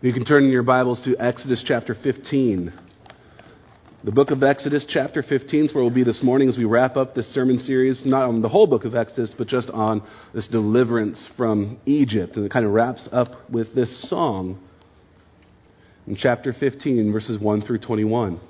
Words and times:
You 0.00 0.12
can 0.12 0.24
turn 0.24 0.44
in 0.44 0.50
your 0.50 0.62
Bibles 0.62 1.02
to 1.04 1.16
Exodus 1.18 1.64
chapter 1.66 1.96
15. 2.00 2.72
The 4.04 4.12
book 4.12 4.30
of 4.30 4.44
Exodus, 4.44 4.86
chapter 4.88 5.24
15, 5.24 5.64
is 5.64 5.74
where 5.74 5.82
we'll 5.82 5.92
be 5.92 6.04
this 6.04 6.22
morning 6.22 6.48
as 6.48 6.56
we 6.56 6.64
wrap 6.64 6.96
up 6.96 7.16
this 7.16 7.26
sermon 7.34 7.58
series, 7.58 8.00
not 8.06 8.28
on 8.28 8.40
the 8.40 8.48
whole 8.48 8.68
book 8.68 8.84
of 8.84 8.94
Exodus, 8.94 9.34
but 9.36 9.48
just 9.48 9.68
on 9.70 10.06
this 10.32 10.46
deliverance 10.46 11.28
from 11.36 11.78
Egypt. 11.84 12.36
And 12.36 12.46
it 12.46 12.52
kind 12.52 12.64
of 12.64 12.70
wraps 12.70 13.08
up 13.10 13.50
with 13.50 13.74
this 13.74 14.08
song 14.08 14.60
in 16.06 16.14
chapter 16.14 16.52
15, 16.52 17.12
verses 17.12 17.40
1 17.40 17.62
through 17.62 17.80
21. 17.80 18.40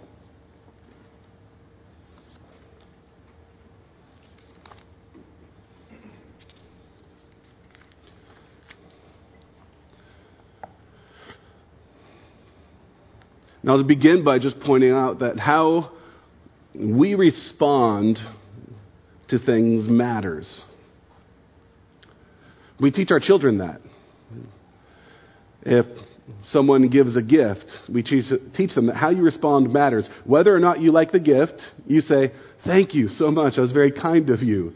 Now, 13.68 13.76
to 13.76 13.84
begin 13.84 14.24
by 14.24 14.38
just 14.38 14.58
pointing 14.60 14.92
out 14.92 15.18
that 15.18 15.38
how 15.38 15.90
we 16.74 17.14
respond 17.14 18.18
to 19.28 19.38
things 19.38 19.86
matters. 19.86 20.64
We 22.80 22.90
teach 22.90 23.10
our 23.10 23.20
children 23.20 23.58
that. 23.58 23.82
If 25.60 25.84
someone 26.44 26.88
gives 26.88 27.14
a 27.14 27.20
gift, 27.20 27.66
we 27.92 28.02
teach, 28.02 28.24
teach 28.56 28.74
them 28.74 28.86
that 28.86 28.96
how 28.96 29.10
you 29.10 29.20
respond 29.20 29.70
matters. 29.70 30.08
Whether 30.24 30.56
or 30.56 30.60
not 30.60 30.80
you 30.80 30.90
like 30.90 31.12
the 31.12 31.20
gift, 31.20 31.60
you 31.86 32.00
say, 32.00 32.32
Thank 32.64 32.94
you 32.94 33.08
so 33.08 33.30
much. 33.30 33.56
That 33.56 33.60
was 33.60 33.72
very 33.72 33.92
kind 33.92 34.30
of 34.30 34.40
you. 34.40 34.72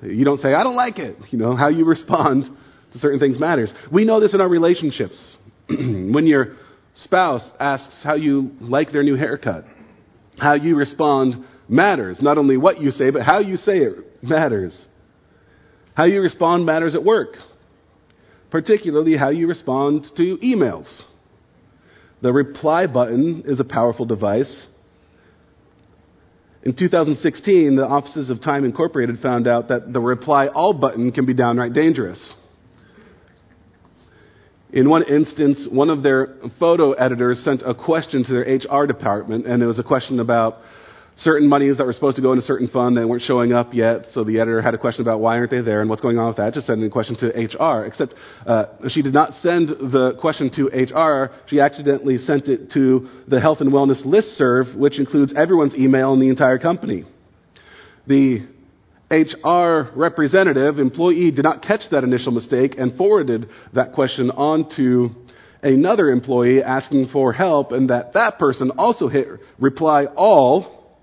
You 0.00 0.24
don't 0.24 0.40
say, 0.40 0.54
I 0.54 0.62
don't 0.62 0.76
like 0.76 0.98
it. 0.98 1.18
You 1.30 1.38
know, 1.38 1.56
how 1.56 1.68
you 1.68 1.84
respond 1.96 2.46
to 2.94 2.98
certain 3.00 3.20
things 3.20 3.38
matters. 3.38 3.70
We 3.92 4.06
know 4.06 4.18
this 4.18 4.32
in 4.32 4.40
our 4.40 4.48
relationships. 4.48 5.36
when 5.68 6.26
you're 6.26 6.56
spouse 6.94 7.48
asks 7.58 8.00
how 8.02 8.14
you 8.14 8.50
like 8.60 8.92
their 8.92 9.02
new 9.02 9.16
haircut, 9.16 9.64
how 10.38 10.54
you 10.54 10.76
respond 10.76 11.44
matters. 11.68 12.18
Not 12.20 12.38
only 12.38 12.56
what 12.56 12.80
you 12.80 12.90
say, 12.90 13.10
but 13.10 13.22
how 13.22 13.40
you 13.40 13.56
say 13.56 13.78
it 13.78 14.22
matters. 14.22 14.86
How 15.94 16.04
you 16.04 16.20
respond 16.20 16.66
matters 16.66 16.94
at 16.94 17.04
work, 17.04 17.36
particularly 18.50 19.16
how 19.16 19.30
you 19.30 19.46
respond 19.48 20.06
to 20.16 20.38
emails. 20.38 20.88
The 22.22 22.32
reply 22.32 22.86
button 22.86 23.44
is 23.46 23.60
a 23.60 23.64
powerful 23.64 24.04
device. 24.04 24.66
In 26.62 26.76
2016, 26.76 27.76
the 27.76 27.86
offices 27.86 28.28
of 28.28 28.42
Time 28.42 28.64
Incorporated 28.64 29.20
found 29.20 29.48
out 29.48 29.68
that 29.68 29.92
the 29.92 30.00
reply 30.00 30.48
all 30.48 30.74
button 30.74 31.10
can 31.10 31.24
be 31.24 31.32
downright 31.32 31.72
dangerous. 31.72 32.34
In 34.72 34.88
one 34.88 35.02
instance, 35.02 35.66
one 35.70 35.90
of 35.90 36.02
their 36.02 36.36
photo 36.58 36.92
editors 36.92 37.42
sent 37.44 37.62
a 37.62 37.74
question 37.74 38.24
to 38.24 38.32
their 38.32 38.42
HR 38.42 38.86
department, 38.86 39.46
and 39.46 39.62
it 39.62 39.66
was 39.66 39.78
a 39.80 39.82
question 39.82 40.20
about 40.20 40.58
certain 41.16 41.48
monies 41.48 41.76
that 41.78 41.84
were 41.84 41.92
supposed 41.92 42.16
to 42.16 42.22
go 42.22 42.32
into 42.32 42.44
certain 42.44 42.68
fund 42.68 42.96
that 42.96 43.06
weren't 43.06 43.22
showing 43.22 43.52
up 43.52 43.74
yet. 43.74 44.06
So 44.12 44.22
the 44.24 44.38
editor 44.38 44.62
had 44.62 44.74
a 44.74 44.78
question 44.78 45.02
about 45.02 45.20
why 45.20 45.36
aren't 45.36 45.50
they 45.50 45.60
there 45.60 45.80
and 45.80 45.90
what's 45.90 46.00
going 46.00 46.18
on 46.18 46.28
with 46.28 46.36
that. 46.36 46.54
Just 46.54 46.66
sending 46.66 46.86
a 46.86 46.90
question 46.90 47.16
to 47.16 47.26
HR. 47.26 47.84
Except 47.84 48.14
uh, 48.46 48.66
she 48.88 49.02
did 49.02 49.12
not 49.12 49.34
send 49.42 49.68
the 49.68 50.16
question 50.20 50.50
to 50.54 50.66
HR. 50.68 51.30
She 51.48 51.60
accidentally 51.60 52.18
sent 52.18 52.48
it 52.48 52.70
to 52.72 53.08
the 53.28 53.40
health 53.40 53.60
and 53.60 53.72
wellness 53.72 54.04
list 54.06 54.36
serve, 54.36 54.74
which 54.76 54.98
includes 54.98 55.34
everyone's 55.36 55.74
email 55.74 56.14
in 56.14 56.20
the 56.20 56.28
entire 56.28 56.58
company. 56.58 57.04
The 58.06 58.46
HR 59.10 59.90
representative, 59.96 60.78
employee, 60.78 61.32
did 61.32 61.42
not 61.42 61.62
catch 61.62 61.82
that 61.90 62.04
initial 62.04 62.32
mistake 62.32 62.76
and 62.78 62.96
forwarded 62.96 63.48
that 63.72 63.92
question 63.92 64.30
on 64.30 64.68
to 64.76 65.10
another 65.62 66.10
employee 66.10 66.62
asking 66.62 67.08
for 67.12 67.32
help, 67.32 67.72
and 67.72 67.90
that 67.90 68.12
that 68.14 68.38
person 68.38 68.70
also 68.78 69.08
hit 69.08 69.26
reply 69.58 70.06
all 70.16 70.96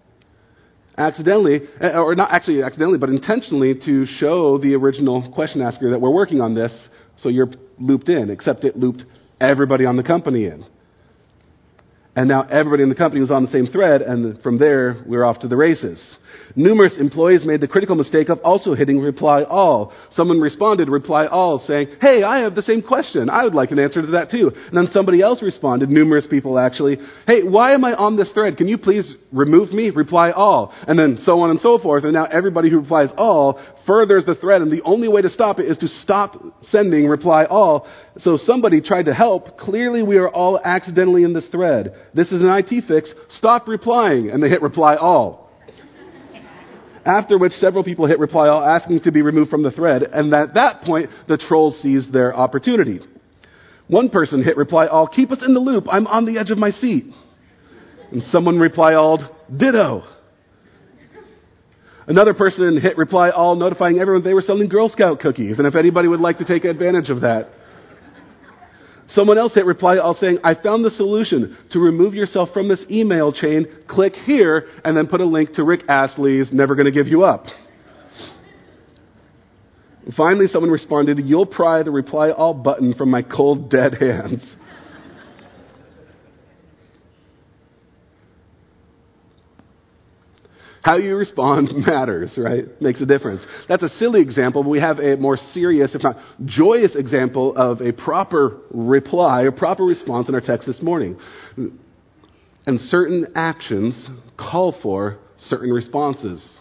accidentally, 0.97 1.61
eh, 1.81 1.97
or 1.97 2.15
not 2.15 2.31
actually 2.33 2.63
accidentally, 2.63 2.97
but 2.97 3.09
intentionally 3.09 3.75
to 3.85 4.05
show 4.05 4.57
the 4.57 4.73
original 4.73 5.31
question 5.33 5.61
asker 5.61 5.91
that 5.91 5.99
we're 5.99 6.13
working 6.13 6.41
on 6.41 6.55
this, 6.55 6.89
so 7.17 7.29
you're 7.29 7.51
looped 7.77 8.09
in, 8.09 8.29
except 8.29 8.63
it 8.63 8.75
looped 8.77 9.03
everybody 9.39 9.85
on 9.85 9.95
the 9.95 10.03
company 10.03 10.45
in. 10.45 10.65
And 12.17 12.27
now 12.27 12.47
everybody 12.49 12.81
in 12.81 12.89
the 12.89 12.95
company 12.95 13.21
was 13.21 13.29
on 13.29 13.43
the 13.43 13.51
same 13.51 13.67
thread, 13.67 14.01
and 14.01 14.41
from 14.41 14.57
there, 14.57 15.03
we 15.05 15.15
we're 15.15 15.23
off 15.23 15.37
to 15.41 15.47
the 15.47 15.55
races. 15.55 16.17
Numerous 16.55 16.97
employees 16.97 17.45
made 17.45 17.61
the 17.61 17.67
critical 17.67 17.95
mistake 17.95 18.29
of 18.29 18.39
also 18.39 18.73
hitting 18.73 18.99
reply 18.99 19.43
all. 19.43 19.93
Someone 20.11 20.39
responded 20.39 20.89
reply 20.89 21.27
all 21.27 21.59
saying, 21.59 21.89
Hey, 22.01 22.23
I 22.23 22.39
have 22.39 22.55
the 22.55 22.63
same 22.63 22.81
question. 22.81 23.29
I 23.29 23.43
would 23.43 23.53
like 23.53 23.69
an 23.69 23.77
answer 23.77 24.01
to 24.01 24.07
that 24.07 24.31
too. 24.31 24.49
And 24.49 24.75
then 24.75 24.87
somebody 24.91 25.21
else 25.21 25.43
responded, 25.43 25.89
numerous 25.89 26.25
people 26.27 26.57
actually, 26.57 26.97
Hey, 27.27 27.43
why 27.43 27.73
am 27.73 27.85
I 27.85 27.93
on 27.93 28.17
this 28.17 28.31
thread? 28.33 28.57
Can 28.57 28.67
you 28.67 28.79
please 28.79 29.15
remove 29.31 29.71
me? 29.71 29.91
Reply 29.91 30.31
all. 30.31 30.73
And 30.87 30.97
then 30.97 31.19
so 31.21 31.41
on 31.41 31.51
and 31.51 31.59
so 31.59 31.77
forth. 31.77 32.03
And 32.03 32.13
now 32.13 32.25
everybody 32.25 32.71
who 32.71 32.79
replies 32.79 33.09
all 33.17 33.61
furthers 33.85 34.25
the 34.25 34.35
thread. 34.35 34.61
And 34.61 34.71
the 34.71 34.83
only 34.83 35.07
way 35.07 35.21
to 35.21 35.29
stop 35.29 35.59
it 35.59 35.67
is 35.67 35.77
to 35.79 35.87
stop 35.87 36.41
sending 36.63 37.07
reply 37.07 37.45
all. 37.45 37.87
So 38.19 38.37
somebody 38.37 38.81
tried 38.81 39.05
to 39.05 39.13
help. 39.13 39.57
Clearly 39.57 40.03
we 40.03 40.17
are 40.17 40.29
all 40.29 40.59
accidentally 40.63 41.23
in 41.23 41.33
this 41.33 41.47
thread. 41.49 41.93
This 42.13 42.31
is 42.31 42.41
an 42.41 42.49
IT 42.49 42.85
fix. 42.87 43.13
Stop 43.29 43.67
replying. 43.67 44.29
And 44.29 44.41
they 44.41 44.49
hit 44.49 44.61
reply 44.61 44.95
all. 44.95 45.47
After 47.07 47.37
which, 47.37 47.53
several 47.53 47.85
people 47.85 48.05
hit 48.05 48.19
reply 48.19 48.49
all 48.49 48.61
asking 48.61 48.99
to 49.01 49.13
be 49.13 49.21
removed 49.21 49.49
from 49.49 49.63
the 49.63 49.71
thread, 49.71 50.03
and 50.03 50.33
at 50.33 50.55
that 50.55 50.81
point, 50.81 51.09
the 51.29 51.37
trolls 51.37 51.81
seized 51.81 52.11
their 52.11 52.35
opportunity. 52.35 52.99
One 53.87 54.09
person 54.09 54.43
hit 54.43 54.57
reply 54.57 54.87
all, 54.87 55.07
keep 55.07 55.31
us 55.31 55.41
in 55.45 55.53
the 55.53 55.61
loop, 55.61 55.85
I'm 55.89 56.05
on 56.05 56.25
the 56.25 56.37
edge 56.37 56.49
of 56.49 56.57
my 56.57 56.71
seat. 56.71 57.05
And 58.11 58.23
someone 58.23 58.59
reply 58.59 58.95
all, 58.95 59.19
ditto. 59.55 60.03
Another 62.07 62.33
person 62.33 62.79
hit 62.79 62.97
reply 62.97 63.29
all, 63.29 63.55
notifying 63.55 63.99
everyone 63.99 64.25
they 64.25 64.33
were 64.33 64.41
selling 64.41 64.67
Girl 64.67 64.89
Scout 64.89 65.21
cookies, 65.21 65.59
and 65.59 65.67
if 65.67 65.75
anybody 65.75 66.09
would 66.09 66.19
like 66.19 66.39
to 66.39 66.45
take 66.45 66.65
advantage 66.65 67.09
of 67.09 67.21
that. 67.21 67.47
Someone 69.09 69.37
else 69.37 69.53
hit 69.53 69.65
reply 69.65 69.97
all 69.97 70.13
saying, 70.13 70.39
I 70.43 70.53
found 70.55 70.83
the 70.83 70.91
solution. 70.91 71.57
To 71.71 71.79
remove 71.79 72.13
yourself 72.13 72.49
from 72.53 72.67
this 72.67 72.85
email 72.91 73.31
chain, 73.31 73.65
click 73.87 74.13
here, 74.13 74.67
and 74.83 74.97
then 74.97 75.07
put 75.07 75.21
a 75.21 75.25
link 75.25 75.53
to 75.53 75.63
Rick 75.63 75.81
Astley's 75.87 76.51
Never 76.51 76.75
Gonna 76.75 76.91
Give 76.91 77.07
You 77.07 77.23
Up. 77.23 77.45
Finally, 80.15 80.47
someone 80.47 80.71
responded, 80.71 81.19
You'll 81.19 81.45
pry 81.45 81.83
the 81.83 81.91
reply 81.91 82.31
all 82.31 82.53
button 82.53 82.93
from 82.93 83.09
my 83.09 83.21
cold, 83.21 83.69
dead 83.69 83.95
hands. 83.95 84.55
How 90.87 90.95
you 90.95 91.17
respond 91.17 91.69
matters, 91.85 92.31
right? 92.37 92.63
Makes 92.81 93.01
a 93.01 93.05
difference. 93.05 93.45
That's 93.67 93.83
a 93.83 93.89
silly 93.89 94.21
example, 94.21 94.63
but 94.63 94.69
we 94.69 94.79
have 94.79 94.99
a 94.99 95.17
more 95.17 95.35
serious, 95.35 95.93
if 95.93 96.01
not 96.01 96.15
joyous 96.45 96.95
example 96.95 97.53
of 97.57 97.81
a 97.81 97.91
proper 97.91 98.61
reply, 98.71 99.43
a 99.43 99.51
proper 99.51 99.83
response 99.83 100.29
in 100.29 100.35
our 100.35 100.39
text 100.39 100.65
this 100.65 100.81
morning. 100.81 101.19
And 102.65 102.79
certain 102.79 103.27
actions 103.35 104.09
call 104.37 104.77
for 104.81 105.17
certain 105.37 105.71
responses. 105.71 106.57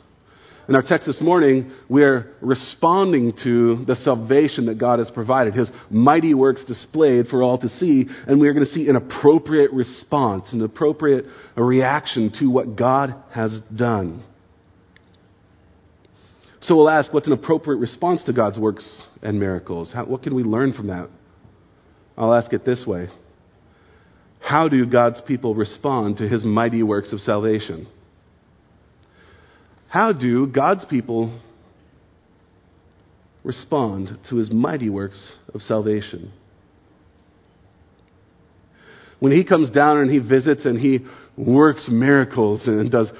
In 0.68 0.74
our 0.74 0.82
text 0.82 1.06
this 1.06 1.20
morning, 1.20 1.70
we 1.88 2.02
are 2.02 2.32
responding 2.40 3.32
to 3.44 3.84
the 3.86 3.94
salvation 3.94 4.66
that 4.66 4.78
God 4.78 4.98
has 4.98 5.08
provided, 5.12 5.54
His 5.54 5.70
mighty 5.90 6.34
works 6.34 6.64
displayed 6.64 7.28
for 7.28 7.40
all 7.40 7.56
to 7.58 7.68
see, 7.68 8.06
and 8.26 8.40
we 8.40 8.48
are 8.48 8.52
going 8.52 8.66
to 8.66 8.72
see 8.72 8.88
an 8.88 8.96
appropriate 8.96 9.72
response, 9.72 10.52
an 10.52 10.62
appropriate 10.62 11.24
reaction 11.56 12.32
to 12.40 12.50
what 12.50 12.74
God 12.74 13.14
has 13.32 13.60
done. 13.76 14.24
So 16.62 16.74
we'll 16.74 16.90
ask, 16.90 17.14
what's 17.14 17.28
an 17.28 17.32
appropriate 17.32 17.78
response 17.78 18.24
to 18.24 18.32
God's 18.32 18.58
works 18.58 19.02
and 19.22 19.38
miracles? 19.38 19.92
How, 19.94 20.04
what 20.04 20.24
can 20.24 20.34
we 20.34 20.42
learn 20.42 20.72
from 20.72 20.88
that? 20.88 21.08
I'll 22.16 22.34
ask 22.34 22.52
it 22.52 22.64
this 22.64 22.84
way 22.84 23.08
How 24.40 24.68
do 24.68 24.84
God's 24.84 25.20
people 25.28 25.54
respond 25.54 26.16
to 26.16 26.28
His 26.28 26.44
mighty 26.44 26.82
works 26.82 27.12
of 27.12 27.20
salvation? 27.20 27.86
How 29.96 30.12
do 30.12 30.46
God's 30.46 30.84
people 30.84 31.40
respond 33.42 34.18
to 34.28 34.36
his 34.36 34.50
mighty 34.50 34.90
works 34.90 35.32
of 35.54 35.62
salvation? 35.62 36.34
When 39.20 39.32
he 39.32 39.42
comes 39.42 39.70
down 39.70 39.96
and 39.96 40.10
he 40.10 40.18
visits 40.18 40.66
and 40.66 40.78
he 40.78 40.98
works 41.34 41.88
miracles 41.90 42.66
and 42.66 42.90
does 42.90 43.10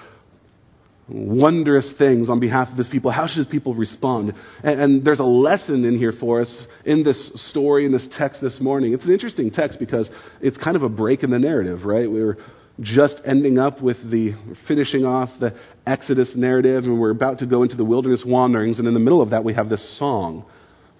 wondrous 1.09 1.95
things 1.97 2.29
on 2.29 2.41
behalf 2.41 2.69
of 2.71 2.77
his 2.77 2.91
people, 2.91 3.11
how 3.11 3.27
should 3.27 3.39
his 3.39 3.47
people 3.47 3.75
respond? 3.75 4.35
And, 4.63 4.79
and, 4.79 5.03
there's 5.03 5.21
a 5.21 5.25
lesson 5.25 5.83
in 5.87 5.97
here 5.97 6.13
for 6.21 6.43
us 6.43 6.67
in 6.85 7.03
this 7.03 7.33
story, 7.51 7.87
in 7.87 7.93
this 7.93 8.07
text 8.19 8.43
this 8.43 8.61
morning. 8.61 8.93
It's 8.93 9.05
an 9.07 9.13
interesting 9.13 9.51
text 9.51 9.79
because 9.79 10.11
it's 10.43 10.59
kind 10.59 10.77
of 10.77 10.83
a 10.83 10.91
break 10.91 11.23
in 11.23 11.31
the 11.31 11.39
narrative, 11.39 11.87
right? 11.87 12.11
We 12.11 12.23
were 12.23 12.37
just 12.81 13.21
ending 13.25 13.59
up 13.59 13.81
with 13.81 13.97
the 14.11 14.35
finishing 14.69 15.05
off 15.05 15.31
the 15.41 15.55
Exodus 15.87 16.33
narrative, 16.37 16.85
and 16.85 17.01
we're 17.01 17.11
about 17.11 17.39
to 17.39 17.47
go 17.47 17.63
into 17.63 17.77
the 17.77 17.85
wilderness 17.85 18.23
wanderings, 18.27 18.79
and 18.79 18.87
in 18.87 18.95
the 18.95 19.01
middle 19.01 19.23
of 19.23 19.31
that, 19.31 19.45
we 19.45 19.55
have 19.55 19.69
this 19.69 19.99
song. 19.99 20.45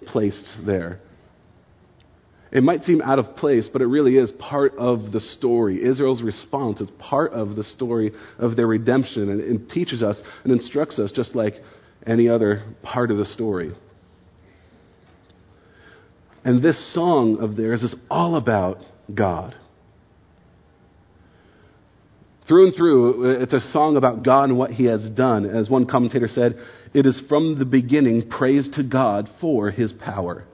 placed 0.05 0.65
there. 0.65 0.99
It 2.51 2.63
might 2.63 2.83
seem 2.83 3.01
out 3.01 3.19
of 3.19 3.35
place, 3.35 3.67
but 3.71 3.81
it 3.81 3.87
really 3.87 4.15
is 4.15 4.31
part 4.39 4.73
of 4.77 5.11
the 5.11 5.19
story. 5.19 5.83
Israel's 5.83 6.21
response 6.21 6.79
is 6.79 6.89
part 6.97 7.33
of 7.33 7.55
the 7.55 7.63
story 7.63 8.13
of 8.39 8.55
their 8.55 8.67
redemption, 8.67 9.29
and 9.29 9.41
it 9.41 9.69
teaches 9.69 10.01
us 10.01 10.21
and 10.43 10.53
instructs 10.53 10.97
us 10.97 11.11
just 11.11 11.35
like 11.35 11.55
any 12.05 12.29
other 12.29 12.63
part 12.83 13.11
of 13.11 13.17
the 13.17 13.25
story. 13.25 13.75
And 16.45 16.63
this 16.63 16.93
song 16.93 17.39
of 17.41 17.57
theirs 17.57 17.83
is 17.83 17.93
all 18.09 18.37
about 18.37 18.77
God. 19.13 19.55
Through 22.47 22.67
and 22.67 22.75
through, 22.75 23.41
it's 23.41 23.53
a 23.53 23.59
song 23.71 23.97
about 23.97 24.23
God 24.23 24.45
and 24.45 24.57
what 24.57 24.71
He 24.71 24.85
has 24.85 25.09
done. 25.09 25.45
As 25.45 25.69
one 25.69 25.85
commentator 25.85 26.29
said, 26.29 26.57
it 26.93 27.05
is 27.05 27.21
from 27.27 27.59
the 27.59 27.65
beginning 27.65 28.29
praise 28.29 28.69
to 28.75 28.83
God 28.83 29.29
for 29.41 29.69
His 29.69 29.91
power. 29.91 30.45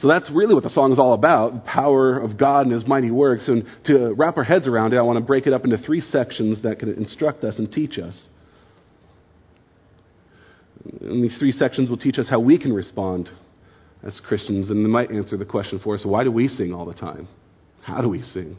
So 0.00 0.08
that's 0.08 0.30
really 0.30 0.54
what 0.54 0.64
the 0.64 0.70
song 0.70 0.92
is 0.92 0.98
all 0.98 1.14
about 1.14 1.54
the 1.54 1.60
power 1.60 2.18
of 2.18 2.38
God 2.38 2.66
and 2.66 2.74
His 2.74 2.86
mighty 2.86 3.10
works. 3.10 3.48
And 3.48 3.64
to 3.86 4.14
wrap 4.16 4.36
our 4.36 4.44
heads 4.44 4.68
around 4.68 4.92
it, 4.92 4.98
I 4.98 5.02
want 5.02 5.18
to 5.18 5.24
break 5.24 5.46
it 5.46 5.52
up 5.52 5.64
into 5.64 5.78
three 5.78 6.00
sections 6.00 6.62
that 6.62 6.78
can 6.78 6.92
instruct 6.94 7.42
us 7.42 7.58
and 7.58 7.70
teach 7.70 7.98
us. 7.98 8.26
And 11.00 11.24
these 11.24 11.36
three 11.38 11.52
sections 11.52 11.90
will 11.90 11.96
teach 11.96 12.18
us 12.18 12.28
how 12.28 12.38
we 12.38 12.58
can 12.58 12.72
respond 12.72 13.30
as 14.02 14.20
Christians, 14.24 14.68
and 14.70 14.84
they 14.84 14.88
might 14.88 15.10
answer 15.10 15.36
the 15.36 15.44
question 15.44 15.80
for 15.82 15.94
us 15.94 16.04
why 16.04 16.24
do 16.24 16.30
we 16.30 16.46
sing 16.46 16.74
all 16.74 16.84
the 16.84 16.94
time? 16.94 17.26
How 17.82 18.00
do 18.00 18.08
we 18.08 18.22
sing? 18.22 18.58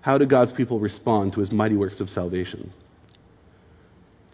How 0.00 0.18
do 0.18 0.26
God's 0.26 0.52
people 0.52 0.80
respond 0.80 1.34
to 1.34 1.40
his 1.40 1.52
mighty 1.52 1.76
works 1.76 2.00
of 2.00 2.08
salvation? 2.08 2.72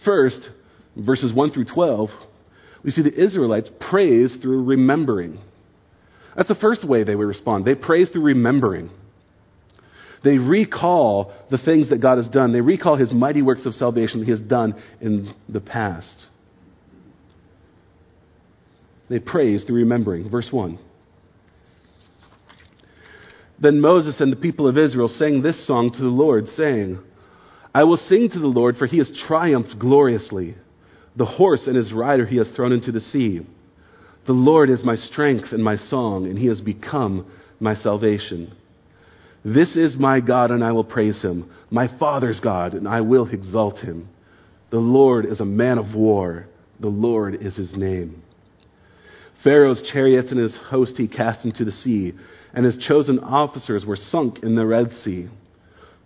First, 0.04 0.48
verses 0.96 1.32
1 1.32 1.50
through 1.50 1.66
12, 1.66 2.10
we 2.84 2.90
see 2.90 3.02
the 3.02 3.12
Israelites 3.12 3.68
praise 3.90 4.36
through 4.40 4.64
remembering. 4.64 5.38
That's 6.36 6.48
the 6.48 6.54
first 6.54 6.86
way 6.86 7.02
they 7.02 7.16
would 7.16 7.26
respond. 7.26 7.64
They 7.64 7.74
praise 7.74 8.10
through 8.10 8.22
remembering. 8.22 8.90
They 10.22 10.38
recall 10.38 11.32
the 11.50 11.58
things 11.58 11.90
that 11.90 12.00
God 12.00 12.18
has 12.18 12.28
done. 12.28 12.52
They 12.52 12.60
recall 12.60 12.96
his 12.96 13.12
mighty 13.12 13.42
works 13.42 13.66
of 13.66 13.74
salvation 13.74 14.20
that 14.20 14.26
he 14.26 14.30
has 14.30 14.40
done 14.40 14.80
in 15.00 15.34
the 15.48 15.60
past. 15.60 16.26
They 19.08 19.18
praise 19.18 19.64
through 19.64 19.76
remembering. 19.76 20.30
Verse 20.30 20.48
1. 20.50 20.78
Then 23.58 23.80
Moses 23.80 24.20
and 24.20 24.30
the 24.30 24.36
people 24.36 24.68
of 24.68 24.76
Israel 24.76 25.08
sang 25.08 25.42
this 25.42 25.66
song 25.66 25.90
to 25.92 25.98
the 26.02 26.08
Lord, 26.08 26.46
saying, 26.48 26.98
I 27.74 27.84
will 27.84 27.96
sing 27.96 28.28
to 28.30 28.38
the 28.38 28.46
Lord, 28.46 28.76
for 28.76 28.86
he 28.86 28.98
has 28.98 29.12
triumphed 29.26 29.78
gloriously. 29.78 30.56
The 31.16 31.24
horse 31.24 31.66
and 31.66 31.76
his 31.76 31.92
rider 31.92 32.26
he 32.26 32.36
has 32.36 32.48
thrown 32.54 32.72
into 32.72 32.92
the 32.92 33.00
sea. 33.00 33.40
The 34.26 34.32
Lord 34.32 34.70
is 34.70 34.84
my 34.84 34.96
strength 34.96 35.52
and 35.52 35.62
my 35.62 35.76
song, 35.76 36.26
and 36.26 36.38
he 36.38 36.46
has 36.46 36.60
become 36.60 37.30
my 37.60 37.74
salvation. 37.74 38.54
This 39.44 39.76
is 39.76 39.96
my 39.96 40.20
God, 40.20 40.50
and 40.50 40.62
I 40.64 40.72
will 40.72 40.84
praise 40.84 41.22
him, 41.22 41.50
my 41.70 41.88
father's 41.98 42.40
God, 42.40 42.74
and 42.74 42.88
I 42.88 43.00
will 43.00 43.28
exalt 43.28 43.78
him. 43.78 44.08
The 44.70 44.78
Lord 44.78 45.24
is 45.24 45.40
a 45.40 45.44
man 45.44 45.78
of 45.78 45.94
war, 45.94 46.48
the 46.80 46.88
Lord 46.88 47.40
is 47.40 47.56
his 47.56 47.72
name. 47.74 48.22
Pharaoh's 49.44 49.88
chariots 49.92 50.30
and 50.30 50.40
his 50.40 50.56
host 50.68 50.94
he 50.96 51.06
cast 51.06 51.44
into 51.44 51.64
the 51.64 51.70
sea 51.70 52.14
and 52.56 52.64
his 52.64 52.78
chosen 52.88 53.20
officers 53.20 53.84
were 53.84 53.96
sunk 53.96 54.38
in 54.42 54.56
the 54.56 54.66
Red 54.66 54.90
Sea. 55.04 55.28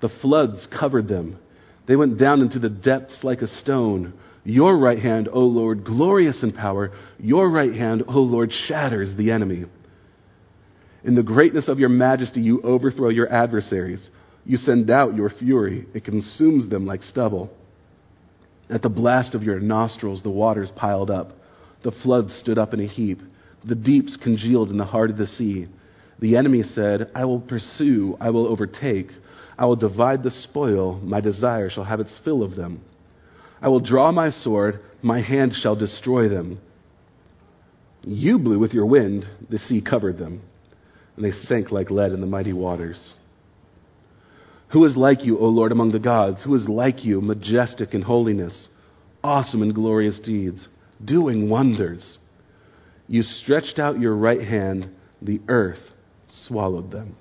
The 0.02 0.11
floods 0.20 0.67
covered 0.79 1.06
them. 1.06 1.38
They 1.87 1.94
went 1.94 2.19
down 2.19 2.41
into 2.41 2.58
the 2.58 2.69
depths 2.69 3.20
like 3.23 3.41
a 3.41 3.47
stone. 3.47 4.14
Your 4.43 4.76
right 4.76 4.99
hand, 4.99 5.29
O 5.32 5.41
Lord, 5.41 5.85
glorious 5.85 6.43
in 6.43 6.52
power, 6.52 6.91
your 7.19 7.49
right 7.49 7.73
hand, 7.73 8.02
O 8.08 8.19
Lord, 8.19 8.50
shatters 8.67 9.17
the 9.17 9.31
enemy. 9.31 9.67
In 11.05 11.14
the 11.14 11.23
greatness 11.23 11.69
of 11.69 11.79
your 11.79 11.88
majesty, 11.88 12.41
you 12.41 12.61
overthrow 12.62 13.11
your 13.11 13.32
adversaries. 13.32 14.11
You 14.44 14.56
send 14.56 14.91
out 14.91 15.14
your 15.14 15.31
fury, 15.31 15.87
it 15.94 16.05
consumes 16.05 16.69
them 16.69 16.85
like 16.85 17.05
stubble. 17.05 17.50
At 18.69 18.82
the 18.82 18.88
blast 18.88 19.35
of 19.37 19.44
your 19.44 19.61
nostrils, 19.61 20.23
the 20.23 20.31
waters 20.31 20.73
piled 20.75 21.11
up. 21.11 21.32
The 21.85 21.93
floods 22.02 22.35
stood 22.41 22.58
up 22.58 22.75
in 22.75 22.81
a 22.81 22.87
heap. 22.87 23.20
The 23.64 23.75
deeps 23.76 24.17
congealed 24.20 24.70
in 24.70 24.79
the 24.79 24.85
heart 24.85 25.11
of 25.11 25.17
the 25.17 25.26
sea. 25.26 25.69
The 26.21 26.37
enemy 26.37 26.63
said, 26.63 27.11
I 27.15 27.25
will 27.25 27.41
pursue, 27.41 28.17
I 28.21 28.29
will 28.31 28.47
overtake, 28.47 29.09
I 29.59 29.65
will 29.65 29.77
divide 29.77 30.23
the 30.23 30.31
spoil, 30.31 31.01
my 31.03 31.21
desire 31.21 31.71
shall 31.71 31.85
have 31.85 32.01
its 32.01 32.19
fill 32.25 32.43
of 32.43 32.57
them. 32.57 32.83
I 33.63 33.69
will 33.69 33.81
draw 33.81 34.13
my 34.13 34.31
sword, 34.31 34.81
my 35.03 35.23
hand 35.23 35.53
shall 35.61 35.77
destroy 35.77 36.29
them. 36.29 36.61
You 38.03 38.39
blew 38.39 38.59
with 38.59 38.73
your 38.73 38.87
wind, 38.87 39.27
the 39.49 39.59
sea 39.59 39.81
covered 39.83 40.19
them, 40.19 40.43
and 41.17 41.25
they 41.25 41.31
sank 41.31 41.71
like 41.71 41.91
lead 41.91 42.13
in 42.13 42.21
the 42.21 42.27
mighty 42.27 42.53
waters. 42.53 43.15
Who 44.73 44.85
is 44.85 44.97
like 44.97 45.25
you, 45.25 45.39
O 45.39 45.47
Lord, 45.47 45.73
among 45.73 45.93
the 45.93 45.99
gods? 45.99 46.43
Who 46.45 46.55
is 46.55 46.69
like 46.69 47.05
you, 47.05 47.21
majestic 47.21 47.95
in 47.95 48.03
holiness, 48.03 48.69
awesome 49.25 49.63
in 49.63 49.73
glorious 49.73 50.21
deeds, 50.21 50.69
doing 51.03 51.49
wonders? 51.49 52.19
You 53.09 53.23
stretched 53.23 53.79
out 53.79 54.01
your 54.01 54.15
right 54.15 54.43
hand, 54.43 54.91
the 55.21 55.41
earth 55.49 55.81
swallowed 56.47 56.91
them. 56.91 57.17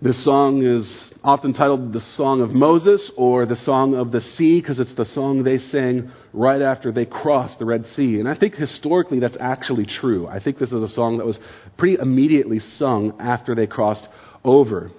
This 0.00 0.22
song 0.22 0.62
is 0.62 1.12
often 1.22 1.54
titled 1.54 1.94
the 1.94 2.02
Song 2.16 2.42
of 2.42 2.50
Moses 2.50 3.10
or 3.16 3.46
the 3.46 3.56
Song 3.56 3.94
of 3.94 4.12
the 4.12 4.20
Sea 4.20 4.60
because 4.60 4.78
it's 4.78 4.94
the 4.94 5.06
song 5.06 5.42
they 5.42 5.56
sang 5.56 6.10
right 6.34 6.60
after 6.60 6.92
they 6.92 7.06
crossed 7.06 7.58
the 7.58 7.64
Red 7.64 7.86
Sea. 7.86 8.20
And 8.20 8.28
I 8.28 8.36
think 8.36 8.54
historically 8.54 9.18
that's 9.20 9.36
actually 9.40 9.86
true. 9.86 10.26
I 10.26 10.42
think 10.42 10.58
this 10.58 10.72
is 10.72 10.82
a 10.82 10.88
song 10.88 11.16
that 11.18 11.26
was 11.26 11.38
pretty 11.78 11.96
immediately 11.98 12.58
sung 12.58 13.14
after 13.18 13.54
they 13.54 13.66
crossed 13.66 14.06
over. 14.44 14.90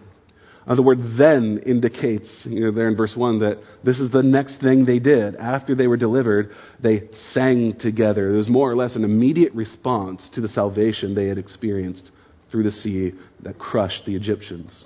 Uh, 0.68 0.74
the 0.74 0.82
word 0.82 1.00
then 1.18 1.62
indicates, 1.66 2.28
you 2.44 2.62
know, 2.62 2.72
there 2.72 2.88
in 2.88 2.98
verse 2.98 3.14
1, 3.16 3.40
that 3.40 3.60
this 3.84 4.00
is 4.00 4.12
the 4.12 4.24
next 4.24 4.60
thing 4.62 4.86
they 4.86 4.98
did. 4.98 5.36
After 5.36 5.76
they 5.76 5.86
were 5.86 5.98
delivered, 5.98 6.50
they 6.82 7.04
sang 7.34 7.76
together. 7.80 8.34
It 8.34 8.38
was 8.38 8.50
more 8.50 8.72
or 8.72 8.76
less 8.76 8.96
an 8.96 9.04
immediate 9.04 9.54
response 9.54 10.28
to 10.34 10.42
the 10.42 10.48
salvation 10.48 11.14
they 11.14 11.28
had 11.28 11.38
experienced 11.38 12.10
through 12.50 12.64
the 12.64 12.72
sea 12.72 13.14
that 13.44 13.60
crushed 13.60 14.06
the 14.06 14.16
Egyptians. 14.16 14.86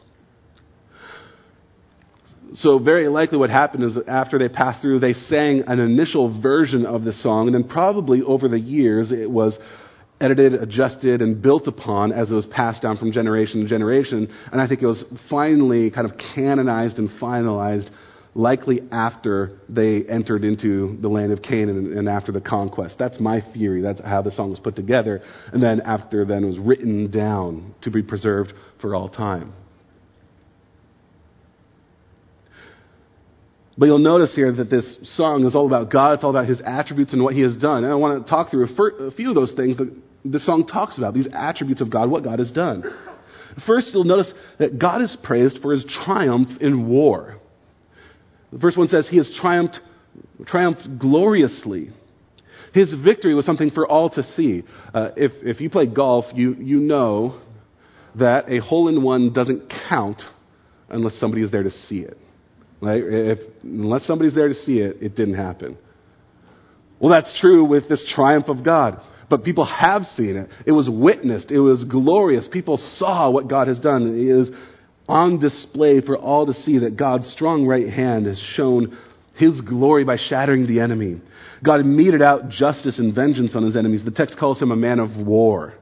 So, 2.56 2.80
very 2.80 3.08
likely 3.08 3.38
what 3.38 3.52
happened 3.52 3.84
is 3.84 3.98
after 4.08 4.40
they 4.40 4.50
passed 4.50 4.82
through, 4.82 5.00
they 5.00 5.13
sang 5.13 5.63
an 5.68 5.80
initial 5.80 6.42
version 6.42 6.86
of 6.86 7.03
the 7.03 7.13
song, 7.13 7.48
and 7.48 7.53
then 7.53 7.70
probably 7.70 8.22
over 8.24 8.48
the 8.50 8.60
years 8.60 9.12
it 9.12 9.30
was 9.30 9.56
edited, 10.22 10.54
adjusted, 10.54 11.22
and 11.22 11.42
built 11.42 11.68
upon 11.68 12.12
as 12.12 12.30
it 12.30 12.34
was 12.34 12.46
passed 12.48 12.82
down 12.82 12.98
from 12.98 13.12
generation 13.12 13.64
to 13.64 13.70
generation. 13.70 14.30
And 14.52 14.62
I 14.62 14.68
think 14.68 14.82
it 14.82 14.88
was 14.88 15.04
finally 15.30 15.90
kind 15.92 16.10
of 16.10 16.18
canonized 16.36 16.98
and 16.98 17.10
finalized 17.22 17.90
likely 18.36 18.82
after 18.92 19.60
they 19.68 20.04
entered 20.04 20.44
into 20.44 20.98
the 21.02 21.08
land 21.08 21.32
of 21.32 21.42
Canaan 21.42 21.98
and 21.98 22.08
after 22.08 22.32
the 22.32 22.42
conquest. 22.42 22.96
That's 23.00 23.20
my 23.20 23.42
theory. 23.54 23.82
That's 23.82 24.02
how 24.02 24.22
the 24.22 24.32
song 24.32 24.52
was 24.52 24.60
put 24.60 24.76
together. 24.76 25.22
And 25.52 25.64
then 25.64 25.82
after 25.82 26.26
then 26.26 26.44
it 26.44 26.48
was 26.48 26.60
written 26.60 27.10
down 27.12 27.74
to 27.82 27.92
be 27.92 28.04
preserved 28.04 28.54
for 28.82 28.96
all 28.96 29.10
time. 29.10 29.54
But 33.78 33.86
you'll 33.86 34.00
notice 34.00 34.36
here 34.36 34.52
that 34.52 34.70
this 34.70 34.98
song 35.16 35.46
is 35.46 35.56
all 35.56 35.66
about 35.66 35.90
God. 35.90 36.16
It's 36.16 36.24
all 36.26 36.32
about 36.32 36.48
His 36.48 36.62
attributes 36.66 37.14
and 37.14 37.24
what 37.24 37.34
He 37.34 37.40
has 37.42 37.56
done. 37.56 37.86
And 37.86 37.94
I 37.94 37.96
want 37.96 38.26
to 38.26 38.30
talk 38.30 38.52
through 38.52 38.68
a 38.68 39.12
few 39.12 39.30
of 39.30 39.36
those 39.36 39.54
things 39.54 39.78
the 40.26 40.40
song 40.40 40.68
talks 40.68 40.98
about, 40.98 41.14
these 41.14 41.28
attributes 41.34 41.82
of 41.82 41.90
God, 41.90 42.10
what 42.10 42.24
God 42.24 42.40
has 42.40 42.52
done. 42.52 42.84
First, 43.66 43.92
you'll 43.94 44.04
notice 44.04 44.32
that 44.58 44.80
God 44.80 45.02
is 45.02 45.16
praised 45.24 45.60
for 45.62 45.72
his 45.72 45.86
triumph 46.06 46.50
in 46.62 46.88
war. 46.88 47.38
The 48.52 48.60
first 48.60 48.78
one 48.78 48.88
says 48.88 49.08
he 49.10 49.18
has 49.18 49.30
triumphed, 49.42 49.80
triumphed 50.46 51.00
gloriously. 51.00 51.92
His 52.74 52.94
victory 53.04 53.34
was 53.34 53.46
something 53.46 53.72
for 53.72 53.88
all 53.88 54.10
to 54.12 54.24
see. 54.24 54.64
Uh, 54.94 55.10
if, 55.16 55.32
if 55.42 55.62
you 55.62 55.70
play 55.70 55.88
golf, 55.88 56.26
you, 56.34 56.56
you 56.56 56.80
know 56.80 57.40
that 58.16 58.52
a 58.52 58.60
hole 58.60 58.88
in 58.88 59.04
one 59.04 59.34
doesn't 59.34 59.72
count 59.90 60.22
unless 60.90 61.20
somebody 61.20 61.44
is 61.44 61.52
there 61.52 61.64
to 61.64 61.72
see 61.72 62.00
it. 62.00 62.18
Right? 62.82 63.02
If, 63.04 63.40
unless 63.64 64.06
somebody's 64.06 64.36
there 64.36 64.48
to 64.48 64.56
see 64.56 64.80
it, 64.80 64.98
it 65.02 65.16
didn't 65.16 65.36
happen. 65.36 65.78
Well, 67.00 67.12
that's 67.12 67.40
true 67.40 67.66
with 67.66 67.88
this 67.88 68.04
triumph 68.16 68.48
of 68.50 68.64
God 68.64 69.02
but 69.29 69.43
people 69.43 69.65
have 69.65 70.03
seen 70.15 70.36
it. 70.36 70.50
It 70.65 70.71
was 70.71 70.89
witnessed. 70.89 71.51
It 71.51 71.59
was 71.59 71.83
glorious. 71.83 72.48
People 72.51 72.77
saw 72.95 73.29
what 73.29 73.48
God 73.48 73.67
has 73.67 73.79
done. 73.79 74.07
It 74.07 74.27
is 74.27 74.50
on 75.07 75.39
display 75.39 76.01
for 76.01 76.17
all 76.17 76.45
to 76.45 76.53
see 76.53 76.79
that 76.79 76.98
God's 76.98 77.27
strong 77.31 77.65
right 77.65 77.89
hand 77.89 78.25
has 78.27 78.41
shown 78.55 78.98
his 79.36 79.59
glory 79.62 80.03
by 80.03 80.17
shattering 80.17 80.67
the 80.67 80.79
enemy. 80.81 81.21
God 81.63 81.86
meted 81.86 82.21
out 82.21 82.50
justice 82.50 83.00
and 83.00 83.13
vengeance 83.13 83.55
on 83.55 83.63
his 83.63 83.75
enemies. 83.75 84.03
The 84.03 84.12
text 84.12 84.38
calls 84.39 84.62
him 84.62 84.71
a 84.71 84.75
man 84.75 85.00
of 85.00 85.15
war, 85.15 85.74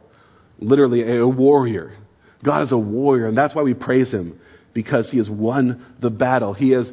literally 0.60 1.18
a 1.18 1.28
warrior. 1.28 1.98
God 2.44 2.64
is 2.64 2.72
a 2.72 2.78
warrior, 2.78 3.28
and 3.28 3.38
that's 3.38 3.56
why 3.56 3.64
we 3.64 3.74
praise 3.74 4.12
him, 4.12 4.40
because 4.74 5.10
he 5.12 5.18
has 5.18 5.30
won 5.30 5.86
the 6.02 6.10
battle. 6.10 6.54
He 6.54 6.70
has 6.72 6.90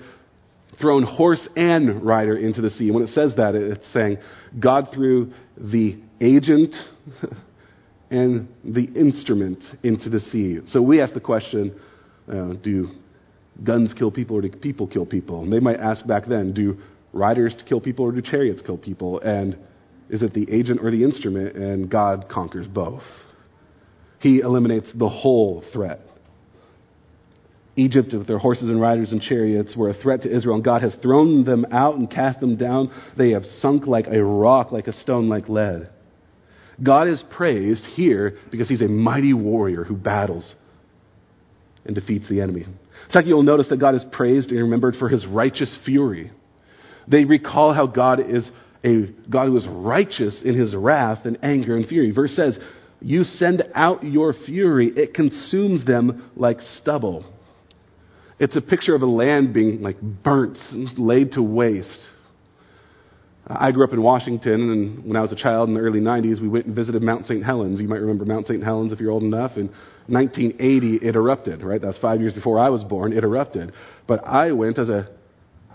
thrown 0.80 1.04
horse 1.04 1.46
and 1.54 2.02
rider 2.02 2.36
into 2.36 2.60
the 2.60 2.70
sea. 2.70 2.86
And 2.86 2.94
When 2.94 3.04
it 3.04 3.10
says 3.10 3.34
that, 3.36 3.54
it's 3.54 3.92
saying 3.92 4.18
God 4.58 4.88
threw 4.92 5.32
the 5.56 5.98
agent 6.20 6.74
and 8.10 8.48
the 8.64 8.84
instrument 8.94 9.62
into 9.82 10.08
the 10.08 10.20
sea. 10.20 10.58
So 10.66 10.82
we 10.82 11.00
ask 11.00 11.14
the 11.14 11.20
question 11.20 11.78
uh, 12.28 12.54
do 12.62 12.88
guns 13.62 13.92
kill 13.96 14.10
people 14.10 14.36
or 14.36 14.42
do 14.42 14.50
people 14.50 14.86
kill 14.86 15.06
people? 15.06 15.42
And 15.42 15.52
they 15.52 15.60
might 15.60 15.78
ask 15.78 16.06
back 16.06 16.26
then 16.26 16.52
do 16.52 16.78
riders 17.12 17.54
kill 17.68 17.80
people 17.80 18.04
or 18.06 18.12
do 18.12 18.22
chariots 18.22 18.62
kill 18.64 18.78
people? 18.78 19.20
And 19.20 19.58
is 20.10 20.22
it 20.22 20.34
the 20.34 20.50
agent 20.50 20.80
or 20.82 20.90
the 20.90 21.02
instrument? 21.02 21.56
And 21.56 21.90
God 21.90 22.26
conquers 22.30 22.66
both. 22.66 23.02
He 24.20 24.40
eliminates 24.40 24.88
the 24.94 25.08
whole 25.08 25.62
threat. 25.72 26.00
Egypt, 27.76 28.12
with 28.12 28.26
their 28.26 28.38
horses 28.38 28.70
and 28.70 28.80
riders 28.80 29.10
and 29.10 29.20
chariots, 29.20 29.74
were 29.76 29.90
a 29.90 29.94
threat 29.94 30.22
to 30.22 30.34
Israel, 30.34 30.54
and 30.54 30.64
God 30.64 30.82
has 30.82 30.94
thrown 31.02 31.44
them 31.44 31.66
out 31.72 31.96
and 31.96 32.08
cast 32.08 32.38
them 32.38 32.56
down. 32.56 32.90
They 33.18 33.30
have 33.30 33.44
sunk 33.58 33.86
like 33.86 34.06
a 34.06 34.22
rock, 34.24 34.70
like 34.70 34.86
a 34.86 34.92
stone, 34.92 35.28
like 35.28 35.48
lead. 35.48 35.90
God 36.82 37.08
is 37.08 37.22
praised 37.36 37.84
here 37.94 38.36
because 38.50 38.68
he's 38.68 38.82
a 38.82 38.88
mighty 38.88 39.32
warrior 39.32 39.84
who 39.84 39.96
battles 39.96 40.54
and 41.84 41.94
defeats 41.94 42.28
the 42.28 42.40
enemy. 42.40 42.66
Second, 43.10 43.28
you'll 43.28 43.42
notice 43.42 43.68
that 43.68 43.78
God 43.78 43.94
is 43.94 44.04
praised 44.12 44.50
and 44.50 44.58
remembered 44.58 44.96
for 44.96 45.08
his 45.08 45.26
righteous 45.26 45.76
fury. 45.84 46.32
They 47.06 47.24
recall 47.24 47.74
how 47.74 47.86
God 47.86 48.20
is 48.20 48.50
a 48.84 49.06
God 49.30 49.46
who 49.46 49.56
is 49.56 49.66
righteous 49.68 50.42
in 50.44 50.58
his 50.58 50.74
wrath 50.74 51.24
and 51.24 51.38
anger 51.42 51.76
and 51.76 51.86
fury. 51.86 52.10
Verse 52.10 52.34
says, 52.34 52.58
You 53.00 53.24
send 53.24 53.62
out 53.74 54.02
your 54.04 54.34
fury, 54.46 54.92
it 54.94 55.14
consumes 55.14 55.84
them 55.84 56.30
like 56.36 56.60
stubble. 56.78 57.24
It's 58.38 58.56
a 58.56 58.60
picture 58.60 58.94
of 58.94 59.02
a 59.02 59.06
land 59.06 59.54
being 59.54 59.80
like 59.80 60.00
burnt, 60.00 60.58
laid 60.98 61.32
to 61.32 61.42
waste. 61.42 61.98
I 63.46 63.72
grew 63.72 63.84
up 63.84 63.92
in 63.92 64.00
Washington, 64.02 64.70
and 64.70 65.04
when 65.04 65.16
I 65.16 65.20
was 65.20 65.30
a 65.30 65.36
child 65.36 65.68
in 65.68 65.74
the 65.74 65.80
early 65.80 66.00
90s, 66.00 66.40
we 66.40 66.48
went 66.48 66.64
and 66.64 66.74
visited 66.74 67.02
Mount 67.02 67.26
St. 67.26 67.44
Helens. 67.44 67.78
You 67.78 67.88
might 67.88 68.00
remember 68.00 68.24
Mount 68.24 68.46
St. 68.46 68.62
Helens 68.62 68.92
if 68.92 69.00
you're 69.00 69.10
old 69.10 69.22
enough. 69.22 69.52
In 69.56 69.68
1980, 70.06 71.06
it 71.06 71.14
erupted, 71.14 71.62
right? 71.62 71.80
That 71.80 71.88
was 71.88 71.98
five 72.00 72.20
years 72.20 72.32
before 72.32 72.58
I 72.58 72.70
was 72.70 72.82
born. 72.84 73.12
It 73.12 73.22
erupted. 73.22 73.72
But 74.06 74.26
I 74.26 74.52
went 74.52 74.78
as 74.78 74.88
a 74.88 75.10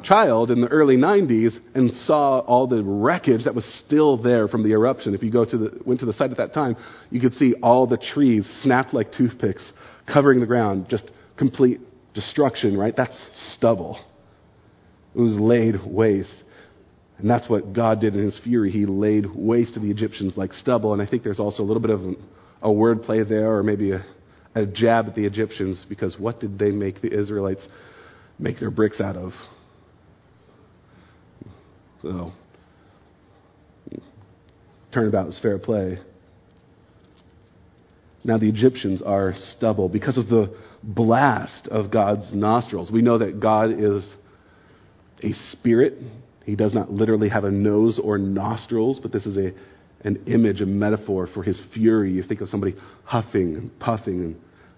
child 0.03 0.49
in 0.49 0.61
the 0.61 0.67
early 0.67 0.97
90s 0.97 1.57
and 1.75 1.91
saw 2.05 2.39
all 2.39 2.65
the 2.65 2.83
wreckage 2.83 3.43
that 3.43 3.53
was 3.53 3.65
still 3.85 4.17
there 4.17 4.47
from 4.47 4.63
the 4.63 4.71
eruption. 4.71 5.13
If 5.13 5.21
you 5.21 5.31
go 5.31 5.45
to 5.45 5.57
the, 5.57 5.79
went 5.85 5.99
to 5.99 6.07
the 6.07 6.13
site 6.13 6.31
at 6.31 6.37
that 6.37 6.53
time, 6.53 6.75
you 7.11 7.21
could 7.21 7.33
see 7.33 7.53
all 7.61 7.85
the 7.85 7.97
trees 8.13 8.49
snapped 8.63 8.95
like 8.95 9.11
toothpicks, 9.11 9.71
covering 10.11 10.39
the 10.39 10.47
ground, 10.47 10.87
just 10.89 11.03
complete 11.37 11.81
destruction, 12.15 12.77
right? 12.77 12.95
That's 12.95 13.17
stubble. 13.55 13.99
It 15.13 15.19
was 15.19 15.35
laid 15.35 15.75
waste. 15.85 16.43
And 17.19 17.29
that's 17.29 17.49
what 17.49 17.73
God 17.73 17.99
did 17.99 18.15
in 18.15 18.23
his 18.23 18.39
fury. 18.43 18.71
He 18.71 18.85
laid 18.85 19.25
waste 19.35 19.73
to 19.75 19.79
the 19.79 19.91
Egyptians 19.91 20.37
like 20.37 20.53
stubble. 20.53 20.93
And 20.93 21.01
I 21.01 21.05
think 21.05 21.23
there's 21.23 21.39
also 21.39 21.63
a 21.63 21.65
little 21.65 21.81
bit 21.81 21.91
of 21.91 22.01
a 22.61 22.71
word 22.71 23.03
play 23.03 23.23
there, 23.23 23.51
or 23.51 23.63
maybe 23.63 23.91
a, 23.91 24.05
a 24.55 24.65
jab 24.65 25.07
at 25.07 25.15
the 25.15 25.25
Egyptians, 25.25 25.85
because 25.87 26.17
what 26.17 26.39
did 26.39 26.57
they 26.57 26.71
make 26.71 27.01
the 27.01 27.13
Israelites 27.17 27.65
make 28.37 28.59
their 28.59 28.71
bricks 28.71 29.01
out 29.01 29.15
of? 29.15 29.31
So, 32.01 32.31
turnabout 34.93 35.27
is 35.27 35.39
fair 35.41 35.59
play. 35.59 35.99
Now 38.23 38.37
the 38.37 38.49
Egyptians 38.49 39.01
are 39.01 39.33
stubble 39.57 39.89
because 39.89 40.17
of 40.17 40.27
the 40.27 40.55
blast 40.83 41.67
of 41.69 41.91
God's 41.91 42.33
nostrils. 42.33 42.91
We 42.91 43.01
know 43.01 43.17
that 43.17 43.39
God 43.39 43.71
is 43.71 44.13
a 45.23 45.33
spirit. 45.51 45.95
He 46.49 46.55
does 46.55 46.73
not 46.73 46.91
literally 46.91 47.29
have 47.29 47.43
a 47.43 47.51
nose 47.51 47.99
or 48.03 48.17
nostrils, 48.17 48.99
but 48.99 49.11
this 49.11 49.27
is 49.27 49.37
a, 49.37 49.51
an 50.01 50.23
image, 50.25 50.61
a 50.61 50.65
metaphor 50.65 51.27
for 51.31 51.43
his 51.43 51.61
fury. 51.73 52.11
You 52.11 52.23
think 52.23 52.41
of 52.41 52.49
somebody 52.49 52.75
huffing 53.03 53.55
and 53.55 53.79
puffing 53.79 54.21
and 54.21 54.35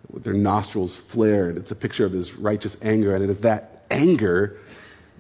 with 0.09 0.25
their 0.25 0.33
nostrils 0.33 0.99
flared. 1.13 1.55
It's 1.55 1.71
a 1.71 1.75
picture 1.75 2.05
of 2.05 2.11
his 2.11 2.29
righteous 2.37 2.75
anger, 2.81 3.15
and 3.15 3.23
it 3.23 3.29
is 3.29 3.41
that 3.43 3.83
anger 3.89 4.57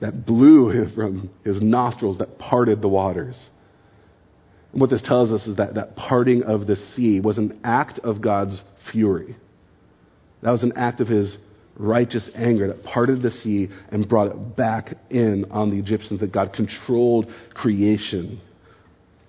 that 0.01 0.25
blew 0.25 0.89
from 0.93 1.29
his 1.45 1.61
nostrils 1.61 2.17
that 2.17 2.37
parted 2.37 2.81
the 2.81 2.89
waters. 2.89 3.35
And 4.73 4.81
what 4.81 4.89
this 4.89 5.01
tells 5.03 5.31
us 5.31 5.47
is 5.47 5.55
that 5.55 5.75
that 5.75 5.95
parting 5.95 6.43
of 6.43 6.67
the 6.67 6.75
sea 6.75 7.21
was 7.21 7.37
an 7.37 7.61
act 7.63 7.99
of 7.99 8.21
God's 8.21 8.61
fury. 8.91 9.37
That 10.41 10.51
was 10.51 10.63
an 10.63 10.73
act 10.75 10.99
of 10.99 11.07
his 11.07 11.37
righteous 11.75 12.29
anger 12.35 12.67
that 12.67 12.83
parted 12.83 13.21
the 13.21 13.31
sea 13.31 13.69
and 13.89 14.07
brought 14.07 14.27
it 14.27 14.55
back 14.55 14.93
in 15.09 15.45
on 15.51 15.71
the 15.71 15.79
Egyptians, 15.79 16.19
that 16.19 16.31
God 16.31 16.53
controlled 16.53 17.27
creation 17.53 18.41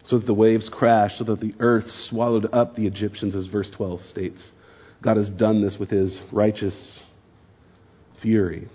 so 0.05 0.19
that 0.19 0.27
the 0.27 0.35
waves 0.35 0.69
crashed, 0.73 1.19
so 1.19 1.25
that 1.25 1.41
the 1.41 1.55
earth 1.61 1.85
swallowed 2.09 2.53
up 2.53 2.75
the 2.75 2.87
Egyptians, 2.87 3.35
as 3.35 3.47
verse 3.47 3.71
12 3.77 4.01
states. 4.07 4.51
God 5.03 5.17
has 5.17 5.29
done 5.29 5.63
this 5.63 5.77
with 5.79 5.91
his 5.91 6.21
righteous 6.33 6.99
fury. 8.21 8.69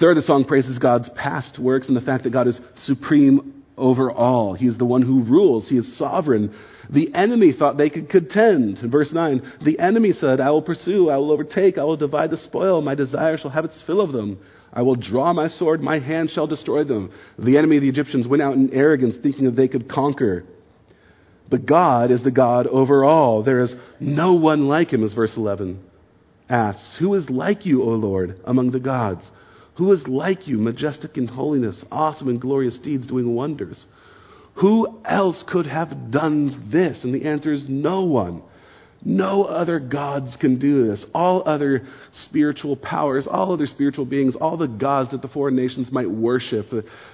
Third, 0.00 0.16
the 0.16 0.22
song 0.22 0.44
praises 0.44 0.78
God's 0.78 1.08
past 1.16 1.58
works 1.58 1.88
and 1.88 1.96
the 1.96 2.02
fact 2.02 2.24
that 2.24 2.30
God 2.30 2.48
is 2.48 2.60
supreme 2.76 3.55
over 3.76 4.10
all. 4.10 4.54
He 4.54 4.66
is 4.66 4.78
the 4.78 4.84
one 4.84 5.02
who 5.02 5.24
rules. 5.24 5.68
He 5.68 5.76
is 5.76 5.98
sovereign. 5.98 6.54
The 6.90 7.12
enemy 7.14 7.52
thought 7.52 7.76
they 7.76 7.90
could 7.90 8.08
contend. 8.08 8.78
In 8.78 8.90
verse 8.90 9.12
9, 9.12 9.54
the 9.64 9.78
enemy 9.78 10.12
said, 10.12 10.40
I 10.40 10.50
will 10.50 10.62
pursue, 10.62 11.10
I 11.10 11.16
will 11.16 11.32
overtake, 11.32 11.78
I 11.78 11.84
will 11.84 11.96
divide 11.96 12.30
the 12.30 12.38
spoil, 12.38 12.80
my 12.80 12.94
desire 12.94 13.36
shall 13.36 13.50
have 13.50 13.64
its 13.64 13.82
fill 13.86 14.00
of 14.00 14.12
them. 14.12 14.38
I 14.72 14.82
will 14.82 14.96
draw 14.96 15.32
my 15.32 15.48
sword, 15.48 15.80
my 15.80 15.98
hand 15.98 16.30
shall 16.30 16.46
destroy 16.46 16.84
them. 16.84 17.10
The 17.38 17.56
enemy 17.56 17.76
of 17.76 17.82
the 17.82 17.88
Egyptians 17.88 18.28
went 18.28 18.42
out 18.42 18.54
in 18.54 18.72
arrogance, 18.72 19.16
thinking 19.22 19.44
that 19.46 19.56
they 19.56 19.68
could 19.68 19.88
conquer. 19.90 20.44
But 21.48 21.66
God 21.66 22.10
is 22.10 22.22
the 22.22 22.30
God 22.30 22.66
over 22.66 23.04
all. 23.04 23.42
There 23.42 23.62
is 23.62 23.74
no 24.00 24.34
one 24.34 24.68
like 24.68 24.92
him, 24.92 25.04
as 25.04 25.12
verse 25.12 25.32
11 25.36 25.82
asks. 26.48 26.96
Who 27.00 27.14
is 27.14 27.28
like 27.30 27.66
you, 27.66 27.82
O 27.82 27.88
Lord, 27.88 28.40
among 28.44 28.70
the 28.70 28.80
gods? 28.80 29.22
Who 29.76 29.92
is 29.92 30.02
like 30.06 30.48
you, 30.48 30.58
majestic 30.58 31.16
in 31.16 31.28
holiness, 31.28 31.84
awesome 31.90 32.28
in 32.28 32.38
glorious 32.38 32.78
deeds, 32.82 33.06
doing 33.06 33.34
wonders? 33.34 33.84
Who 34.56 35.00
else 35.04 35.44
could 35.46 35.66
have 35.66 36.10
done 36.10 36.70
this? 36.72 37.04
And 37.04 37.14
the 37.14 37.28
answer 37.28 37.52
is 37.52 37.64
no 37.68 38.04
one. 38.04 38.42
No 39.04 39.44
other 39.44 39.78
gods 39.78 40.36
can 40.40 40.58
do 40.58 40.88
this. 40.88 41.04
All 41.14 41.46
other 41.46 41.86
spiritual 42.24 42.76
powers, 42.76 43.28
all 43.30 43.52
other 43.52 43.66
spiritual 43.66 44.06
beings, 44.06 44.34
all 44.34 44.56
the 44.56 44.66
gods 44.66 45.10
that 45.10 45.20
the 45.20 45.28
foreign 45.28 45.54
nations 45.54 45.92
might 45.92 46.10
worship, 46.10 46.66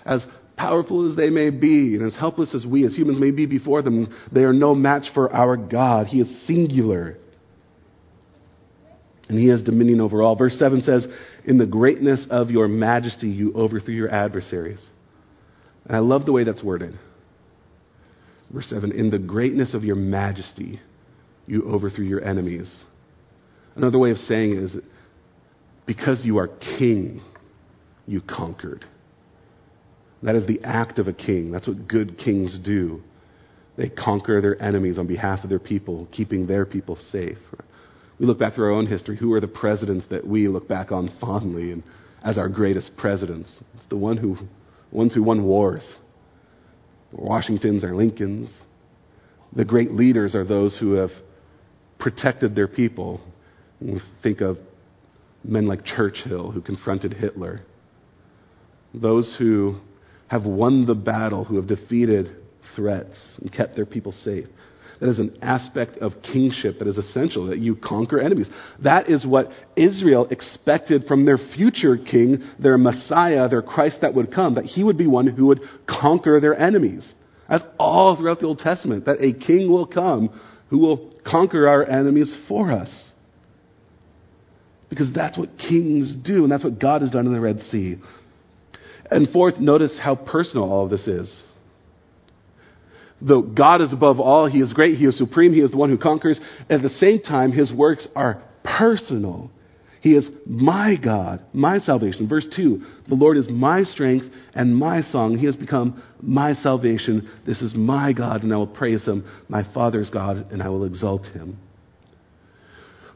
as 0.06 0.24
powerful 0.56 1.10
as 1.10 1.16
they 1.16 1.30
may 1.30 1.50
be, 1.50 1.96
and 1.96 2.06
as 2.06 2.14
helpless 2.14 2.54
as 2.54 2.64
we 2.64 2.86
as 2.86 2.94
humans 2.94 3.18
may 3.18 3.32
be 3.32 3.46
before 3.46 3.82
them, 3.82 4.14
they 4.30 4.44
are 4.44 4.52
no 4.52 4.74
match 4.74 5.04
for 5.12 5.32
our 5.34 5.56
God. 5.56 6.06
He 6.06 6.20
is 6.20 6.46
singular. 6.46 7.18
And 9.28 9.38
he 9.38 9.48
has 9.48 9.62
dominion 9.62 10.00
over 10.00 10.22
all. 10.22 10.36
Verse 10.36 10.56
7 10.58 10.82
says, 10.82 11.06
In 11.44 11.58
the 11.58 11.66
greatness 11.66 12.26
of 12.30 12.50
your 12.50 12.68
majesty, 12.68 13.28
you 13.28 13.52
overthrew 13.54 13.94
your 13.94 14.10
adversaries. 14.10 14.84
And 15.86 15.96
I 15.96 16.00
love 16.00 16.24
the 16.24 16.32
way 16.32 16.44
that's 16.44 16.62
worded. 16.62 16.98
Verse 18.52 18.66
7 18.68 18.92
In 18.92 19.10
the 19.10 19.18
greatness 19.18 19.74
of 19.74 19.84
your 19.84 19.96
majesty, 19.96 20.80
you 21.46 21.64
overthrew 21.64 22.04
your 22.04 22.24
enemies. 22.24 22.84
Another 23.74 23.98
way 23.98 24.10
of 24.10 24.18
saying 24.18 24.52
it 24.52 24.62
is 24.62 24.76
because 25.86 26.22
you 26.24 26.38
are 26.38 26.48
king, 26.48 27.22
you 28.06 28.20
conquered. 28.20 28.84
That 30.22 30.36
is 30.36 30.46
the 30.46 30.60
act 30.62 30.98
of 30.98 31.08
a 31.08 31.12
king. 31.12 31.50
That's 31.50 31.66
what 31.66 31.88
good 31.88 32.18
kings 32.18 32.58
do. 32.64 33.02
They 33.76 33.88
conquer 33.88 34.40
their 34.40 34.60
enemies 34.62 34.98
on 34.98 35.06
behalf 35.06 35.42
of 35.42 35.50
their 35.50 35.58
people, 35.58 36.06
keeping 36.12 36.46
their 36.46 36.64
people 36.64 36.96
safe. 37.10 37.38
We 38.22 38.28
look 38.28 38.38
back 38.38 38.54
through 38.54 38.66
our 38.66 38.70
own 38.70 38.86
history. 38.86 39.16
Who 39.16 39.32
are 39.32 39.40
the 39.40 39.48
presidents 39.48 40.06
that 40.10 40.24
we 40.24 40.46
look 40.46 40.68
back 40.68 40.92
on 40.92 41.10
fondly 41.20 41.72
and 41.72 41.82
as 42.24 42.38
our 42.38 42.48
greatest 42.48 42.96
presidents? 42.96 43.50
It's 43.74 43.86
the 43.90 43.96
one 43.96 44.16
who, 44.16 44.36
ones 44.92 45.12
who 45.12 45.24
won 45.24 45.42
wars. 45.42 45.82
The 47.10 47.20
Washingtons 47.20 47.82
are 47.82 47.96
Lincolns. 47.96 48.48
The 49.56 49.64
great 49.64 49.90
leaders 49.90 50.36
are 50.36 50.44
those 50.44 50.78
who 50.78 50.92
have 50.92 51.10
protected 51.98 52.54
their 52.54 52.68
people. 52.68 53.20
We 53.80 54.00
think 54.22 54.40
of 54.40 54.56
men 55.42 55.66
like 55.66 55.84
Churchill 55.84 56.52
who 56.52 56.60
confronted 56.60 57.14
Hitler. 57.14 57.62
Those 58.94 59.34
who 59.36 59.80
have 60.28 60.44
won 60.44 60.86
the 60.86 60.94
battle, 60.94 61.42
who 61.42 61.56
have 61.56 61.66
defeated 61.66 62.30
threats 62.76 63.36
and 63.40 63.52
kept 63.52 63.74
their 63.74 63.84
people 63.84 64.12
safe. 64.12 64.46
That 65.02 65.10
is 65.10 65.18
an 65.18 65.36
aspect 65.42 65.98
of 65.98 66.12
kingship 66.22 66.78
that 66.78 66.86
is 66.86 66.96
essential, 66.96 67.48
that 67.48 67.58
you 67.58 67.74
conquer 67.74 68.20
enemies. 68.20 68.48
That 68.84 69.10
is 69.10 69.26
what 69.26 69.50
Israel 69.74 70.28
expected 70.30 71.06
from 71.08 71.26
their 71.26 71.38
future 71.56 71.96
king, 71.96 72.42
their 72.60 72.78
Messiah, 72.78 73.48
their 73.48 73.62
Christ 73.62 73.96
that 74.02 74.14
would 74.14 74.32
come, 74.32 74.54
that 74.54 74.64
he 74.64 74.84
would 74.84 74.96
be 74.96 75.08
one 75.08 75.26
who 75.26 75.46
would 75.46 75.60
conquer 75.88 76.38
their 76.40 76.56
enemies. 76.56 77.14
That's 77.48 77.64
all 77.80 78.16
throughout 78.16 78.38
the 78.38 78.46
Old 78.46 78.60
Testament, 78.60 79.06
that 79.06 79.20
a 79.20 79.32
king 79.32 79.68
will 79.68 79.88
come 79.88 80.40
who 80.70 80.78
will 80.78 81.12
conquer 81.26 81.66
our 81.66 81.84
enemies 81.84 82.32
for 82.46 82.70
us. 82.70 83.10
because 84.92 85.10
that's 85.14 85.38
what 85.38 85.48
kings 85.56 86.14
do, 86.22 86.42
and 86.42 86.52
that's 86.52 86.62
what 86.62 86.78
God 86.78 87.00
has 87.00 87.10
done 87.10 87.24
in 87.24 87.32
the 87.32 87.40
Red 87.40 87.60
Sea. 87.70 87.96
And 89.10 89.26
fourth, 89.30 89.58
notice 89.58 89.98
how 89.98 90.14
personal 90.14 90.70
all 90.70 90.84
of 90.84 90.90
this 90.90 91.08
is. 91.08 91.42
Though 93.24 93.42
God 93.42 93.80
is 93.80 93.92
above 93.92 94.18
all, 94.18 94.46
He 94.46 94.60
is 94.60 94.72
great, 94.72 94.98
He 94.98 95.06
is 95.06 95.16
supreme, 95.16 95.54
He 95.54 95.60
is 95.60 95.70
the 95.70 95.76
one 95.76 95.90
who 95.90 95.98
conquers. 95.98 96.40
At 96.68 96.82
the 96.82 96.90
same 96.90 97.20
time, 97.20 97.52
His 97.52 97.72
works 97.72 98.08
are 98.16 98.42
personal. 98.64 99.50
He 100.00 100.14
is 100.14 100.28
my 100.44 100.96
God, 100.96 101.44
my 101.52 101.78
salvation. 101.78 102.28
Verse 102.28 102.46
2 102.56 102.84
The 103.08 103.14
Lord 103.14 103.38
is 103.38 103.48
my 103.48 103.84
strength 103.84 104.26
and 104.54 104.76
my 104.76 105.02
song. 105.02 105.38
He 105.38 105.46
has 105.46 105.54
become 105.54 106.02
my 106.20 106.54
salvation. 106.54 107.30
This 107.46 107.62
is 107.62 107.74
my 107.76 108.12
God, 108.12 108.42
and 108.42 108.52
I 108.52 108.56
will 108.56 108.66
praise 108.66 109.04
Him, 109.04 109.24
my 109.48 109.62
Father's 109.72 110.10
God, 110.10 110.50
and 110.50 110.60
I 110.60 110.68
will 110.68 110.84
exalt 110.84 111.26
Him. 111.26 111.58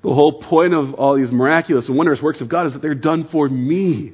The 0.04 0.14
whole 0.14 0.40
point 0.40 0.72
of 0.72 0.94
all 0.94 1.16
these 1.16 1.32
miraculous 1.32 1.88
and 1.88 1.96
wondrous 1.96 2.22
works 2.22 2.40
of 2.40 2.48
God 2.48 2.68
is 2.68 2.74
that 2.74 2.82
they're 2.82 2.94
done 2.94 3.28
for 3.32 3.48
me. 3.48 4.12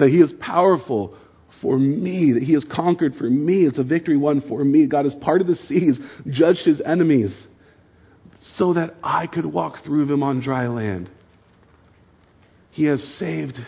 That 0.00 0.08
He 0.08 0.16
is 0.16 0.32
powerful 0.40 1.16
for 1.60 1.78
me, 1.78 2.32
that 2.32 2.42
He 2.42 2.54
has 2.54 2.64
conquered 2.70 3.14
for 3.14 3.24
me. 3.24 3.66
It's 3.66 3.78
a 3.78 3.84
victory 3.84 4.16
won 4.16 4.42
for 4.48 4.64
me. 4.64 4.86
God 4.86 5.04
has 5.04 5.14
parted 5.14 5.46
the 5.46 5.56
seas, 5.56 5.98
judged 6.28 6.64
His 6.64 6.80
enemies, 6.84 7.46
so 8.56 8.74
that 8.74 8.94
I 9.02 9.26
could 9.26 9.46
walk 9.46 9.84
through 9.84 10.06
them 10.06 10.22
on 10.22 10.40
dry 10.40 10.66
land. 10.68 11.10
He 12.70 12.84
has 12.84 13.02
saved 13.18 13.58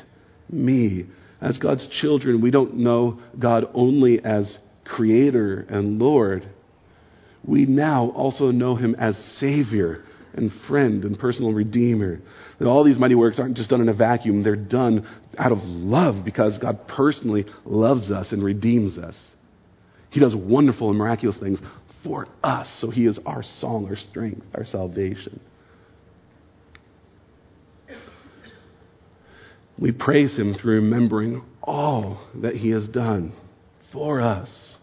me. 0.51 1.07
As 1.41 1.59
God's 1.59 1.87
children, 2.01 2.41
we 2.41 2.51
don't 2.51 2.77
know 2.77 3.21
God 3.39 3.69
only 3.75 4.25
as 4.25 4.59
Creator 4.85 5.67
and 5.69 5.99
Lord. 5.99 6.49
We 7.45 7.67
now 7.67 8.11
also 8.11 8.51
know 8.51 8.75
Him 8.75 8.95
as 8.97 9.17
Savior 9.39 10.05
and 10.37 10.51
friend 10.69 11.05
and 11.05 11.19
personal 11.19 11.53
Redeemer. 11.53 12.21
That 12.59 12.67
all 12.67 12.85
these 12.85 12.99
mighty 12.99 13.15
works 13.15 13.39
aren't 13.39 13.57
just 13.57 13.71
done 13.71 13.81
in 13.81 13.89
a 13.89 13.95
vacuum, 13.95 14.43
they're 14.43 14.57
done 14.57 15.07
out 15.39 15.53
of 15.53 15.59
love 15.63 16.25
because 16.25 16.59
God 16.59 16.87
personally 16.89 17.45
loves 17.65 18.11
us 18.11 18.33
and 18.33 18.43
redeems 18.43 18.99
us. 18.99 19.17
He 20.11 20.21
does 20.21 20.35
wonderful 20.35 20.89
and 20.91 20.99
miraculous 20.99 21.39
things 21.39 21.61
for 22.03 22.29
us, 22.43 22.69
so 22.81 22.91
He 22.91 23.07
is 23.07 23.19
our 23.27 23.43
song, 23.43 23.87
our 23.87 23.97
strength, 23.97 24.43
our 24.55 24.65
salvation. 24.65 25.41
We 29.79 29.93
praise 29.93 30.37
Him 30.39 30.55
through 30.55 30.77
remembering 30.77 31.43
all 31.63 32.27
that 32.37 32.55
He 32.55 32.71
has 32.71 32.89
done 32.89 33.35
for 33.93 34.21
us. 34.21 34.76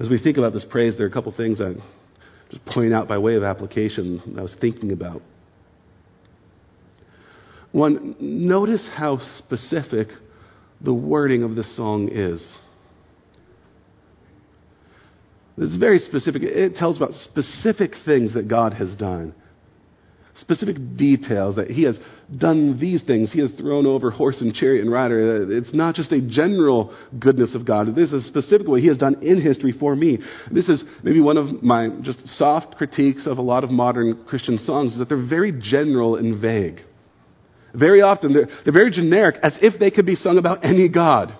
As 0.00 0.08
we 0.08 0.18
think 0.18 0.38
about 0.38 0.54
this 0.54 0.64
praise, 0.68 0.96
there 0.96 1.06
are 1.06 1.10
a 1.10 1.12
couple 1.12 1.30
things 1.32 1.60
I 1.60 1.74
just 2.50 2.64
point 2.64 2.94
out 2.94 3.06
by 3.06 3.18
way 3.18 3.34
of 3.34 3.42
application 3.42 4.34
I 4.38 4.40
was 4.40 4.56
thinking 4.58 4.92
about. 4.92 5.20
One, 7.72 8.16
notice 8.18 8.88
how 8.94 9.18
specific 9.38 10.08
the 10.80 10.94
wording 10.94 11.42
of 11.42 11.54
this 11.54 11.76
song 11.76 12.08
is. 12.10 12.56
It's 15.58 15.76
very 15.76 15.98
specific. 15.98 16.42
It 16.42 16.76
tells 16.76 16.96
about 16.96 17.12
specific 17.12 17.92
things 18.06 18.32
that 18.32 18.48
God 18.48 18.72
has 18.72 18.96
done 18.96 19.34
specific 20.40 20.76
details 20.96 21.56
that 21.56 21.70
he 21.70 21.82
has 21.84 21.98
done 22.36 22.78
these 22.78 23.02
things. 23.04 23.32
He 23.32 23.40
has 23.40 23.50
thrown 23.58 23.86
over 23.86 24.10
horse 24.10 24.40
and 24.40 24.54
chariot 24.54 24.82
and 24.82 24.92
rider. 24.92 25.50
It's 25.52 25.74
not 25.74 25.94
just 25.94 26.12
a 26.12 26.20
general 26.20 26.94
goodness 27.18 27.54
of 27.54 27.66
God. 27.66 27.94
This 27.94 28.12
is 28.12 28.24
a 28.24 28.28
specific 28.28 28.66
way 28.66 28.80
he 28.80 28.88
has 28.88 28.98
done 28.98 29.22
in 29.22 29.40
history 29.40 29.72
for 29.78 29.94
me. 29.94 30.18
This 30.50 30.68
is 30.68 30.82
maybe 31.02 31.20
one 31.20 31.36
of 31.36 31.62
my 31.62 31.88
just 32.02 32.26
soft 32.36 32.76
critiques 32.76 33.26
of 33.26 33.38
a 33.38 33.42
lot 33.42 33.64
of 33.64 33.70
modern 33.70 34.24
Christian 34.26 34.58
songs 34.58 34.92
is 34.92 34.98
that 34.98 35.08
they're 35.08 35.28
very 35.28 35.52
general 35.52 36.16
and 36.16 36.40
vague. 36.40 36.80
Very 37.74 38.02
often 38.02 38.32
they're, 38.32 38.48
they're 38.64 38.76
very 38.76 38.90
generic 38.90 39.36
as 39.42 39.56
if 39.62 39.78
they 39.78 39.90
could 39.90 40.06
be 40.06 40.16
sung 40.16 40.38
about 40.38 40.64
any 40.64 40.88
God 40.88 41.36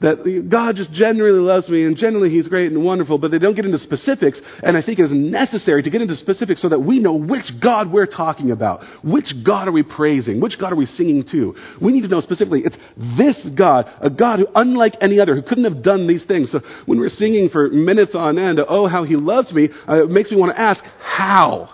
that 0.00 0.48
God 0.50 0.76
just 0.76 0.92
generally 0.92 1.38
loves 1.38 1.68
me 1.68 1.84
and 1.84 1.96
generally 1.96 2.30
He's 2.30 2.48
great 2.48 2.72
and 2.72 2.84
wonderful, 2.84 3.18
but 3.18 3.30
they 3.30 3.38
don't 3.38 3.54
get 3.54 3.64
into 3.64 3.78
specifics. 3.78 4.40
And 4.62 4.76
I 4.76 4.82
think 4.82 4.98
it 4.98 5.04
is 5.04 5.12
necessary 5.12 5.82
to 5.82 5.90
get 5.90 6.00
into 6.00 6.16
specifics 6.16 6.62
so 6.62 6.68
that 6.68 6.80
we 6.80 6.98
know 6.98 7.14
which 7.14 7.44
God 7.62 7.92
we're 7.92 8.06
talking 8.06 8.50
about. 8.50 8.82
Which 9.04 9.32
God 9.44 9.68
are 9.68 9.72
we 9.72 9.82
praising? 9.82 10.40
Which 10.40 10.58
God 10.58 10.72
are 10.72 10.76
we 10.76 10.86
singing 10.86 11.24
to? 11.32 11.54
We 11.80 11.92
need 11.92 12.02
to 12.02 12.08
know 12.08 12.20
specifically 12.20 12.62
it's 12.64 12.76
this 13.18 13.48
God, 13.56 13.86
a 14.00 14.10
God 14.10 14.40
who, 14.40 14.46
unlike 14.54 14.94
any 15.00 15.20
other, 15.20 15.34
who 15.34 15.42
couldn't 15.42 15.64
have 15.64 15.82
done 15.82 16.06
these 16.06 16.24
things. 16.24 16.50
So 16.52 16.60
when 16.86 16.98
we're 16.98 17.08
singing 17.08 17.48
for 17.50 17.68
minutes 17.68 18.14
on 18.14 18.38
end, 18.38 18.60
oh, 18.66 18.88
how 18.88 19.04
He 19.04 19.16
loves 19.16 19.52
me, 19.52 19.68
uh, 19.88 20.04
it 20.04 20.10
makes 20.10 20.30
me 20.30 20.36
want 20.36 20.54
to 20.54 20.60
ask, 20.60 20.82
how? 21.00 21.70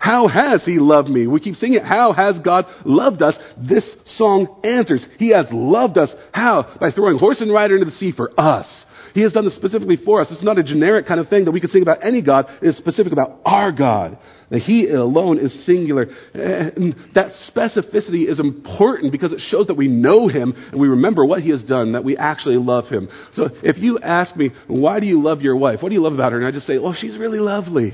How 0.00 0.28
has 0.28 0.64
He 0.64 0.78
loved 0.78 1.10
me? 1.10 1.26
We 1.26 1.40
keep 1.40 1.56
singing 1.56 1.76
it. 1.76 1.84
How 1.84 2.14
has 2.14 2.38
God 2.42 2.64
loved 2.86 3.20
us? 3.20 3.36
This 3.58 3.84
song 4.06 4.60
answers. 4.64 5.06
He 5.18 5.28
has 5.28 5.46
loved 5.52 5.98
us. 5.98 6.10
How? 6.32 6.74
By 6.80 6.90
throwing 6.90 7.18
horse 7.18 7.40
and 7.40 7.52
rider 7.52 7.74
into 7.76 7.84
the 7.84 7.92
sea 7.92 8.10
for 8.16 8.30
us. 8.40 8.66
He 9.12 9.20
has 9.22 9.32
done 9.32 9.44
this 9.44 9.56
specifically 9.56 9.98
for 10.02 10.20
us. 10.20 10.28
It's 10.30 10.42
not 10.42 10.58
a 10.58 10.62
generic 10.62 11.06
kind 11.06 11.20
of 11.20 11.28
thing 11.28 11.44
that 11.44 11.50
we 11.50 11.60
could 11.60 11.70
sing 11.70 11.82
about 11.82 12.02
any 12.02 12.22
God. 12.22 12.46
It 12.62 12.68
is 12.68 12.76
specific 12.78 13.12
about 13.12 13.40
our 13.44 13.72
God. 13.72 14.18
That 14.50 14.60
He 14.60 14.88
alone 14.88 15.38
is 15.38 15.66
singular. 15.66 16.04
And 16.32 16.94
that 17.14 17.32
specificity 17.54 18.26
is 18.26 18.40
important 18.40 19.12
because 19.12 19.32
it 19.32 19.40
shows 19.48 19.66
that 19.66 19.76
we 19.76 19.88
know 19.88 20.28
Him 20.28 20.54
and 20.72 20.80
we 20.80 20.88
remember 20.88 21.26
what 21.26 21.42
He 21.42 21.50
has 21.50 21.62
done, 21.62 21.92
that 21.92 22.04
we 22.04 22.16
actually 22.16 22.56
love 22.56 22.86
Him. 22.86 23.08
So 23.34 23.50
if 23.62 23.76
you 23.76 23.98
ask 23.98 24.34
me, 24.34 24.50
why 24.66 24.98
do 25.00 25.06
you 25.06 25.20
love 25.20 25.42
your 25.42 25.56
wife? 25.56 25.82
What 25.82 25.90
do 25.90 25.94
you 25.94 26.02
love 26.02 26.14
about 26.14 26.32
her? 26.32 26.38
And 26.38 26.46
I 26.46 26.52
just 26.52 26.66
say, 26.66 26.78
oh, 26.78 26.94
she's 26.98 27.18
really 27.18 27.38
lovely. 27.38 27.92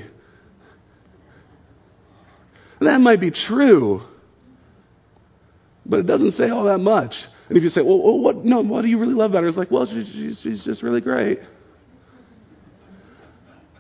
That 2.81 3.01
might 3.01 3.21
be 3.21 3.31
true, 3.31 4.03
but 5.85 6.01
it 6.01 6.07
doesn't 6.07 6.33
say 6.33 6.51
all 6.51 6.65
that 6.65 6.79
much. 6.79 7.15
And 7.49 7.57
if 7.57 7.63
you 7.63 7.71
say, 7.71 7.81
well, 7.81 8.19
what, 8.19 8.45
no, 8.45 8.61
what 8.61 8.83
do 8.83 8.89
you 8.89 8.99
really 8.99 9.15
love 9.15 9.31
about 9.31 9.43
her? 9.43 9.49
It's 9.49 9.57
like, 9.57 9.71
well, 9.71 9.87
she's, 9.87 10.41
she's 10.43 10.65
just 10.65 10.83
really 10.83 11.01
great. 11.01 11.39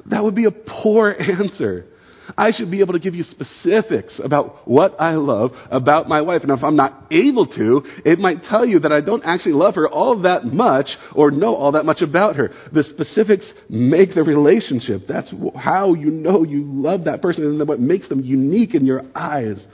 That 0.06 0.22
would 0.22 0.34
be 0.34 0.44
a 0.44 0.50
poor 0.50 1.10
answer. 1.18 1.86
I 2.36 2.52
should 2.52 2.70
be 2.70 2.80
able 2.80 2.94
to 2.94 2.98
give 2.98 3.14
you 3.14 3.22
specifics 3.22 4.20
about 4.22 4.66
what 4.68 5.00
I 5.00 5.12
love 5.14 5.52
about 5.70 6.08
my 6.08 6.20
wife. 6.20 6.42
And 6.42 6.50
if 6.50 6.64
I'm 6.64 6.76
not 6.76 7.06
able 7.10 7.46
to, 7.46 7.82
it 8.04 8.18
might 8.18 8.42
tell 8.44 8.66
you 8.66 8.80
that 8.80 8.92
I 8.92 9.00
don't 9.00 9.22
actually 9.24 9.52
love 9.52 9.74
her 9.74 9.88
all 9.88 10.22
that 10.22 10.44
much 10.44 10.88
or 11.14 11.30
know 11.30 11.54
all 11.54 11.72
that 11.72 11.84
much 11.84 12.02
about 12.02 12.36
her. 12.36 12.50
The 12.72 12.82
specifics 12.82 13.50
make 13.68 14.14
the 14.14 14.22
relationship. 14.22 15.02
That's 15.08 15.32
how 15.54 15.94
you 15.94 16.10
know 16.10 16.44
you 16.44 16.64
love 16.64 17.04
that 17.04 17.22
person 17.22 17.44
and 17.44 17.68
what 17.68 17.80
makes 17.80 18.08
them 18.08 18.20
unique 18.22 18.74
in 18.74 18.86
your 18.86 19.02
eyes. 19.14 19.64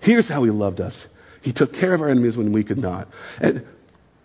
Here's 0.00 0.28
how 0.28 0.44
he 0.44 0.50
loved 0.50 0.80
us. 0.80 1.06
He 1.42 1.52
took 1.52 1.72
care 1.72 1.94
of 1.94 2.02
our 2.02 2.10
enemies 2.10 2.36
when 2.36 2.52
we 2.52 2.64
could 2.64 2.78
not. 2.78 3.08
And 3.40 3.64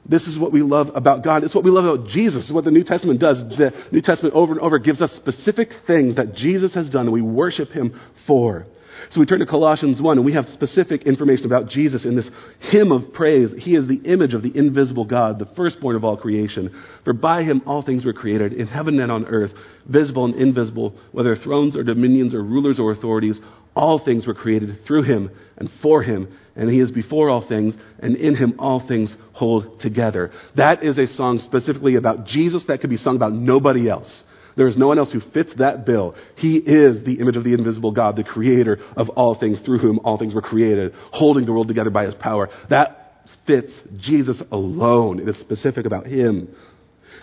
this 0.07 0.27
is 0.27 0.37
what 0.37 0.51
we 0.51 0.61
love 0.61 0.87
about 0.93 1.23
God. 1.23 1.43
It's 1.43 1.55
what 1.55 1.63
we 1.63 1.71
love 1.71 1.85
about 1.85 2.07
Jesus. 2.07 2.43
It's 2.43 2.53
what 2.53 2.63
the 2.63 2.71
New 2.71 2.83
Testament 2.83 3.19
does. 3.19 3.37
The 3.37 3.71
New 3.91 4.01
Testament 4.01 4.35
over 4.35 4.53
and 4.53 4.61
over 4.61 4.77
gives 4.77 5.01
us 5.01 5.11
specific 5.15 5.69
things 5.87 6.15
that 6.17 6.35
Jesus 6.35 6.73
has 6.75 6.89
done 6.89 7.05
and 7.05 7.13
we 7.13 7.21
worship 7.21 7.69
him 7.69 7.99
for. 8.27 8.67
So 9.11 9.19
we 9.19 9.25
turn 9.25 9.39
to 9.39 9.45
Colossians 9.45 10.01
1 10.01 10.17
and 10.17 10.25
we 10.25 10.33
have 10.33 10.45
specific 10.53 11.03
information 11.03 11.45
about 11.45 11.69
Jesus 11.69 12.05
in 12.05 12.15
this 12.15 12.29
hymn 12.71 12.91
of 12.91 13.13
praise. 13.13 13.49
He 13.57 13.75
is 13.75 13.87
the 13.87 14.01
image 14.05 14.33
of 14.33 14.41
the 14.41 14.55
invisible 14.55 15.05
God, 15.05 15.39
the 15.39 15.49
firstborn 15.55 15.95
of 15.95 16.03
all 16.03 16.17
creation. 16.17 16.73
For 17.03 17.13
by 17.13 17.43
him 17.43 17.61
all 17.65 17.83
things 17.83 18.05
were 18.05 18.13
created, 18.13 18.53
in 18.53 18.67
heaven 18.67 18.99
and 18.99 19.11
on 19.11 19.25
earth, 19.25 19.51
visible 19.87 20.25
and 20.25 20.35
invisible, 20.35 20.95
whether 21.11 21.35
thrones 21.35 21.75
or 21.75 21.83
dominions 21.83 22.33
or 22.33 22.43
rulers 22.43 22.79
or 22.79 22.91
authorities. 22.91 23.39
All 23.75 24.03
things 24.03 24.25
were 24.25 24.33
created 24.33 24.77
through 24.87 25.03
him 25.03 25.29
and 25.57 25.69
for 25.81 26.01
him, 26.01 26.29
and 26.55 26.69
he 26.69 26.79
is 26.79 26.91
before 26.91 27.29
all 27.29 27.47
things, 27.47 27.75
and 27.99 28.15
in 28.15 28.35
him 28.35 28.55
all 28.59 28.85
things 28.87 29.15
hold 29.33 29.79
together. 29.81 30.31
That 30.55 30.83
is 30.83 30.97
a 30.97 31.07
song 31.07 31.39
specifically 31.43 31.95
about 31.95 32.25
Jesus 32.25 32.63
that 32.67 32.81
could 32.81 32.89
be 32.89 32.97
sung 32.97 33.15
about 33.15 33.33
nobody 33.33 33.89
else. 33.89 34.23
There 34.57 34.67
is 34.67 34.77
no 34.77 34.87
one 34.87 34.97
else 34.97 35.11
who 35.11 35.19
fits 35.33 35.53
that 35.57 35.85
bill. 35.85 36.15
He 36.37 36.55
is 36.57 37.03
the 37.03 37.17
image 37.19 37.35
of 37.35 37.43
the 37.43 37.53
invisible 37.53 37.91
God, 37.91 38.15
the 38.15 38.23
creator 38.23 38.77
of 38.95 39.09
all 39.09 39.37
things, 39.37 39.59
through 39.65 39.79
whom 39.79 39.99
all 39.99 40.17
things 40.17 40.33
were 40.33 40.41
created, 40.41 40.93
holding 41.11 41.45
the 41.45 41.51
world 41.51 41.67
together 41.67 41.89
by 41.89 42.05
his 42.05 42.15
power. 42.15 42.49
That 42.69 43.05
fits 43.45 43.73
Jesus 43.99 44.41
alone. 44.51 45.19
It 45.19 45.27
is 45.27 45.39
specific 45.39 45.85
about 45.85 46.07
him. 46.07 46.55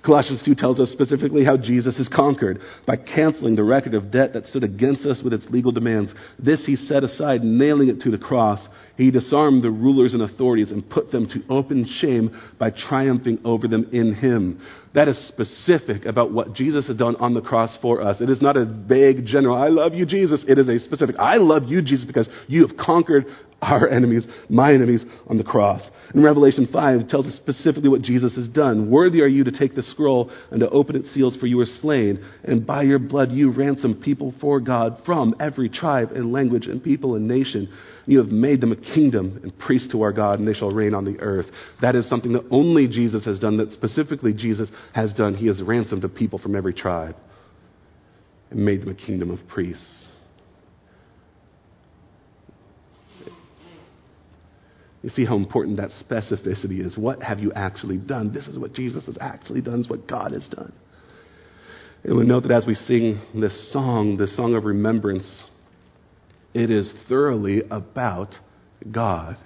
Colossians 0.04 0.42
2 0.44 0.56
tells 0.56 0.80
us 0.80 0.90
specifically 0.90 1.44
how 1.44 1.56
Jesus 1.56 1.96
is 1.96 2.08
conquered 2.08 2.60
by 2.86 2.96
canceling 2.96 3.54
the 3.54 3.62
record 3.62 3.94
of 3.94 4.10
debt 4.10 4.32
that 4.32 4.46
stood 4.46 4.64
against 4.64 5.06
us 5.06 5.20
with 5.22 5.32
its 5.32 5.46
legal 5.48 5.70
demands. 5.70 6.12
This 6.38 6.64
he 6.66 6.74
set 6.74 7.04
aside, 7.04 7.44
nailing 7.44 7.88
it 7.88 8.00
to 8.00 8.10
the 8.10 8.18
cross. 8.18 8.66
He 8.96 9.10
disarmed 9.10 9.62
the 9.62 9.70
rulers 9.70 10.12
and 10.12 10.22
authorities 10.22 10.70
and 10.70 10.88
put 10.88 11.10
them 11.10 11.26
to 11.28 11.42
open 11.48 11.86
shame 12.00 12.30
by 12.58 12.70
triumphing 12.70 13.38
over 13.44 13.66
them 13.66 13.88
in 13.92 14.14
him. 14.14 14.60
That 14.94 15.08
is 15.08 15.28
specific 15.28 16.04
about 16.04 16.32
what 16.32 16.54
Jesus 16.54 16.86
has 16.88 16.96
done 16.96 17.16
on 17.16 17.32
the 17.32 17.40
cross 17.40 17.76
for 17.80 18.02
us. 18.02 18.20
It 18.20 18.28
is 18.28 18.42
not 18.42 18.56
a 18.56 18.66
vague 18.66 19.24
general, 19.24 19.56
I 19.56 19.68
love 19.68 19.94
you, 19.94 20.04
Jesus. 20.04 20.44
It 20.46 20.58
is 20.58 20.68
a 20.68 20.78
specific, 20.78 21.16
I 21.18 21.36
love 21.36 21.64
you, 21.64 21.80
Jesus, 21.80 22.04
because 22.04 22.28
you 22.46 22.66
have 22.66 22.76
conquered 22.76 23.24
our 23.62 23.88
enemies, 23.88 24.26
my 24.48 24.74
enemies, 24.74 25.04
on 25.28 25.38
the 25.38 25.44
cross. 25.44 25.88
In 26.14 26.22
Revelation 26.22 26.68
5, 26.70 27.00
it 27.00 27.08
tells 27.08 27.26
us 27.26 27.36
specifically 27.36 27.88
what 27.88 28.02
Jesus 28.02 28.34
has 28.34 28.48
done. 28.48 28.90
Worthy 28.90 29.20
are 29.20 29.28
you 29.28 29.44
to 29.44 29.52
take 29.52 29.76
the 29.76 29.84
scroll 29.84 30.30
and 30.50 30.58
to 30.60 30.68
open 30.70 30.96
its 30.96 31.14
seals, 31.14 31.36
for 31.36 31.46
you 31.46 31.58
were 31.58 31.64
slain, 31.64 32.22
and 32.42 32.66
by 32.66 32.82
your 32.82 32.98
blood 32.98 33.30
you 33.30 33.52
ransomed 33.52 34.02
people 34.02 34.34
for 34.40 34.58
God 34.58 34.98
from 35.06 35.36
every 35.38 35.68
tribe 35.68 36.10
and 36.10 36.32
language 36.32 36.66
and 36.66 36.82
people 36.82 37.14
and 37.14 37.28
nation. 37.28 37.72
You 38.06 38.18
have 38.18 38.28
made 38.28 38.60
them 38.60 38.72
a 38.72 38.76
kingdom 38.76 39.40
and 39.42 39.56
priests 39.58 39.88
to 39.92 40.02
our 40.02 40.12
God, 40.12 40.38
and 40.38 40.48
they 40.48 40.54
shall 40.54 40.70
reign 40.70 40.94
on 40.94 41.04
the 41.04 41.18
earth. 41.20 41.46
That 41.80 41.94
is 41.94 42.08
something 42.08 42.32
that 42.32 42.44
only 42.50 42.88
Jesus 42.88 43.24
has 43.24 43.38
done, 43.38 43.58
that 43.58 43.72
specifically 43.72 44.32
Jesus 44.32 44.70
has 44.92 45.12
done. 45.12 45.34
He 45.34 45.46
has 45.46 45.62
ransomed 45.62 46.04
a 46.04 46.08
people 46.08 46.38
from 46.38 46.56
every 46.56 46.74
tribe 46.74 47.16
and 48.50 48.64
made 48.64 48.82
them 48.82 48.90
a 48.90 48.94
kingdom 48.94 49.30
of 49.30 49.38
priests. 49.48 50.06
You 55.02 55.10
see 55.10 55.24
how 55.24 55.36
important 55.36 55.78
that 55.78 55.90
specificity 55.90 56.84
is. 56.84 56.96
What 56.96 57.22
have 57.22 57.40
you 57.40 57.52
actually 57.54 57.96
done? 57.96 58.32
This 58.32 58.46
is 58.46 58.56
what 58.58 58.72
Jesus 58.72 59.06
has 59.06 59.18
actually 59.20 59.60
done, 59.60 59.78
this 59.78 59.86
is 59.86 59.90
what 59.90 60.06
God 60.06 60.32
has 60.32 60.46
done. 60.48 60.72
And 62.04 62.16
we 62.16 62.24
note 62.24 62.42
that 62.44 62.52
as 62.52 62.66
we 62.66 62.74
sing 62.74 63.20
this 63.34 63.72
song, 63.72 64.16
this 64.16 64.36
song 64.36 64.54
of 64.54 64.64
remembrance, 64.64 65.44
it 66.54 66.70
is 66.70 66.92
thoroughly 67.08 67.62
about 67.70 68.34
God. 68.90 69.36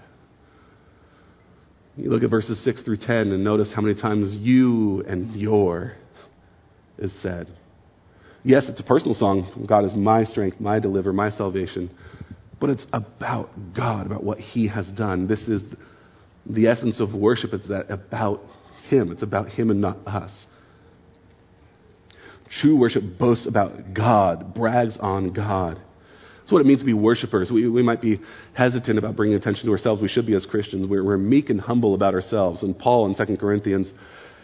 You 1.97 2.11
look 2.11 2.23
at 2.23 2.31
verses 2.31 2.63
6 2.65 2.83
through 2.83 2.99
10 2.99 3.17
and 3.33 3.43
notice 3.43 3.73
how 3.75 3.81
many 3.81 4.01
times 4.01 4.37
you 4.39 5.03
and 5.09 5.35
your 5.35 5.95
is 6.99 7.15
said. 7.23 7.57
Yes, 8.45 8.65
it's 8.69 8.81
a 8.81 8.85
personal 8.85 9.15
song. 9.15 9.67
God 9.69 9.85
is 9.85 9.95
my 9.95 10.25
strength, 10.25 10.61
my 10.61 10.79
deliver, 10.79 11.13
my 11.13 11.31
salvation 11.31 11.91
but 12.61 12.71
it's 12.71 12.87
about 12.93 13.51
God, 13.75 14.07
about 14.07 14.25
what 14.25 14.39
He 14.39 14.69
has 14.69 14.89
done. 14.89 15.27
This 15.27 15.41
is 15.43 15.63
the 16.47 16.67
essence 16.69 17.01
of 17.01 17.13
worship. 17.13 17.53
It's 17.53 17.69
that 17.69 17.91
about 17.91 18.41
Him. 18.89 19.13
It's 19.13 19.23
about 19.23 19.49
Him 19.51 19.71
and 19.71 19.81
not 19.81 20.07
us. 20.07 20.33
True 22.61 22.77
worship 22.77 23.03
boasts 23.19 23.47
about 23.47 23.93
God, 23.93 24.55
brags 24.55 24.97
on 25.01 25.33
God. 25.33 25.81
That's 26.47 26.53
what 26.53 26.61
it 26.61 26.67
means 26.67 26.79
to 26.79 26.87
be 26.87 26.95
worshipers. 26.95 27.51
We, 27.51 27.69
we 27.69 27.83
might 27.83 28.01
be 28.01 28.21
hesitant 28.53 28.99
about 28.99 29.17
bringing 29.17 29.37
attention 29.37 29.67
to 29.67 29.73
ourselves. 29.73 30.01
We 30.01 30.07
should 30.07 30.27
be 30.27 30.37
as 30.37 30.47
Christians. 30.47 30.87
We're, 30.87 31.03
we're 31.03 31.19
meek 31.19 31.51
and 31.51 31.61
humble 31.61 31.93
about 31.93 32.15
ourselves. 32.15 32.63
And 32.63 32.79
Paul 32.79 33.13
in 33.13 33.27
2 33.27 33.37
Corinthians, 33.37 33.93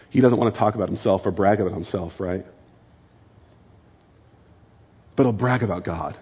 he 0.09 0.19
doesn't 0.19 0.37
want 0.37 0.53
to 0.53 0.59
talk 0.59 0.75
about 0.75 0.89
himself 0.89 1.21
or 1.23 1.31
brag 1.31 1.61
about 1.61 1.71
himself, 1.71 2.11
right? 2.19 2.45
But 5.15 5.23
he'll 5.23 5.31
brag 5.31 5.63
about 5.63 5.85
God. 5.85 6.17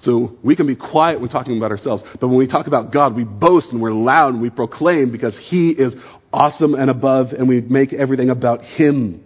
So 0.00 0.38
we 0.42 0.56
can 0.56 0.66
be 0.66 0.76
quiet 0.76 1.20
when 1.20 1.28
talking 1.28 1.58
about 1.58 1.72
ourselves, 1.72 2.02
but 2.18 2.28
when 2.28 2.38
we 2.38 2.46
talk 2.46 2.66
about 2.66 2.90
God, 2.90 3.14
we 3.14 3.24
boast 3.24 3.68
and 3.70 3.82
we're 3.82 3.92
loud 3.92 4.32
and 4.32 4.40
we 4.40 4.48
proclaim 4.48 5.12
because 5.12 5.38
He 5.50 5.72
is 5.72 5.94
awesome 6.32 6.72
and 6.74 6.88
above, 6.88 7.32
and 7.36 7.46
we 7.46 7.60
make 7.60 7.92
everything 7.92 8.30
about 8.30 8.62
Him. 8.62 9.24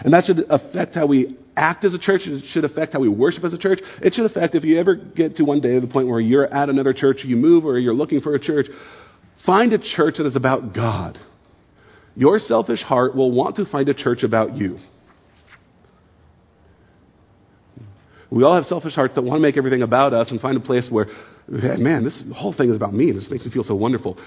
And 0.00 0.14
that 0.14 0.24
should 0.24 0.46
affect 0.48 0.94
how 0.94 1.04
we 1.04 1.36
act 1.56 1.84
as 1.84 1.94
a 1.94 1.98
church. 1.98 2.22
It 2.24 2.44
should 2.52 2.64
affect 2.64 2.92
how 2.92 3.00
we 3.00 3.08
worship 3.08 3.44
as 3.44 3.52
a 3.52 3.58
church. 3.58 3.80
It 4.02 4.14
should 4.14 4.26
affect 4.26 4.54
if 4.54 4.64
you 4.64 4.78
ever 4.78 4.94
get 4.94 5.36
to 5.36 5.44
one 5.44 5.60
day 5.60 5.78
the 5.78 5.86
point 5.86 6.08
where 6.08 6.20
you're 6.20 6.46
at 6.46 6.68
another 6.68 6.92
church, 6.92 7.18
you 7.24 7.36
move, 7.36 7.64
or 7.64 7.78
you're 7.78 7.94
looking 7.94 8.20
for 8.20 8.34
a 8.34 8.40
church, 8.40 8.66
find 9.46 9.72
a 9.72 9.78
church 9.78 10.16
that 10.18 10.26
is 10.26 10.36
about 10.36 10.74
God. 10.74 11.18
Your 12.16 12.38
selfish 12.38 12.82
heart 12.82 13.16
will 13.16 13.32
want 13.32 13.56
to 13.56 13.64
find 13.66 13.88
a 13.88 13.94
church 13.94 14.22
about 14.22 14.56
you. 14.56 14.78
We 18.30 18.42
all 18.42 18.54
have 18.54 18.64
selfish 18.64 18.94
hearts 18.94 19.14
that 19.14 19.22
want 19.22 19.38
to 19.38 19.42
make 19.42 19.56
everything 19.56 19.82
about 19.82 20.12
us 20.12 20.30
and 20.30 20.40
find 20.40 20.56
a 20.56 20.60
place 20.60 20.88
where, 20.90 21.06
man, 21.48 22.02
this 22.02 22.20
whole 22.34 22.52
thing 22.52 22.70
is 22.70 22.76
about 22.76 22.92
me. 22.92 23.12
This 23.12 23.28
makes 23.30 23.44
me 23.44 23.50
feel 23.52 23.62
so 23.62 23.76
wonderful. 23.76 24.18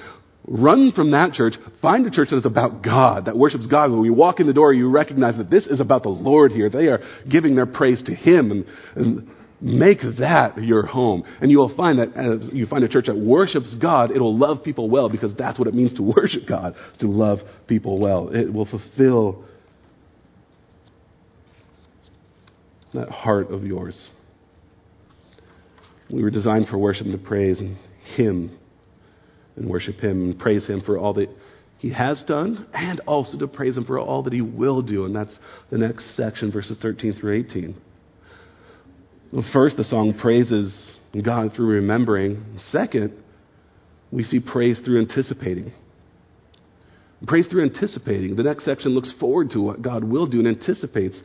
Run 0.45 0.93
from 0.93 1.11
that 1.11 1.33
church. 1.33 1.55
Find 1.81 2.05
a 2.05 2.11
church 2.11 2.29
that 2.29 2.37
is 2.37 2.45
about 2.45 2.81
God, 2.81 3.25
that 3.25 3.37
worships 3.37 3.67
God. 3.67 3.91
When 3.91 4.05
you 4.05 4.13
walk 4.13 4.39
in 4.39 4.47
the 4.47 4.53
door, 4.53 4.73
you 4.73 4.89
recognize 4.89 5.35
that 5.37 5.49
this 5.49 5.67
is 5.67 5.79
about 5.79 6.03
the 6.03 6.09
Lord 6.09 6.51
here. 6.51 6.69
They 6.69 6.87
are 6.87 6.99
giving 7.29 7.55
their 7.55 7.65
praise 7.65 8.01
to 8.05 8.15
Him. 8.15 8.51
And, 8.51 8.65
and 8.95 9.29
make 9.59 9.99
that 10.19 10.61
your 10.61 10.85
home. 10.85 11.23
And 11.41 11.49
you 11.51 11.57
will 11.57 11.75
find 11.75 11.99
that 11.99 12.15
as 12.15 12.49
you 12.53 12.65
find 12.67 12.83
a 12.83 12.87
church 12.87 13.07
that 13.07 13.17
worships 13.17 13.75
God, 13.81 14.11
it'll 14.11 14.37
love 14.37 14.63
people 14.63 14.89
well 14.89 15.09
because 15.09 15.33
that's 15.35 15.57
what 15.57 15.67
it 15.67 15.73
means 15.73 15.93
to 15.95 16.03
worship 16.03 16.43
God, 16.47 16.75
to 16.99 17.07
love 17.07 17.39
people 17.67 17.99
well. 17.99 18.29
It 18.29 18.53
will 18.53 18.65
fulfill 18.65 19.43
that 22.93 23.09
heart 23.09 23.51
of 23.51 23.63
yours. 23.63 24.09
We 26.09 26.23
were 26.23 26.29
designed 26.29 26.67
for 26.67 26.77
worship 26.77 27.05
and 27.05 27.23
praise 27.23 27.59
Him 28.15 28.57
and 29.57 29.69
worship 29.69 29.99
Him 29.99 30.21
and 30.21 30.39
praise 30.39 30.65
Him 30.67 30.81
for 30.85 30.97
all 30.97 31.13
that 31.15 31.29
He 31.79 31.91
has 31.91 32.23
done 32.27 32.67
and 32.73 32.99
also 33.01 33.37
to 33.39 33.47
praise 33.47 33.77
Him 33.77 33.85
for 33.85 33.99
all 33.99 34.23
that 34.23 34.33
He 34.33 34.41
will 34.41 34.81
do. 34.81 35.05
And 35.05 35.15
that's 35.15 35.37
the 35.69 35.77
next 35.77 36.15
section, 36.15 36.51
verses 36.51 36.77
13 36.81 37.13
through 37.13 37.45
18. 37.49 37.75
Well, 39.33 39.45
first, 39.51 39.77
the 39.77 39.83
song 39.83 40.17
praises 40.19 40.91
God 41.23 41.51
through 41.55 41.67
remembering. 41.67 42.59
Second, 42.71 43.11
we 44.11 44.23
see 44.23 44.39
praise 44.39 44.79
through 44.85 45.01
anticipating. 45.01 45.73
Praise 47.25 47.47
through 47.47 47.63
anticipating. 47.63 48.35
The 48.35 48.43
next 48.43 48.63
section 48.63 48.91
looks 48.91 49.11
forward 49.19 49.49
to 49.51 49.59
what 49.59 49.81
God 49.81 50.03
will 50.03 50.27
do 50.27 50.39
and 50.39 50.47
anticipates 50.47 51.21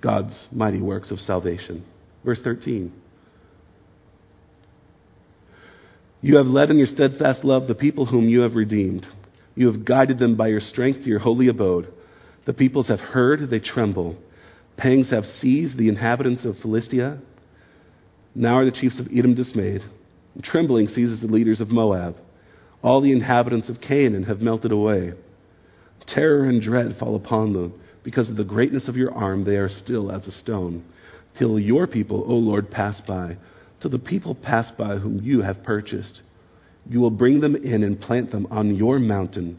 God's 0.00 0.46
mighty 0.52 0.80
works 0.80 1.10
of 1.10 1.18
salvation. 1.18 1.84
Verse 2.24 2.40
13. 2.44 2.92
You 6.24 6.38
have 6.38 6.46
led 6.46 6.70
in 6.70 6.78
your 6.78 6.86
steadfast 6.86 7.44
love 7.44 7.66
the 7.66 7.74
people 7.74 8.06
whom 8.06 8.30
you 8.30 8.40
have 8.40 8.54
redeemed. 8.54 9.06
You 9.54 9.70
have 9.70 9.84
guided 9.84 10.18
them 10.18 10.36
by 10.38 10.48
your 10.48 10.60
strength 10.60 11.00
to 11.00 11.06
your 11.06 11.18
holy 11.18 11.48
abode. 11.48 11.92
The 12.46 12.54
peoples 12.54 12.88
have 12.88 12.98
heard, 12.98 13.50
they 13.50 13.58
tremble. 13.58 14.16
Pangs 14.78 15.10
have 15.10 15.26
seized 15.26 15.76
the 15.76 15.90
inhabitants 15.90 16.46
of 16.46 16.56
Philistia. 16.62 17.18
Now 18.34 18.54
are 18.54 18.64
the 18.64 18.70
chiefs 18.70 18.98
of 18.98 19.08
Edom 19.14 19.34
dismayed. 19.34 19.82
Trembling 20.42 20.88
seizes 20.88 21.20
the 21.20 21.26
leaders 21.26 21.60
of 21.60 21.68
Moab. 21.68 22.16
All 22.82 23.02
the 23.02 23.12
inhabitants 23.12 23.68
of 23.68 23.82
Canaan 23.82 24.22
have 24.22 24.40
melted 24.40 24.72
away. 24.72 25.12
Terror 26.06 26.48
and 26.48 26.62
dread 26.62 26.96
fall 26.98 27.16
upon 27.16 27.52
them. 27.52 27.78
Because 28.02 28.30
of 28.30 28.36
the 28.36 28.44
greatness 28.44 28.88
of 28.88 28.96
your 28.96 29.12
arm, 29.12 29.44
they 29.44 29.56
are 29.56 29.68
still 29.68 30.10
as 30.10 30.26
a 30.26 30.32
stone. 30.32 30.86
Till 31.38 31.58
your 31.58 31.86
people, 31.86 32.24
O 32.26 32.32
Lord, 32.32 32.70
pass 32.70 32.98
by. 33.06 33.36
Till 33.84 33.90
the 33.90 33.98
people 33.98 34.34
pass 34.34 34.70
by 34.78 34.96
whom 34.96 35.20
you 35.22 35.42
have 35.42 35.62
purchased. 35.62 36.22
You 36.88 37.00
will 37.00 37.10
bring 37.10 37.40
them 37.40 37.54
in 37.54 37.82
and 37.82 38.00
plant 38.00 38.30
them 38.30 38.46
on 38.50 38.76
your 38.76 38.98
mountain, 38.98 39.58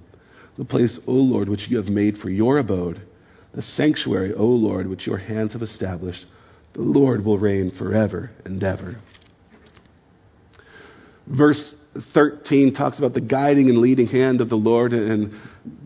the 0.58 0.66
place, 0.66 1.00
O 1.06 1.12
Lord, 1.12 1.48
which 1.48 1.68
you 1.70 1.78
have 1.78 1.86
made 1.86 2.18
for 2.18 2.32
your 2.32 2.58
abode, 2.58 3.04
the 3.54 3.62
sanctuary, 3.62 4.34
O 4.34 4.46
Lord, 4.46 4.88
which 4.88 5.06
your 5.06 5.20
hands 5.20 5.54
have 5.54 5.62
established. 5.62 6.26
The 6.74 6.82
Lord 6.82 7.24
will 7.24 7.38
reign 7.38 7.72
forever 7.78 8.32
and 8.46 8.64
ever. 8.64 9.00
Verse 11.28 11.76
13 12.16 12.74
talks 12.74 12.98
about 12.98 13.14
the 13.14 13.22
guiding 13.22 13.70
and 13.70 13.78
leading 13.78 14.08
hand 14.08 14.42
of 14.42 14.50
the 14.50 14.56
Lord, 14.56 14.92
and 14.92 15.40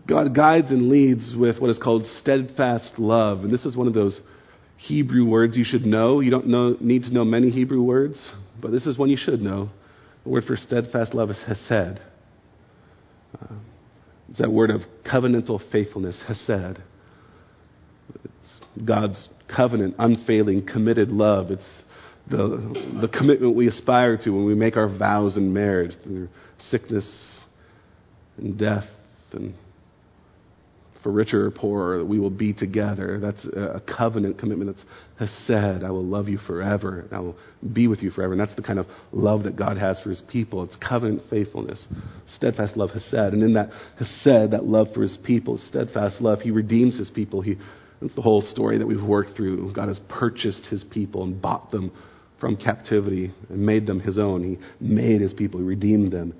God 0.08 0.34
guides 0.34 0.70
and 0.70 0.88
leads 0.88 1.34
with 1.36 1.60
what 1.60 1.68
is 1.68 1.78
called 1.78 2.06
steadfast 2.22 2.94
love. 2.96 3.40
And 3.40 3.52
this 3.52 3.66
is 3.66 3.76
one 3.76 3.86
of 3.86 3.92
those 3.92 4.18
Hebrew 4.82 5.26
words 5.26 5.56
you 5.56 5.64
should 5.64 5.84
know. 5.84 6.20
You 6.20 6.30
don't 6.30 6.46
know, 6.46 6.76
need 6.80 7.02
to 7.02 7.12
know 7.12 7.24
many 7.24 7.50
Hebrew 7.50 7.82
words, 7.82 8.30
but 8.60 8.70
this 8.70 8.86
is 8.86 8.96
one 8.96 9.10
you 9.10 9.18
should 9.18 9.42
know. 9.42 9.70
The 10.24 10.30
word 10.30 10.44
for 10.44 10.56
steadfast 10.56 11.14
love 11.14 11.30
is 11.30 11.42
hesed. 11.46 12.00
Uh, 13.40 13.54
it's 14.30 14.38
that 14.38 14.50
word 14.50 14.70
of 14.70 14.82
covenantal 15.04 15.60
faithfulness, 15.70 16.22
hesed. 16.26 16.78
It's 18.24 18.60
God's 18.84 19.28
covenant, 19.54 19.96
unfailing, 19.98 20.66
committed 20.66 21.10
love. 21.10 21.50
It's 21.50 21.82
the, 22.30 23.00
the 23.00 23.08
commitment 23.08 23.54
we 23.54 23.68
aspire 23.68 24.16
to 24.18 24.30
when 24.30 24.46
we 24.46 24.54
make 24.54 24.76
our 24.76 24.88
vows 24.88 25.36
in 25.36 25.52
marriage 25.52 25.92
through 26.02 26.28
sickness 26.58 27.06
and 28.38 28.58
death 28.58 28.84
and 29.32 29.54
for 31.02 31.10
richer 31.10 31.46
or 31.46 31.50
poorer, 31.50 31.98
that 31.98 32.04
we 32.04 32.18
will 32.18 32.30
be 32.30 32.52
together. 32.52 33.18
That's 33.20 33.44
a 33.44 33.80
covenant 33.96 34.38
commitment 34.38 34.76
that's 35.18 35.32
said, 35.46 35.84
I 35.84 35.90
will 35.90 36.04
love 36.04 36.28
you 36.28 36.38
forever, 36.38 37.06
I 37.12 37.20
will 37.20 37.36
be 37.72 37.86
with 37.86 38.02
you 38.02 38.10
forever. 38.10 38.32
And 38.32 38.40
that's 38.40 38.54
the 38.54 38.62
kind 38.62 38.78
of 38.78 38.86
love 39.12 39.44
that 39.44 39.56
God 39.56 39.76
has 39.78 40.00
for 40.00 40.10
his 40.10 40.22
people. 40.30 40.64
It's 40.64 40.76
covenant 40.76 41.22
faithfulness. 41.30 41.86
Steadfast 42.36 42.76
love 42.76 42.90
hesed. 42.90 43.14
And 43.14 43.42
in 43.42 43.54
that 43.54 43.70
hesed, 43.98 44.52
that 44.52 44.64
love 44.64 44.88
for 44.94 45.02
his 45.02 45.16
people, 45.24 45.58
steadfast 45.68 46.20
love, 46.20 46.40
he 46.40 46.50
redeems 46.50 46.98
his 46.98 47.10
people. 47.10 47.40
He, 47.40 47.56
that's 48.00 48.14
the 48.14 48.22
whole 48.22 48.42
story 48.42 48.78
that 48.78 48.86
we've 48.86 49.02
worked 49.02 49.36
through. 49.36 49.72
God 49.72 49.88
has 49.88 50.00
purchased 50.08 50.66
his 50.70 50.84
people 50.90 51.22
and 51.22 51.40
bought 51.40 51.70
them 51.70 51.92
from 52.40 52.56
captivity 52.56 53.32
and 53.48 53.58
made 53.58 53.86
them 53.86 54.00
his 54.00 54.18
own. 54.18 54.42
He 54.42 54.58
made 54.84 55.20
his 55.20 55.32
people, 55.32 55.60
he 55.60 55.66
redeemed 55.66 56.12
them. 56.12 56.34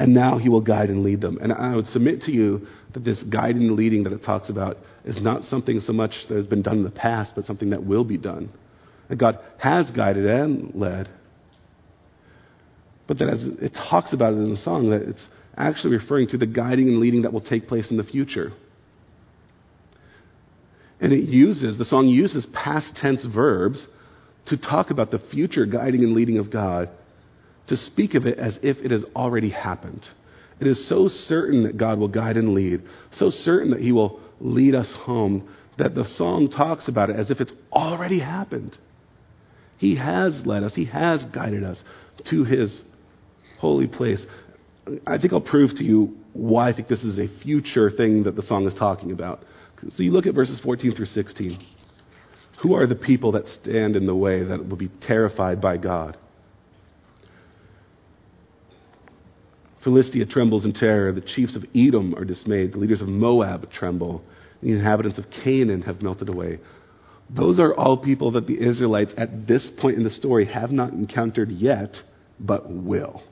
And 0.00 0.14
now 0.14 0.38
he 0.38 0.48
will 0.48 0.62
guide 0.62 0.88
and 0.88 1.04
lead 1.04 1.20
them. 1.20 1.38
And 1.42 1.52
I 1.52 1.76
would 1.76 1.84
submit 1.88 2.22
to 2.22 2.32
you 2.32 2.66
that 2.94 3.04
this 3.04 3.22
guiding 3.24 3.68
and 3.68 3.76
leading 3.76 4.04
that 4.04 4.14
it 4.14 4.24
talks 4.24 4.48
about 4.48 4.78
is 5.04 5.20
not 5.20 5.44
something 5.44 5.78
so 5.78 5.92
much 5.92 6.12
that 6.30 6.36
has 6.36 6.46
been 6.46 6.62
done 6.62 6.78
in 6.78 6.84
the 6.84 6.90
past, 6.90 7.32
but 7.36 7.44
something 7.44 7.68
that 7.68 7.84
will 7.84 8.02
be 8.02 8.16
done. 8.16 8.48
That 9.10 9.16
God 9.16 9.38
has 9.58 9.90
guided 9.90 10.24
and 10.24 10.74
led. 10.74 11.10
But 13.08 13.18
that 13.18 13.28
as 13.28 13.42
it 13.60 13.74
talks 13.90 14.14
about 14.14 14.32
it 14.32 14.36
in 14.36 14.50
the 14.50 14.56
song, 14.56 14.88
that 14.88 15.02
it's 15.02 15.28
actually 15.54 15.98
referring 15.98 16.28
to 16.28 16.38
the 16.38 16.46
guiding 16.46 16.88
and 16.88 16.98
leading 16.98 17.20
that 17.22 17.32
will 17.34 17.42
take 17.42 17.68
place 17.68 17.90
in 17.90 17.98
the 17.98 18.02
future. 18.02 18.54
And 20.98 21.12
it 21.12 21.24
uses, 21.28 21.76
the 21.76 21.84
song 21.84 22.08
uses 22.08 22.46
past 22.54 22.96
tense 22.96 23.26
verbs 23.34 23.86
to 24.46 24.56
talk 24.56 24.90
about 24.90 25.10
the 25.10 25.18
future 25.30 25.66
guiding 25.66 26.04
and 26.04 26.14
leading 26.14 26.38
of 26.38 26.50
God, 26.50 26.88
to 27.70 27.76
speak 27.76 28.14
of 28.14 28.26
it 28.26 28.38
as 28.38 28.58
if 28.62 28.76
it 28.78 28.90
has 28.90 29.04
already 29.16 29.48
happened. 29.48 30.04
It 30.60 30.66
is 30.66 30.88
so 30.88 31.08
certain 31.08 31.62
that 31.62 31.78
God 31.78 31.98
will 31.98 32.08
guide 32.08 32.36
and 32.36 32.52
lead, 32.52 32.82
so 33.12 33.30
certain 33.30 33.70
that 33.70 33.80
He 33.80 33.92
will 33.92 34.20
lead 34.40 34.74
us 34.74 34.92
home, 35.04 35.48
that 35.78 35.94
the 35.94 36.04
song 36.16 36.50
talks 36.50 36.88
about 36.88 37.10
it 37.10 37.16
as 37.16 37.30
if 37.30 37.40
it's 37.40 37.52
already 37.72 38.18
happened. 38.18 38.76
He 39.78 39.96
has 39.96 40.42
led 40.44 40.64
us, 40.64 40.74
He 40.74 40.84
has 40.86 41.24
guided 41.32 41.64
us 41.64 41.82
to 42.28 42.44
His 42.44 42.82
holy 43.60 43.86
place. 43.86 44.26
I 45.06 45.16
think 45.18 45.32
I'll 45.32 45.40
prove 45.40 45.70
to 45.76 45.84
you 45.84 46.16
why 46.32 46.70
I 46.70 46.72
think 46.74 46.88
this 46.88 47.04
is 47.04 47.18
a 47.18 47.28
future 47.42 47.90
thing 47.90 48.24
that 48.24 48.34
the 48.34 48.42
song 48.42 48.66
is 48.66 48.74
talking 48.74 49.12
about. 49.12 49.44
So 49.90 50.02
you 50.02 50.10
look 50.10 50.26
at 50.26 50.34
verses 50.34 50.60
14 50.62 50.94
through 50.96 51.06
16. 51.06 51.64
Who 52.62 52.74
are 52.74 52.86
the 52.86 52.96
people 52.96 53.32
that 53.32 53.46
stand 53.62 53.94
in 53.94 54.06
the 54.06 54.14
way 54.14 54.42
that 54.42 54.68
will 54.68 54.76
be 54.76 54.90
terrified 55.06 55.60
by 55.60 55.76
God? 55.76 56.18
Philistia 59.84 60.26
trembles 60.26 60.64
in 60.64 60.72
terror. 60.72 61.12
The 61.12 61.20
chiefs 61.22 61.56
of 61.56 61.64
Edom 61.74 62.14
are 62.14 62.24
dismayed. 62.24 62.72
The 62.72 62.78
leaders 62.78 63.00
of 63.00 63.08
Moab 63.08 63.70
tremble. 63.72 64.22
The 64.62 64.72
inhabitants 64.72 65.18
of 65.18 65.24
Canaan 65.42 65.82
have 65.82 66.02
melted 66.02 66.28
away. 66.28 66.58
Those 67.34 67.58
are 67.58 67.74
all 67.74 67.96
people 67.96 68.32
that 68.32 68.46
the 68.46 68.60
Israelites 68.60 69.12
at 69.16 69.46
this 69.46 69.70
point 69.80 69.96
in 69.96 70.04
the 70.04 70.10
story 70.10 70.46
have 70.46 70.70
not 70.70 70.92
encountered 70.92 71.50
yet, 71.50 71.94
but 72.38 72.70
will. 72.70 73.22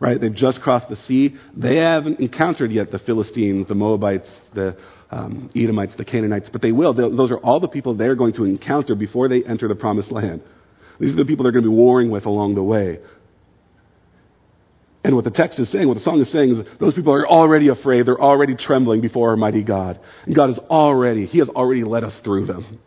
Right? 0.00 0.20
They've 0.20 0.34
just 0.34 0.60
crossed 0.60 0.88
the 0.88 0.96
sea. 0.96 1.36
They 1.56 1.76
haven't 1.76 2.20
encountered 2.20 2.72
yet 2.72 2.90
the 2.90 2.98
Philistines, 2.98 3.68
the 3.68 3.74
Moabites, 3.74 4.28
the 4.54 4.76
um, 5.10 5.50
Edomites, 5.54 5.92
the 5.96 6.04
Canaanites, 6.04 6.48
but 6.50 6.60
they 6.62 6.72
will. 6.72 6.92
They'll, 6.92 7.14
those 7.16 7.30
are 7.30 7.38
all 7.38 7.60
the 7.60 7.68
people 7.68 7.94
they're 7.94 8.16
going 8.16 8.32
to 8.34 8.44
encounter 8.44 8.94
before 8.94 9.28
they 9.28 9.44
enter 9.44 9.68
the 9.68 9.74
promised 9.74 10.10
land. 10.10 10.42
These 10.98 11.12
are 11.12 11.16
the 11.16 11.24
people 11.24 11.44
they're 11.44 11.52
going 11.52 11.64
to 11.64 11.70
be 11.70 11.74
warring 11.74 12.10
with 12.10 12.26
along 12.26 12.54
the 12.54 12.62
way. 12.62 12.98
And 15.04 15.14
what 15.14 15.24
the 15.24 15.30
text 15.30 15.58
is 15.58 15.70
saying, 15.70 15.86
what 15.86 15.94
the 15.94 16.00
song 16.00 16.18
is 16.22 16.32
saying, 16.32 16.50
is 16.52 16.58
those 16.80 16.94
people 16.94 17.12
are 17.12 17.28
already 17.28 17.68
afraid. 17.68 18.06
They're 18.06 18.20
already 18.20 18.56
trembling 18.56 19.02
before 19.02 19.30
our 19.30 19.36
mighty 19.36 19.62
God. 19.62 20.00
And 20.24 20.34
God 20.34 20.48
is 20.48 20.58
already, 20.58 21.26
He 21.26 21.40
has 21.40 21.50
already 21.50 21.84
led 21.84 22.04
us 22.04 22.18
through 22.24 22.46
them. 22.46 22.80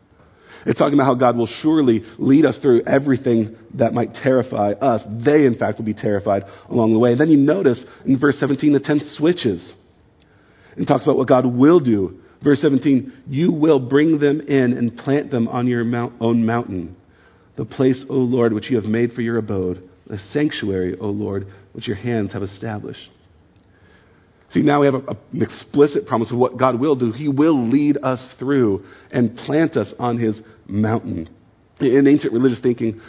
It's 0.65 0.79
talking 0.79 0.95
about 0.95 1.05
how 1.05 1.13
God 1.13 1.37
will 1.37 1.47
surely 1.61 2.03
lead 2.17 2.45
us 2.45 2.57
through 2.59 2.83
everything 2.85 3.55
that 3.75 3.93
might 3.93 4.15
terrify 4.15 4.71
us. 4.71 5.03
They, 5.23 5.45
in 5.45 5.55
fact, 5.59 5.77
will 5.77 5.85
be 5.85 5.93
terrified 5.93 6.43
along 6.69 6.93
the 6.93 6.99
way. 6.99 7.15
Then 7.15 7.29
you 7.29 7.37
notice 7.37 7.85
in 8.03 8.19
verse 8.19 8.37
17, 8.39 8.73
the 8.73 8.79
tense 8.79 9.15
switches 9.15 9.73
and 10.75 10.87
talks 10.87 11.03
about 11.03 11.17
what 11.17 11.27
God 11.27 11.45
will 11.45 11.79
do. 11.79 12.19
Verse 12.43 12.61
17, 12.61 13.25
you 13.27 13.51
will 13.51 13.79
bring 13.79 14.19
them 14.19 14.41
in 14.41 14.73
and 14.73 14.97
plant 14.97 15.29
them 15.29 15.47
on 15.47 15.67
your 15.67 15.83
mount, 15.83 16.13
own 16.19 16.45
mountain, 16.45 16.95
the 17.55 17.65
place, 17.65 18.03
O 18.09 18.15
Lord, 18.15 18.53
which 18.53 18.69
you 18.69 18.75
have 18.75 18.85
made 18.85 19.13
for 19.13 19.21
your 19.21 19.37
abode 19.37 19.86
the 20.09 20.17
sanctuary, 20.31 20.97
O 20.99 21.07
Lord, 21.07 21.47
which 21.73 21.87
your 21.87 21.97
hands 21.97 22.33
have 22.33 22.43
established. 22.43 23.09
See, 24.51 24.61
now 24.61 24.79
we 24.79 24.85
have 24.85 24.95
a, 24.95 24.99
a, 24.99 25.17
an 25.33 25.41
explicit 25.41 26.07
promise 26.07 26.31
of 26.31 26.37
what 26.37 26.57
God 26.57 26.79
will 26.79 26.95
do. 26.95 27.11
He 27.11 27.27
will 27.27 27.69
lead 27.69 27.97
us 28.01 28.25
through 28.39 28.85
and 29.11 29.35
plant 29.35 29.75
us 29.75 29.93
on 29.99 30.17
his 30.17 30.39
mountain. 30.67 31.29
In 31.81 32.07
ancient 32.07 32.31
religious 32.31 32.61
thinking, 32.61 33.01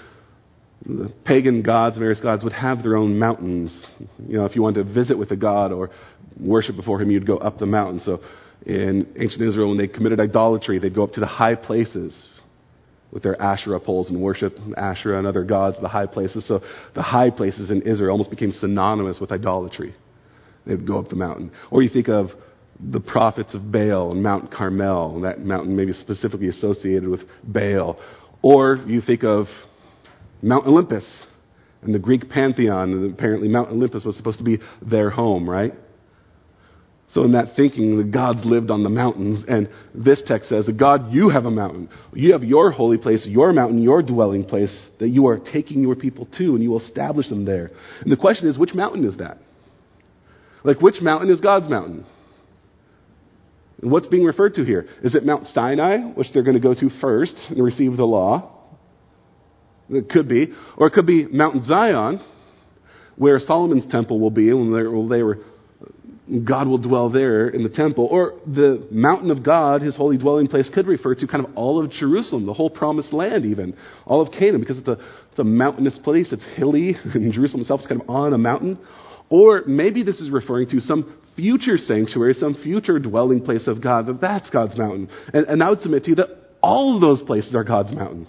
the 0.85 1.13
pagan 1.25 1.63
gods, 1.63 1.97
various 1.97 2.21
gods, 2.21 2.43
would 2.43 2.53
have 2.53 2.83
their 2.83 2.97
own 2.97 3.19
mountains. 3.19 3.87
You 4.27 4.39
know, 4.39 4.47
if 4.47 4.57
you 4.57 4.63
wanted 4.63 4.87
to 4.87 4.93
visit 4.93 5.17
with 5.17 5.31
a 5.31 5.37
god 5.37 5.73
or 5.73 5.91
worship 6.39 6.77
before 6.77 7.01
him, 7.01 7.11
you'd 7.11 7.27
go 7.27 7.37
up 7.39 7.59
the 7.59 7.67
mountain. 7.67 8.01
So 8.01 8.21
in 8.67 9.07
ancient 9.19 9.43
Israel, 9.43 9.69
when 9.69 9.79
they 9.79 9.87
committed 9.87 10.19
idolatry, 10.19 10.79
they'd 10.79 10.95
go 10.95 11.05
up 11.05 11.13
to 11.13 11.21
the 11.21 11.27
high 11.27 11.55
places 11.55 12.29
with 13.11 13.23
their 13.23 13.41
Asherah 13.41 13.81
poles 13.81 14.11
and 14.11 14.21
worship 14.21 14.57
Asherah 14.77 15.19
and 15.19 15.27
other 15.27 15.45
gods, 15.45 15.77
the 15.81 15.89
high 15.89 16.07
places. 16.07 16.47
So 16.47 16.61
the 16.95 17.03
high 17.03 17.31
places 17.31 17.71
in 17.71 17.83
Israel 17.83 18.13
almost 18.13 18.31
became 18.31 18.53
synonymous 18.53 19.19
with 19.21 19.33
idolatry. 19.33 19.95
They 20.67 20.75
would 20.75 20.87
go 20.87 20.99
up 20.99 21.09
the 21.09 21.17
mountain. 21.17 21.51
Or 21.71 21.83
you 21.83 21.89
think 21.89 22.09
of 22.09 22.29
the 22.79 23.01
prophets 23.01 23.55
of 23.55 23.73
Baal 23.73 24.13
and 24.13 24.23
Mount 24.23 24.53
Carmel, 24.53 25.17
and 25.17 25.25
that 25.25 25.41
mountain 25.41 25.75
maybe 25.75 25.93
specifically 25.93 26.49
associated 26.49 27.09
with 27.09 27.21
Baal. 27.43 27.99
Or 28.43 28.77
you 28.87 29.01
think 29.01 29.25
of 29.25 29.47
Mount 30.43 30.67
Olympus 30.67 31.05
and 31.83 31.95
the 31.95 31.99
Greek 31.99 32.29
pantheon, 32.29 32.93
and 32.93 33.13
apparently 33.13 33.49
Mount 33.49 33.71
Olympus 33.71 34.05
was 34.05 34.17
supposed 34.17 34.39
to 34.39 34.45
be 34.45 34.59
their 34.83 35.11
home, 35.11 35.49
right? 35.49 35.73
So, 37.11 37.25
in 37.25 37.33
that 37.33 37.57
thinking, 37.57 37.97
the 37.97 38.05
gods 38.05 38.41
lived 38.45 38.71
on 38.71 38.83
the 38.83 38.91
mountains, 38.91 39.43
and 39.49 39.69
this 39.95 40.23
text 40.27 40.51
says, 40.51 40.69
God, 40.77 41.11
you 41.11 41.31
have 41.31 41.47
a 41.47 41.51
mountain. 41.51 41.89
You 42.13 42.33
have 42.33 42.45
your 42.45 42.71
holy 42.71 42.99
place, 42.99 43.27
your 43.27 43.53
mountain, 43.55 43.81
your 43.83 44.03
dwelling 44.03 44.45
place 44.45 44.87
that 45.01 45.09
you 45.09 45.27
are 45.29 45.39
taking 45.39 45.81
your 45.81 45.97
people 45.97 46.29
to, 46.37 46.55
and 46.55 46.63
you 46.63 46.71
will 46.71 46.81
establish 46.81 47.29
them 47.31 47.47
there. 47.47 47.71
And 48.03 48.13
the 48.13 48.17
question 48.17 48.47
is, 48.47 48.59
which 48.59 48.75
mountain 48.75 49.07
is 49.07 49.17
that? 49.19 49.39
Like, 50.65 50.83
which 50.83 51.01
mountain 51.01 51.31
is 51.31 51.41
God's 51.41 51.69
mountain? 51.69 52.05
And 53.81 53.91
what's 53.91 54.09
being 54.09 54.25
referred 54.25 54.55
to 54.55 54.65
here? 54.65 54.87
Is 55.03 55.15
it 55.15 55.25
Mount 55.25 55.47
Sinai, 55.47 55.99
which 55.99 56.27
they're 56.35 56.43
going 56.43 56.61
to 56.61 56.63
go 56.63 56.75
to 56.75 56.91
first 57.01 57.37
and 57.49 57.63
receive 57.63 57.97
the 57.97 58.05
law? 58.05 58.53
It 59.89 60.11
could 60.11 60.29
be. 60.29 60.53
Or 60.77 60.89
it 60.89 60.93
could 60.93 61.07
be 61.07 61.27
Mount 61.27 61.65
Zion, 61.65 62.21
where 63.17 63.39
Solomon's 63.39 63.87
temple 63.91 64.21
will 64.21 64.31
be, 64.31 64.51
and 64.51 64.75
they 65.11 65.23
were 65.23 65.39
God 66.45 66.69
will 66.69 66.79
dwell 66.79 67.11
there 67.11 67.49
in 67.49 67.63
the 67.63 67.69
temple. 67.69 68.07
Or 68.11 68.35
the 68.47 68.87
mountain 68.91 69.31
of 69.31 69.43
God, 69.43 69.83
his 69.83 69.97
holy 69.97 70.19
dwelling 70.19 70.49
place, 70.49 70.69
could 70.73 70.87
refer 70.87 71.15
to 71.15 71.27
kind 71.27 71.45
of 71.45 71.57
all 71.57 71.83
of 71.83 71.91
Jerusalem, 71.91 72.47
the 72.47 72.55
whole 72.55 72.71
promised 72.71 73.13
land, 73.13 73.47
even. 73.47 73.75
All 74.05 74.21
of 74.21 74.33
Canaan, 74.33 74.61
because 74.61 74.79
it's 74.79 74.89
a, 74.89 74.99
it's 75.31 75.39
a 75.39 75.45
mountainous 75.45 75.99
place. 75.99 76.33
It's 76.33 76.45
hilly, 76.57 76.97
and 77.15 77.33
Jerusalem 77.33 77.63
itself 77.63 77.81
is 77.81 77.87
kind 77.87 78.03
of 78.03 78.11
on 78.11 78.33
a 78.33 78.39
mountain. 78.39 78.79
Or 79.31 79.63
maybe 79.67 80.03
this 80.03 80.21
is 80.21 80.31
referring 80.31 80.69
to 80.71 80.81
some 80.81 81.19
future 81.37 81.77
sanctuary, 81.77 82.35
some 82.35 82.55
future 82.63 82.99
dwelling 82.99 83.45
place 83.45 83.67
of 83.67 83.83
God, 83.83 84.07
that 84.07 84.21
that's 84.21 84.51
God's 84.51 84.77
mountain. 84.77 85.09
And, 85.33 85.47
and 85.47 85.63
I 85.63 85.71
would 85.71 85.81
submit 85.81 86.05
to 86.05 86.11
you 86.11 86.17
that 86.17 86.29
all 86.63 86.97
of 86.97 87.01
those 87.01 87.23
places 87.23 87.55
are 87.55 87.65
God's 87.65 87.93
mountain. 87.93 88.27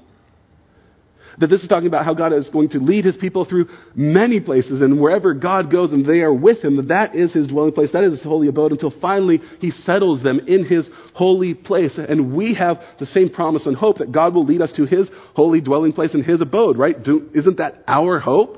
That 1.40 1.48
this 1.48 1.62
is 1.62 1.70
talking 1.70 1.88
about 1.88 2.04
how 2.04 2.14
God 2.14 2.34
is 2.34 2.50
going 2.50 2.70
to 2.70 2.80
lead 2.80 3.06
his 3.06 3.16
people 3.16 3.46
through 3.46 3.68
many 3.96 4.42
places, 4.42 4.82
and 4.82 5.00
wherever 5.00 5.34
God 5.34 5.72
goes 5.72 5.92
and 5.92 6.06
they 6.06 6.20
are 6.20 6.34
with 6.34 6.64
him, 6.64 6.88
that 6.90 7.16
is 7.16 7.32
his 7.32 7.48
dwelling 7.48 7.72
place, 7.72 7.92
that 7.94 8.04
is 8.04 8.12
his 8.12 8.24
holy 8.24 8.50
abode, 8.50 8.72
until 8.72 8.94
finally 9.00 9.40
he 9.60 9.72
settles 9.72 10.22
them 10.22 10.42
in 10.48 10.66
his 10.66 10.90
holy 11.14 11.54
place. 11.54 11.98
And 11.98 12.36
we 12.36 12.56
have 12.56 12.78
the 13.00 13.06
same 13.06 13.30
promise 13.30 13.66
and 13.66 13.76
hope 13.76 14.00
that 14.00 14.12
God 14.12 14.34
will 14.34 14.46
lead 14.46 14.62
us 14.62 14.74
to 14.74 14.86
his 14.86 15.10
holy 15.34 15.62
dwelling 15.62 15.94
place 15.94 16.14
and 16.14 16.26
his 16.26 16.42
abode, 16.42 16.78
right? 16.78 17.02
Do, 17.02 17.30
isn't 17.34 17.58
that 17.58 17.84
our 17.88 18.20
hope? 18.20 18.58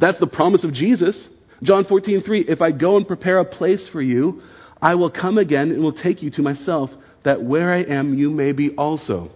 That's 0.00 0.18
the 0.18 0.26
promise 0.26 0.64
of 0.64 0.72
Jesus. 0.72 1.28
John 1.62 1.84
14, 1.84 2.22
3, 2.22 2.46
if 2.48 2.60
I 2.60 2.72
go 2.72 2.96
and 2.96 3.06
prepare 3.06 3.38
a 3.38 3.44
place 3.44 3.88
for 3.92 4.02
you, 4.02 4.42
I 4.80 4.96
will 4.96 5.10
come 5.10 5.38
again 5.38 5.70
and 5.70 5.82
will 5.82 5.92
take 5.92 6.20
you 6.20 6.30
to 6.32 6.42
myself, 6.42 6.90
that 7.24 7.40
where 7.44 7.72
I 7.72 7.82
am, 7.82 8.18
you 8.18 8.30
may 8.30 8.50
be 8.50 8.74
also. 8.74 9.30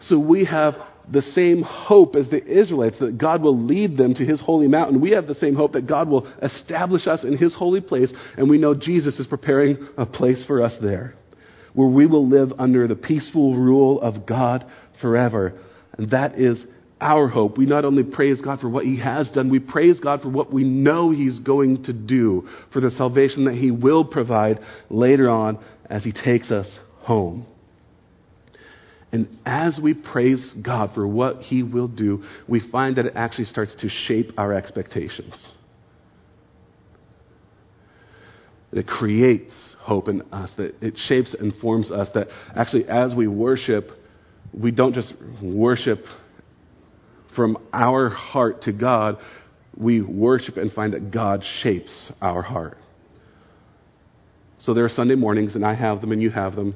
So 0.00 0.18
we 0.18 0.44
have 0.44 0.74
the 1.10 1.22
same 1.22 1.62
hope 1.62 2.14
as 2.14 2.28
the 2.30 2.44
Israelites 2.44 2.98
that 3.00 3.18
God 3.18 3.42
will 3.42 3.58
lead 3.58 3.96
them 3.96 4.14
to 4.14 4.24
his 4.24 4.40
holy 4.40 4.68
mountain. 4.68 5.00
We 5.00 5.10
have 5.12 5.26
the 5.26 5.34
same 5.34 5.56
hope 5.56 5.72
that 5.72 5.86
God 5.86 6.08
will 6.08 6.26
establish 6.42 7.06
us 7.06 7.24
in 7.24 7.36
his 7.36 7.54
holy 7.54 7.80
place, 7.80 8.12
and 8.36 8.48
we 8.48 8.58
know 8.58 8.74
Jesus 8.74 9.18
is 9.18 9.26
preparing 9.26 9.88
a 9.96 10.06
place 10.06 10.44
for 10.46 10.62
us 10.62 10.76
there 10.80 11.14
where 11.74 11.88
we 11.88 12.06
will 12.06 12.28
live 12.28 12.52
under 12.58 12.88
the 12.88 12.94
peaceful 12.94 13.56
rule 13.56 14.00
of 14.00 14.26
God 14.26 14.64
forever. 15.00 15.54
And 15.96 16.10
that 16.10 16.38
is 16.38 16.64
our 17.00 17.28
hope. 17.28 17.56
We 17.56 17.66
not 17.66 17.84
only 17.84 18.02
praise 18.02 18.40
God 18.40 18.60
for 18.60 18.68
what 18.68 18.84
he 18.84 18.98
has 19.00 19.30
done, 19.30 19.50
we 19.50 19.60
praise 19.60 20.00
God 20.00 20.22
for 20.22 20.28
what 20.28 20.52
we 20.52 20.64
know 20.64 21.10
he's 21.10 21.38
going 21.38 21.84
to 21.84 21.92
do, 21.92 22.48
for 22.72 22.80
the 22.80 22.90
salvation 22.90 23.44
that 23.44 23.54
he 23.54 23.70
will 23.70 24.04
provide 24.04 24.60
later 24.90 25.30
on 25.30 25.58
as 25.88 26.04
he 26.04 26.12
takes 26.12 26.50
us 26.50 26.78
home. 26.98 27.46
And 29.12 29.28
as 29.44 29.78
we 29.82 29.94
praise 29.94 30.54
God 30.62 30.90
for 30.94 31.06
what 31.06 31.40
He 31.42 31.62
will 31.62 31.88
do, 31.88 32.22
we 32.46 32.60
find 32.70 32.96
that 32.96 33.06
it 33.06 33.12
actually 33.16 33.46
starts 33.46 33.74
to 33.80 33.88
shape 34.06 34.32
our 34.38 34.54
expectations. 34.54 35.46
It 38.72 38.86
creates 38.86 39.52
hope 39.80 40.08
in 40.08 40.22
us, 40.32 40.50
that 40.56 40.76
it 40.80 40.94
shapes 41.08 41.34
and 41.34 41.52
forms 41.56 41.90
us, 41.90 42.08
that 42.14 42.28
actually, 42.54 42.84
as 42.88 43.12
we 43.14 43.26
worship, 43.26 43.90
we 44.52 44.70
don't 44.70 44.94
just 44.94 45.12
worship 45.42 46.04
from 47.34 47.58
our 47.72 48.10
heart 48.10 48.62
to 48.62 48.72
God, 48.72 49.18
we 49.76 50.00
worship 50.00 50.56
and 50.56 50.72
find 50.72 50.92
that 50.92 51.10
God 51.10 51.42
shapes 51.62 52.12
our 52.20 52.42
heart. 52.42 52.76
So 54.60 54.74
there 54.74 54.84
are 54.84 54.90
Sunday 54.90 55.14
mornings, 55.14 55.54
and 55.56 55.64
I 55.64 55.74
have 55.74 56.00
them, 56.00 56.12
and 56.12 56.22
you 56.22 56.30
have 56.30 56.54
them. 56.54 56.74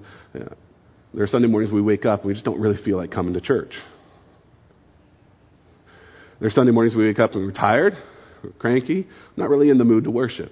There 1.14 1.22
are 1.22 1.28
Sunday 1.28 1.46
mornings 1.46 1.72
we 1.72 1.80
wake 1.80 2.04
up 2.06 2.20
and 2.20 2.28
we 2.28 2.34
just 2.34 2.44
don't 2.44 2.60
really 2.60 2.82
feel 2.84 2.96
like 2.96 3.12
coming 3.12 3.34
to 3.34 3.40
church. 3.40 3.72
There 6.40 6.48
are 6.48 6.50
Sunday 6.50 6.72
mornings 6.72 6.96
we 6.96 7.06
wake 7.06 7.20
up 7.20 7.34
and 7.34 7.46
we're 7.46 7.52
tired, 7.52 7.96
we're 8.42 8.50
cranky, 8.50 9.06
not 9.36 9.48
really 9.48 9.70
in 9.70 9.78
the 9.78 9.84
mood 9.84 10.04
to 10.04 10.10
worship. 10.10 10.50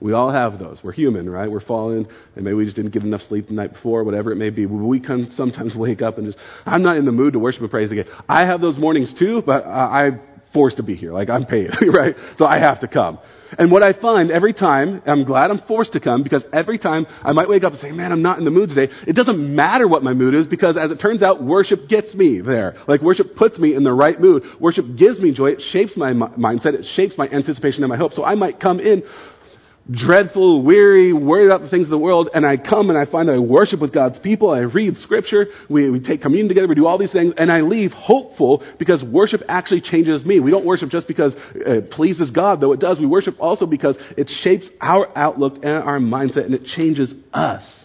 We 0.00 0.12
all 0.12 0.30
have 0.30 0.58
those. 0.58 0.80
We're 0.84 0.92
human, 0.92 1.28
right? 1.28 1.50
We're 1.50 1.64
fallen, 1.64 2.06
and 2.36 2.44
maybe 2.44 2.54
we 2.54 2.64
just 2.64 2.76
didn't 2.76 2.92
get 2.92 3.02
enough 3.02 3.22
sleep 3.22 3.48
the 3.48 3.54
night 3.54 3.72
before, 3.72 4.04
whatever 4.04 4.32
it 4.32 4.36
may 4.36 4.50
be. 4.50 4.66
We 4.66 5.00
can 5.00 5.30
sometimes 5.32 5.74
wake 5.76 6.02
up 6.02 6.18
and 6.18 6.26
just, 6.26 6.38
I'm 6.66 6.82
not 6.82 6.96
in 6.96 7.04
the 7.04 7.12
mood 7.12 7.32
to 7.32 7.38
worship 7.38 7.62
and 7.62 7.70
praise 7.70 7.90
again. 7.90 8.04
I 8.28 8.46
have 8.46 8.60
those 8.60 8.78
mornings 8.78 9.14
too, 9.18 9.42
but 9.44 9.64
I'm 9.66 10.20
forced 10.54 10.78
to 10.78 10.82
be 10.82 10.94
here. 10.94 11.12
Like, 11.12 11.28
I'm 11.28 11.44
paid, 11.44 11.70
right? 11.94 12.14
So 12.38 12.46
I 12.46 12.58
have 12.58 12.80
to 12.80 12.88
come. 12.88 13.18
And 13.58 13.70
what 13.70 13.84
I 13.84 13.92
find 14.00 14.30
every 14.30 14.52
time, 14.52 15.02
I'm 15.06 15.24
glad 15.24 15.50
I'm 15.50 15.60
forced 15.68 15.92
to 15.92 16.00
come 16.00 16.22
because 16.22 16.44
every 16.52 16.78
time 16.78 17.06
I 17.22 17.32
might 17.32 17.48
wake 17.48 17.62
up 17.62 17.72
and 17.72 17.80
say, 17.80 17.92
man, 17.92 18.10
I'm 18.10 18.22
not 18.22 18.38
in 18.38 18.44
the 18.44 18.50
mood 18.50 18.70
today. 18.70 18.92
It 19.06 19.14
doesn't 19.14 19.54
matter 19.54 19.86
what 19.86 20.02
my 20.02 20.14
mood 20.14 20.34
is 20.34 20.46
because 20.46 20.76
as 20.76 20.90
it 20.90 20.96
turns 20.96 21.22
out, 21.22 21.42
worship 21.42 21.88
gets 21.88 22.14
me 22.14 22.40
there. 22.40 22.76
Like 22.88 23.02
worship 23.02 23.36
puts 23.36 23.58
me 23.58 23.74
in 23.74 23.84
the 23.84 23.92
right 23.92 24.18
mood. 24.20 24.42
Worship 24.60 24.86
gives 24.96 25.20
me 25.20 25.32
joy. 25.32 25.50
It 25.50 25.62
shapes 25.70 25.92
my 25.96 26.12
mindset. 26.12 26.74
It 26.74 26.86
shapes 26.94 27.14
my 27.16 27.28
anticipation 27.28 27.82
and 27.82 27.90
my 27.90 27.96
hope. 27.96 28.12
So 28.12 28.24
I 28.24 28.34
might 28.34 28.60
come 28.60 28.80
in 28.80 29.02
dreadful, 29.90 30.62
weary, 30.62 31.12
worried 31.12 31.46
about 31.46 31.60
the 31.60 31.68
things 31.68 31.86
of 31.86 31.90
the 31.90 31.98
world, 31.98 32.30
and 32.34 32.46
I 32.46 32.56
come 32.56 32.88
and 32.88 32.98
I 32.98 33.04
find 33.04 33.30
I 33.30 33.38
worship 33.38 33.80
with 33.80 33.92
God's 33.92 34.18
people, 34.18 34.50
I 34.50 34.60
read 34.60 34.96
scripture, 34.96 35.46
we, 35.68 35.90
we 35.90 36.00
take 36.00 36.22
communion 36.22 36.48
together, 36.48 36.68
we 36.68 36.74
do 36.74 36.86
all 36.86 36.98
these 36.98 37.12
things, 37.12 37.34
and 37.36 37.52
I 37.52 37.60
leave 37.60 37.92
hopeful 37.92 38.64
because 38.78 39.02
worship 39.04 39.42
actually 39.48 39.82
changes 39.82 40.24
me. 40.24 40.40
We 40.40 40.50
don't 40.50 40.64
worship 40.64 40.88
just 40.90 41.06
because 41.06 41.34
it 41.54 41.90
pleases 41.90 42.30
God, 42.30 42.60
though 42.60 42.72
it 42.72 42.80
does. 42.80 42.98
We 42.98 43.06
worship 43.06 43.36
also 43.38 43.66
because 43.66 43.98
it 44.16 44.30
shapes 44.42 44.68
our 44.80 45.06
outlook 45.16 45.56
and 45.56 45.66
our 45.66 45.98
mindset, 45.98 46.46
and 46.46 46.54
it 46.54 46.64
changes 46.64 47.12
us. 47.32 47.83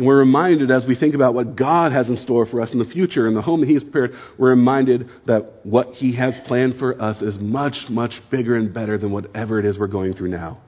And 0.00 0.06
we're 0.06 0.20
reminded 0.20 0.70
as 0.70 0.86
we 0.88 0.96
think 0.96 1.14
about 1.14 1.34
what 1.34 1.56
God 1.56 1.92
has 1.92 2.08
in 2.08 2.16
store 2.16 2.46
for 2.46 2.62
us 2.62 2.72
in 2.72 2.78
the 2.78 2.86
future 2.86 3.26
and 3.26 3.36
the 3.36 3.42
home 3.42 3.60
that 3.60 3.66
He 3.66 3.74
has 3.74 3.82
prepared, 3.82 4.12
we're 4.38 4.48
reminded 4.48 5.10
that 5.26 5.60
what 5.62 5.88
He 5.88 6.16
has 6.16 6.32
planned 6.46 6.78
for 6.78 6.98
us 6.98 7.20
is 7.20 7.36
much, 7.38 7.74
much 7.90 8.12
bigger 8.30 8.56
and 8.56 8.72
better 8.72 8.96
than 8.96 9.12
whatever 9.12 9.58
it 9.58 9.66
is 9.66 9.78
we're 9.78 9.88
going 9.88 10.14
through 10.14 10.30
now. 10.30 10.62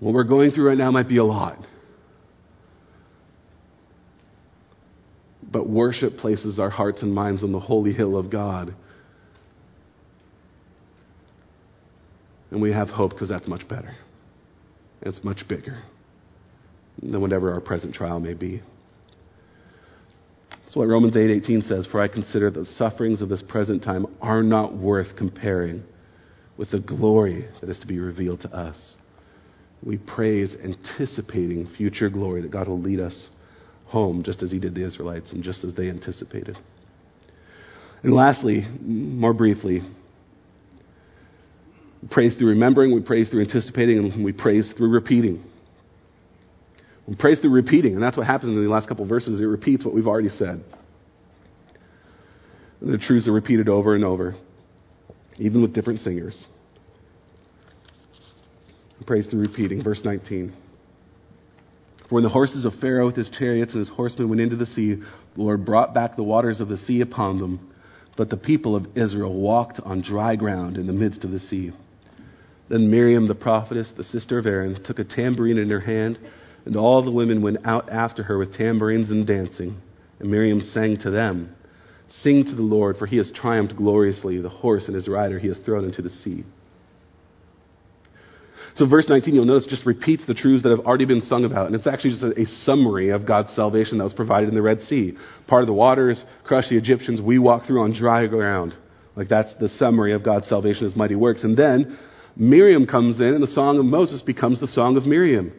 What 0.00 0.14
we're 0.14 0.24
going 0.24 0.52
through 0.52 0.68
right 0.68 0.78
now 0.78 0.90
might 0.90 1.10
be 1.10 1.18
a 1.18 1.24
lot. 1.24 1.58
But 5.42 5.68
worship 5.68 6.16
places 6.16 6.58
our 6.58 6.70
hearts 6.70 7.02
and 7.02 7.14
minds 7.14 7.42
on 7.42 7.52
the 7.52 7.60
holy 7.60 7.92
hill 7.92 8.16
of 8.16 8.30
God. 8.30 8.74
And 12.50 12.62
we 12.62 12.72
have 12.72 12.88
hope 12.88 13.10
because 13.10 13.28
that's 13.28 13.46
much 13.46 13.68
better. 13.68 13.94
It's 15.02 15.22
much 15.24 15.46
bigger 15.48 15.78
than 17.02 17.20
whatever 17.20 17.52
our 17.52 17.60
present 17.60 17.94
trial 17.94 18.20
may 18.20 18.34
be. 18.34 18.62
That's 20.50 20.76
what 20.76 20.88
Romans 20.88 21.16
8:18 21.16 21.62
says, 21.62 21.86
"For 21.86 22.00
I 22.00 22.08
consider 22.08 22.50
the 22.50 22.64
sufferings 22.64 23.20
of 23.20 23.28
this 23.28 23.42
present 23.42 23.82
time 23.82 24.06
are 24.20 24.42
not 24.42 24.74
worth 24.74 25.16
comparing 25.16 25.82
with 26.56 26.70
the 26.70 26.78
glory 26.78 27.46
that 27.60 27.68
is 27.68 27.78
to 27.80 27.86
be 27.86 27.98
revealed 27.98 28.40
to 28.42 28.54
us." 28.54 28.96
We 29.82 29.98
praise 29.98 30.56
anticipating 30.62 31.66
future 31.66 32.08
glory 32.08 32.40
that 32.42 32.52
God 32.52 32.68
will 32.68 32.80
lead 32.80 33.00
us 33.00 33.28
home 33.86 34.22
just 34.22 34.42
as 34.42 34.52
he 34.52 34.58
did 34.58 34.74
the 34.74 34.84
Israelites 34.84 35.32
and 35.32 35.42
just 35.42 35.64
as 35.64 35.74
they 35.74 35.90
anticipated. 35.90 36.56
And 38.02 38.14
lastly, 38.14 38.66
more 38.80 39.34
briefly, 39.34 39.82
we 42.02 42.08
praise 42.08 42.36
through 42.36 42.48
remembering, 42.48 42.92
we 42.92 43.00
praise 43.00 43.30
through 43.30 43.42
anticipating, 43.42 43.98
and 43.98 44.24
we 44.24 44.32
praise 44.32 44.72
through 44.76 44.90
repeating. 44.90 45.44
We 47.06 47.14
praise 47.14 47.38
through 47.38 47.52
repeating, 47.52 47.94
and 47.94 48.02
that's 48.02 48.16
what 48.16 48.26
happens 48.26 48.50
in 48.50 48.62
the 48.62 48.70
last 48.70 48.88
couple 48.88 49.06
verses. 49.06 49.40
It 49.40 49.44
repeats 49.44 49.84
what 49.84 49.94
we've 49.94 50.06
already 50.06 50.28
said. 50.28 50.64
The 52.80 52.98
truths 52.98 53.28
are 53.28 53.32
repeated 53.32 53.68
over 53.68 53.94
and 53.94 54.04
over, 54.04 54.34
even 55.38 55.62
with 55.62 55.72
different 55.72 56.00
singers. 56.00 56.46
Praise 59.06 59.26
through 59.26 59.40
repeating. 59.40 59.82
Verse 59.82 60.00
19. 60.04 60.54
For 62.08 62.14
when 62.16 62.24
the 62.24 62.28
horses 62.28 62.64
of 62.64 62.74
Pharaoh 62.80 63.06
with 63.06 63.16
his 63.16 63.30
chariots 63.30 63.72
and 63.72 63.80
his 63.80 63.88
horsemen 63.88 64.28
went 64.28 64.40
into 64.40 64.56
the 64.56 64.66
sea, 64.66 64.94
the 64.94 65.42
Lord 65.42 65.64
brought 65.64 65.94
back 65.94 66.14
the 66.14 66.22
waters 66.22 66.60
of 66.60 66.68
the 66.68 66.76
sea 66.76 67.00
upon 67.00 67.38
them. 67.38 67.72
But 68.16 68.30
the 68.30 68.36
people 68.36 68.76
of 68.76 68.86
Israel 68.96 69.34
walked 69.34 69.80
on 69.80 70.02
dry 70.02 70.36
ground 70.36 70.76
in 70.76 70.86
the 70.86 70.92
midst 70.92 71.24
of 71.24 71.30
the 71.30 71.38
sea. 71.38 71.72
Then 72.72 72.90
Miriam 72.90 73.28
the 73.28 73.34
prophetess, 73.34 73.92
the 73.98 74.02
sister 74.02 74.38
of 74.38 74.46
Aaron, 74.46 74.82
took 74.82 74.98
a 74.98 75.04
tambourine 75.04 75.58
in 75.58 75.68
her 75.68 75.80
hand, 75.80 76.18
and 76.64 76.74
all 76.74 77.04
the 77.04 77.10
women 77.10 77.42
went 77.42 77.66
out 77.66 77.90
after 77.90 78.22
her 78.22 78.38
with 78.38 78.56
tambourines 78.56 79.10
and 79.10 79.26
dancing. 79.26 79.76
And 80.18 80.30
Miriam 80.30 80.62
sang 80.62 80.96
to 81.02 81.10
them, 81.10 81.54
Sing 82.22 82.46
to 82.46 82.54
the 82.54 82.62
Lord, 82.62 82.96
for 82.96 83.04
he 83.04 83.18
has 83.18 83.30
triumphed 83.34 83.76
gloriously. 83.76 84.40
The 84.40 84.48
horse 84.48 84.84
and 84.86 84.96
his 84.96 85.06
rider 85.06 85.38
he 85.38 85.48
has 85.48 85.58
thrown 85.66 85.84
into 85.84 86.00
the 86.00 86.08
sea. 86.08 86.44
So, 88.76 88.88
verse 88.88 89.06
19, 89.06 89.34
you'll 89.34 89.44
notice, 89.44 89.66
just 89.68 89.84
repeats 89.84 90.24
the 90.26 90.32
truths 90.32 90.62
that 90.62 90.70
have 90.70 90.86
already 90.86 91.04
been 91.04 91.20
sung 91.20 91.44
about. 91.44 91.66
And 91.66 91.74
it's 91.74 91.86
actually 91.86 92.12
just 92.12 92.22
a, 92.22 92.40
a, 92.40 92.46
summary 92.64 93.10
of 93.10 93.26
God's 93.26 93.54
salvation 93.54 93.98
that 93.98 94.04
was 94.04 94.14
provided 94.14 94.48
in 94.48 94.54
the 94.54 94.62
Red 94.62 94.80
Sea. 94.80 95.12
Part 95.46 95.62
of 95.62 95.66
the 95.66 95.74
waters 95.74 96.24
crushed 96.44 96.70
the 96.70 96.78
Egyptians. 96.78 97.20
We 97.20 97.38
walk 97.38 97.66
through 97.66 97.82
on 97.82 97.92
dry 97.92 98.26
ground. 98.28 98.74
Like, 99.14 99.28
that's 99.28 99.52
the 99.60 99.68
summary 99.68 100.14
of 100.14 100.24
God's 100.24 100.48
salvation, 100.48 100.84
his 100.84 100.96
mighty 100.96 101.16
works. 101.16 101.42
And 101.42 101.54
then 101.54 101.98
Miriam 102.36 102.86
comes 102.86 103.20
in, 103.20 103.28
and 103.28 103.42
the 103.42 103.48
song 103.48 103.78
of 103.78 103.84
Moses 103.84 104.22
becomes 104.22 104.60
the 104.60 104.66
song 104.68 104.96
of 104.96 105.04
Miriam. 105.04 105.52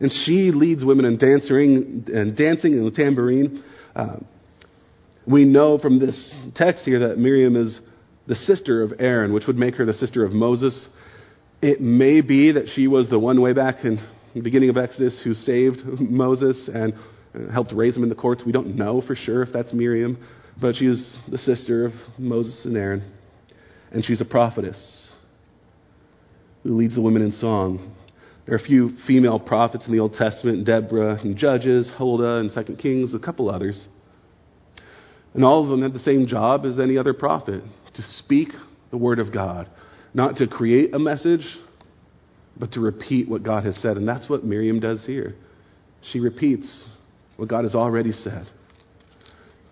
And 0.00 0.10
she 0.24 0.50
leads 0.50 0.84
women 0.84 1.04
in 1.04 1.18
dancing 1.18 2.06
and 2.12 2.36
dancing 2.36 2.72
in 2.72 2.84
the 2.84 2.90
tambourine. 2.90 3.62
Uh, 3.94 4.16
we 5.26 5.44
know 5.44 5.78
from 5.78 5.98
this 5.98 6.34
text 6.54 6.84
here 6.84 7.08
that 7.08 7.18
Miriam 7.18 7.54
is 7.54 7.78
the 8.26 8.34
sister 8.34 8.82
of 8.82 8.92
Aaron, 8.98 9.32
which 9.32 9.46
would 9.46 9.58
make 9.58 9.74
her 9.76 9.84
the 9.84 9.92
sister 9.92 10.24
of 10.24 10.32
Moses. 10.32 10.88
It 11.60 11.80
may 11.80 12.22
be 12.22 12.52
that 12.52 12.68
she 12.74 12.88
was 12.88 13.08
the 13.08 13.18
one 13.18 13.40
way 13.40 13.52
back 13.52 13.84
in 13.84 14.04
the 14.34 14.40
beginning 14.40 14.70
of 14.70 14.78
Exodus 14.78 15.20
who 15.22 15.34
saved 15.34 15.80
Moses 15.84 16.68
and 16.72 16.94
helped 17.52 17.72
raise 17.72 17.96
him 17.96 18.02
in 18.02 18.08
the 18.08 18.14
courts. 18.14 18.42
We 18.44 18.52
don't 18.52 18.76
know 18.76 19.02
for 19.06 19.14
sure 19.14 19.42
if 19.42 19.52
that's 19.52 19.72
Miriam, 19.72 20.16
but 20.60 20.76
she 20.76 20.86
was 20.86 21.18
the 21.30 21.38
sister 21.38 21.84
of 21.84 21.92
Moses 22.18 22.64
and 22.64 22.76
Aaron. 22.76 23.12
And 23.92 24.04
she's 24.04 24.20
a 24.20 24.24
prophetess 24.24 25.09
who 26.62 26.76
leads 26.76 26.94
the 26.94 27.00
women 27.00 27.22
in 27.22 27.32
song. 27.32 27.94
There 28.46 28.54
are 28.54 28.58
a 28.58 28.64
few 28.64 28.96
female 29.06 29.38
prophets 29.38 29.86
in 29.86 29.92
the 29.92 30.00
Old 30.00 30.14
Testament 30.14 30.66
Deborah 30.66 31.20
and 31.20 31.36
Judges, 31.36 31.90
Huldah 31.96 32.38
and 32.38 32.50
Second 32.52 32.78
Kings, 32.78 33.14
a 33.14 33.18
couple 33.18 33.50
others. 33.50 33.86
And 35.34 35.44
all 35.44 35.62
of 35.62 35.68
them 35.68 35.82
had 35.82 35.92
the 35.92 36.00
same 36.00 36.26
job 36.26 36.64
as 36.64 36.78
any 36.78 36.98
other 36.98 37.14
prophet 37.14 37.62
to 37.94 38.02
speak 38.02 38.48
the 38.90 38.96
word 38.96 39.18
of 39.18 39.32
God, 39.32 39.68
not 40.14 40.36
to 40.36 40.46
create 40.46 40.94
a 40.94 40.98
message, 40.98 41.46
but 42.56 42.72
to 42.72 42.80
repeat 42.80 43.28
what 43.28 43.42
God 43.42 43.64
has 43.64 43.76
said. 43.80 43.96
And 43.96 44.08
that's 44.08 44.28
what 44.28 44.44
Miriam 44.44 44.80
does 44.80 45.04
here. 45.06 45.36
She 46.12 46.18
repeats 46.18 46.86
what 47.36 47.48
God 47.48 47.64
has 47.64 47.74
already 47.74 48.12
said. 48.12 48.48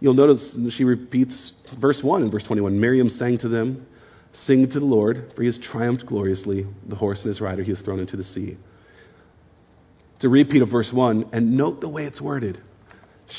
You'll 0.01 0.15
notice 0.15 0.57
she 0.77 0.85
repeats 0.85 1.53
verse 1.81 2.01
1 2.03 2.23
and 2.23 2.31
verse 2.31 2.45
21. 2.45 2.79
Miriam 2.81 3.09
sang 3.09 3.39
to 3.39 3.49
them, 3.49 3.87
Sing 4.33 4.69
to 4.71 4.79
the 4.79 4.85
Lord, 4.85 5.33
for 5.35 5.43
he 5.43 5.49
has 5.49 5.59
triumphed 5.73 6.07
gloriously. 6.07 6.67
The 6.89 6.97
horse 6.97 7.21
and 7.21 7.29
his 7.29 7.41
rider 7.41 7.63
he 7.63 7.71
has 7.71 7.81
thrown 7.81 8.01
into 8.01 8.17
the 8.17 8.25
sea. 8.25 8.57
It's 10.17 10.25
a 10.25 10.29
repeat 10.29 10.63
of 10.63 10.71
verse 10.71 10.91
1, 10.93 11.31
and 11.33 11.57
note 11.57 11.81
the 11.81 11.89
way 11.89 12.05
it's 12.05 12.21
worded. 12.21 12.61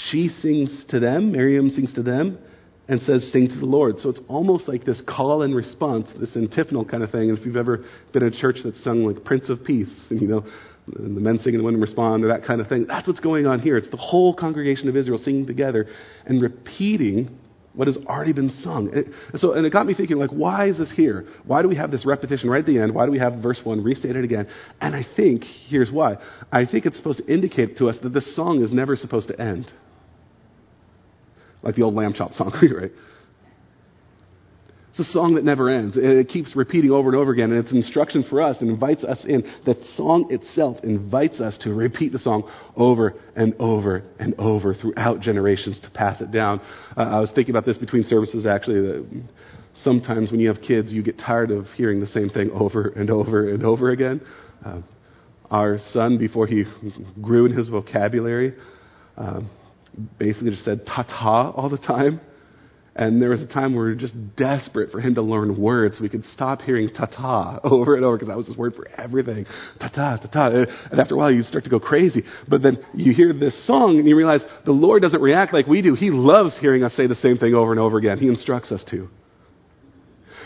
She 0.10 0.30
sings 0.30 0.86
to 0.89 0.99
them, 0.99 1.32
Miriam 1.32 1.69
sings 1.69 1.93
to 1.93 2.04
them, 2.04 2.38
and 2.88 3.02
says, 3.02 3.30
Sing 3.32 3.47
to 3.47 3.56
the 3.56 3.65
Lord. 3.65 3.99
So 3.99 4.10
it's 4.10 4.21
almost 4.28 4.67
like 4.67 4.86
this 4.86 5.02
call 5.08 5.41
and 5.43 5.56
response, 5.56 6.08
this 6.19 6.36
antiphonal 6.36 6.86
kind 6.86 7.04
of 7.04 7.12
thing. 7.12 7.30
And 7.30 7.38
if 7.38 7.45
you've 7.45 7.56
ever 7.56 7.86
been 8.13 8.23
in 8.23 8.34
a 8.34 8.41
church 8.41 8.58
that's 8.63 8.84
sung 8.84 9.04
like 9.04 9.23
Prince 9.23 9.49
of 9.49 9.63
Peace, 9.63 10.08
and 10.10 10.21
you 10.21 10.28
know, 10.28 10.45
and 10.95 11.15
the 11.15 11.21
men 11.21 11.38
sing 11.39 11.54
and 11.54 11.60
the 11.60 11.65
women 11.65 11.82
respond, 11.82 12.23
or 12.23 12.30
that 12.30 12.45
kind 12.45 12.62
of 12.62 12.67
thing, 12.67 12.86
that's 12.88 13.08
what's 13.08 13.19
going 13.19 13.45
on 13.45 13.60
here. 13.60 13.78
It's 13.78 13.89
the 13.89 13.97
whole 13.97 14.34
congregation 14.34 14.89
of 14.89 14.95
Israel 14.95 15.19
singing 15.23 15.45
together 15.45 15.88
and 16.25 16.41
repeating 16.41 17.38
what 17.80 17.88
has 17.88 17.96
already 18.08 18.34
been 18.34 18.50
sung. 18.62 18.92
And 18.94 19.39
so, 19.39 19.54
and 19.54 19.65
it 19.65 19.72
got 19.72 19.86
me 19.86 19.94
thinking, 19.94 20.17
like, 20.17 20.32
why 20.32 20.67
is 20.67 20.77
this 20.77 20.92
here? 20.94 21.25
Why 21.46 21.62
do 21.62 21.69
we 21.69 21.77
have 21.77 21.92
this 21.92 22.06
repetition 22.06 22.50
right 22.50 22.60
at 22.60 22.65
the 22.65 22.77
end? 22.77 22.94
Why 22.94 23.06
do 23.06 23.12
we 23.13 23.19
have 23.19 23.42
verse 23.42 23.62
1 23.63 23.82
restated 23.82 24.25
again? 24.25 24.50
And 24.82 24.94
I 24.94 25.06
think, 25.15 25.46
here's 25.69 25.90
why. 25.90 26.17
I 26.52 26.65
think 26.65 26.86
it's 26.86 26.98
supposed 26.98 27.19
to 27.19 27.34
indicate 27.34 27.77
to 27.77 27.88
us 27.88 27.98
that 28.04 28.10
this 28.10 28.36
song 28.36 28.62
is 28.63 28.73
never 28.73 28.98
supposed 28.98 29.30
to 29.30 29.42
end. 29.42 29.71
Like 31.62 31.75
the 31.75 31.84
old 31.84 31.94
lamb 31.94 32.13
chop 32.13 32.34
song, 32.34 32.52
right? 32.62 32.92
It's 35.00 35.08
a 35.08 35.13
song 35.13 35.35
that 35.35 35.45
never 35.45 35.69
ends. 35.69 35.95
It 35.97 36.27
keeps 36.27 36.58
repeating 36.58 36.91
over 36.91 37.08
and 37.08 37.17
over 37.17 37.31
again, 37.31 37.54
and 37.54 37.63
it's 37.63 37.71
instruction 37.71 38.25
for 38.29 38.41
us 38.41 38.58
and 38.60 38.69
invites 38.69 39.06
us 39.06 39.23
in. 39.23 39.43
The 39.65 39.77
song 39.95 40.27
itself 40.29 40.75
invites 40.83 41.39
us 41.39 41.58
to 41.62 41.73
repeat 41.73 42.12
the 42.12 42.19
song 42.19 42.43
over 42.75 43.13
and 43.33 43.56
over 43.60 44.04
and 44.19 44.35
over 44.37 44.73
throughout 44.73 45.21
generations 45.21 45.79
to 45.83 45.89
pass 45.91 46.19
it 46.19 46.31
down. 46.31 46.60
Uh, 46.97 47.04
I 47.04 47.19
was 47.21 47.31
thinking 47.33 47.54
about 47.56 47.65
this 47.65 47.77
between 47.77 48.04
services, 48.04 48.45
actually. 48.45 48.81
That 48.81 49.23
sometimes 49.83 50.31
when 50.31 50.41
you 50.41 50.50
have 50.50 50.62
kids, 50.62 50.91
you 50.91 51.02
get 51.02 51.17
tired 51.17 51.52
of 51.52 51.65
hearing 51.77 52.02
the 52.02 52.08
same 52.08 52.27
thing 52.27 52.52
over 52.52 52.89
and 52.89 53.10
over 53.10 53.50
and 53.50 53.63
over 53.63 53.91
again. 53.91 54.19
Uh, 54.65 54.81
our 55.50 55.79
son, 55.93 56.17
before 56.17 56.45
he 56.45 56.65
grew 57.21 57.45
in 57.45 57.54
his 57.54 57.69
vocabulary, 57.69 58.54
uh, 59.15 59.39
basically 60.17 60.50
just 60.50 60.65
said 60.65 60.85
ta 60.85 61.04
ta 61.04 61.52
all 61.52 61.69
the 61.69 61.77
time. 61.77 62.19
And 63.00 63.21
there 63.21 63.29
was 63.29 63.41
a 63.41 63.47
time 63.47 63.73
where 63.73 63.85
we 63.85 63.91
were 63.91 63.95
just 63.95 64.13
desperate 64.35 64.91
for 64.91 65.00
him 65.00 65.15
to 65.15 65.21
learn 65.21 65.58
words 65.58 65.95
so 65.95 66.04
we 66.04 66.10
could 66.10 66.25
stop 66.33 66.62
hearing 66.62 66.89
ta 66.89 67.06
ta 67.06 67.58
over 67.63 67.95
and 67.95 68.04
over 68.04 68.17
because 68.17 68.27
that 68.27 68.35
was 68.35 68.45
his 68.45 68.58
word 68.58 68.75
for 68.75 68.89
everything. 68.97 69.45
Ta 69.79 69.87
ta, 69.87 70.17
ta 70.17 70.27
ta. 70.27 70.65
And 70.91 71.00
after 71.00 71.15
a 71.15 71.17
while, 71.17 71.31
you 71.31 71.41
start 71.43 71.63
to 71.63 71.69
go 71.69 71.79
crazy. 71.79 72.23
But 72.50 72.62
then 72.62 72.85
you 72.93 73.13
hear 73.13 73.31
this 73.31 73.65
song 73.65 74.00
and 74.00 74.08
you 74.08 74.17
realize 74.17 74.41
the 74.65 74.73
Lord 74.73 75.02
doesn't 75.02 75.21
react 75.21 75.54
like 75.54 75.65
we 75.65 75.81
do. 75.81 75.95
He 75.95 76.12
loves 76.12 76.60
hearing 76.60 76.83
us 76.83 76.93
say 76.93 77.08
the 77.08 77.15
same 77.15 77.37
thing 77.37 77.54
over 77.54 77.71
and 77.71 77.79
over 77.79 77.97
again. 77.97 78.17
He 78.17 78.27
instructs 78.27 78.69
us 78.69 78.83
to. 78.89 79.08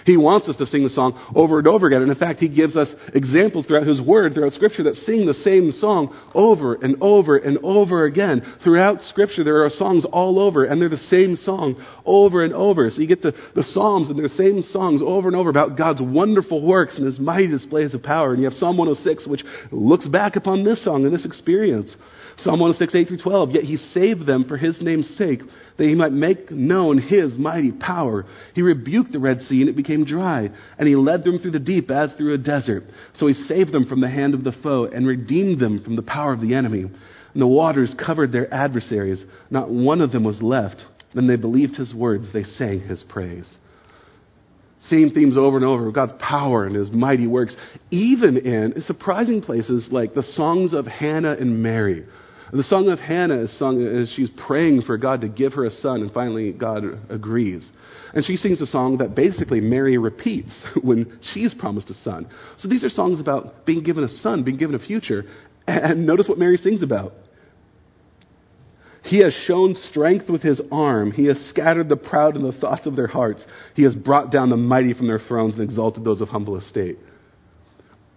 He 0.05 0.17
wants 0.17 0.49
us 0.49 0.55
to 0.57 0.65
sing 0.65 0.83
the 0.83 0.89
song 0.89 1.13
over 1.35 1.59
and 1.59 1.67
over 1.67 1.87
again. 1.87 2.01
And 2.01 2.11
in 2.11 2.17
fact, 2.17 2.39
He 2.39 2.49
gives 2.49 2.75
us 2.75 2.93
examples 3.13 3.65
throughout 3.65 3.87
His 3.87 4.01
Word, 4.01 4.33
throughout 4.33 4.53
Scripture, 4.53 4.83
that 4.83 4.95
sing 4.95 5.25
the 5.25 5.33
same 5.33 5.71
song 5.71 6.15
over 6.33 6.75
and 6.75 6.97
over 7.01 7.37
and 7.37 7.57
over 7.63 8.05
again. 8.05 8.41
Throughout 8.63 9.01
Scripture, 9.01 9.43
there 9.43 9.63
are 9.63 9.69
songs 9.69 10.05
all 10.11 10.39
over, 10.39 10.65
and 10.65 10.81
they're 10.81 10.89
the 10.89 10.97
same 10.97 11.35
song 11.35 11.83
over 12.05 12.43
and 12.43 12.53
over. 12.53 12.89
So 12.89 13.01
you 13.01 13.07
get 13.07 13.21
the, 13.21 13.33
the 13.55 13.63
Psalms, 13.63 14.09
and 14.09 14.17
they're 14.17 14.27
the 14.27 14.35
same 14.35 14.61
songs 14.61 15.01
over 15.03 15.27
and 15.27 15.35
over 15.35 15.49
about 15.49 15.77
God's 15.77 16.01
wonderful 16.01 16.65
works 16.65 16.97
and 16.97 17.05
His 17.05 17.19
mighty 17.19 17.47
displays 17.47 17.93
of 17.93 18.03
power. 18.03 18.33
And 18.33 18.41
you 18.41 18.49
have 18.49 18.57
Psalm 18.57 18.77
106, 18.77 19.27
which 19.27 19.43
looks 19.71 20.07
back 20.07 20.35
upon 20.35 20.63
this 20.63 20.83
song 20.83 21.05
and 21.05 21.13
this 21.13 21.25
experience. 21.25 21.95
Psalm 22.37 22.59
106, 22.59 22.95
8 22.95 23.07
through 23.07 23.17
12. 23.17 23.51
Yet 23.51 23.63
he 23.63 23.77
saved 23.77 24.25
them 24.25 24.45
for 24.45 24.57
his 24.57 24.81
name's 24.81 25.09
sake, 25.17 25.41
that 25.77 25.87
he 25.87 25.95
might 25.95 26.11
make 26.11 26.51
known 26.51 26.97
his 26.97 27.37
mighty 27.37 27.71
power. 27.71 28.25
He 28.53 28.61
rebuked 28.61 29.11
the 29.11 29.19
Red 29.19 29.41
Sea, 29.41 29.61
and 29.61 29.69
it 29.69 29.75
became 29.75 30.05
dry, 30.05 30.49
and 30.77 30.87
he 30.87 30.95
led 30.95 31.23
them 31.23 31.39
through 31.39 31.51
the 31.51 31.59
deep 31.59 31.91
as 31.91 32.13
through 32.13 32.33
a 32.33 32.37
desert. 32.37 32.83
So 33.17 33.27
he 33.27 33.33
saved 33.33 33.71
them 33.71 33.85
from 33.85 34.01
the 34.01 34.09
hand 34.09 34.33
of 34.33 34.43
the 34.43 34.55
foe, 34.63 34.85
and 34.85 35.05
redeemed 35.05 35.59
them 35.59 35.83
from 35.83 35.95
the 35.95 36.01
power 36.01 36.33
of 36.33 36.41
the 36.41 36.55
enemy. 36.55 36.81
And 36.81 37.41
the 37.41 37.47
waters 37.47 37.95
covered 38.03 38.31
their 38.31 38.51
adversaries. 38.53 39.23
Not 39.49 39.69
one 39.69 40.01
of 40.01 40.11
them 40.11 40.23
was 40.23 40.41
left. 40.41 40.83
Then 41.15 41.27
they 41.27 41.35
believed 41.35 41.75
his 41.75 41.93
words, 41.93 42.31
they 42.33 42.43
sang 42.43 42.81
his 42.81 43.03
praise. 43.03 43.57
Same 44.89 45.11
themes 45.11 45.37
over 45.37 45.57
and 45.57 45.65
over 45.65 45.91
God's 45.91 46.13
power 46.19 46.65
and 46.65 46.75
his 46.75 46.91
mighty 46.91 47.27
works, 47.27 47.55
even 47.91 48.37
in 48.37 48.81
surprising 48.85 49.41
places 49.41 49.87
like 49.91 50.13
the 50.13 50.23
songs 50.23 50.73
of 50.73 50.85
Hannah 50.85 51.35
and 51.39 51.63
Mary. 51.63 52.05
The 52.51 52.63
song 52.63 52.89
of 52.89 52.99
Hannah 52.99 53.41
is 53.41 53.57
sung 53.57 53.83
as 53.83 54.13
she's 54.15 54.29
praying 54.45 54.83
for 54.83 54.95
God 54.97 55.21
to 55.21 55.27
give 55.27 55.53
her 55.53 55.65
a 55.65 55.71
son, 55.71 56.01
and 56.01 56.11
finally 56.11 56.51
God 56.51 56.83
agrees. 57.09 57.67
And 58.13 58.23
she 58.23 58.35
sings 58.35 58.61
a 58.61 58.67
song 58.67 58.97
that 58.97 59.15
basically 59.15 59.59
Mary 59.59 59.97
repeats 59.97 60.51
when 60.83 61.17
she's 61.33 61.55
promised 61.55 61.89
a 61.89 61.95
son. 61.95 62.27
So 62.59 62.67
these 62.67 62.83
are 62.83 62.89
songs 62.89 63.19
about 63.19 63.65
being 63.65 63.81
given 63.81 64.03
a 64.03 64.09
son, 64.09 64.43
being 64.43 64.57
given 64.57 64.75
a 64.75 64.79
future. 64.79 65.25
And 65.65 66.05
notice 66.05 66.27
what 66.27 66.37
Mary 66.37 66.57
sings 66.57 66.83
about. 66.83 67.13
He 69.13 69.19
has 69.19 69.31
shown 69.45 69.75
strength 69.91 70.27
with 70.27 70.41
his 70.41 70.59
arm. 70.71 71.11
He 71.11 71.25
has 71.25 71.37
scattered 71.51 71.87
the 71.87 71.95
proud 71.95 72.35
in 72.35 72.41
the 72.41 72.51
thoughts 72.51 72.87
of 72.87 72.95
their 72.95 73.05
hearts. 73.05 73.45
He 73.75 73.83
has 73.83 73.93
brought 73.93 74.31
down 74.31 74.49
the 74.49 74.57
mighty 74.57 74.91
from 74.93 75.05
their 75.05 75.19
thrones 75.19 75.53
and 75.53 75.61
exalted 75.61 76.03
those 76.03 76.19
of 76.19 76.29
humble 76.29 76.57
estate. 76.57 76.97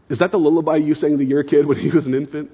Is 0.09 0.21
that 0.21 0.31
the 0.31 0.39
lullaby 0.39 0.79
you 0.79 0.95
sang 0.95 1.19
to 1.19 1.23
your 1.23 1.43
kid 1.43 1.67
when 1.67 1.77
he 1.77 1.91
was 1.91 2.07
an 2.07 2.15
infant? 2.15 2.51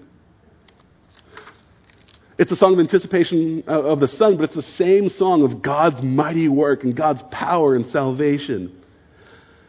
It's 2.36 2.50
a 2.50 2.56
song 2.56 2.72
of 2.72 2.80
anticipation 2.80 3.62
of 3.68 4.00
the 4.00 4.08
Son, 4.08 4.36
but 4.36 4.46
it's 4.46 4.56
the 4.56 4.74
same 4.76 5.08
song 5.08 5.44
of 5.44 5.62
God's 5.62 6.02
mighty 6.02 6.48
work 6.48 6.82
and 6.82 6.96
God's 6.96 7.22
power 7.30 7.76
and 7.76 7.86
salvation. 7.86 8.76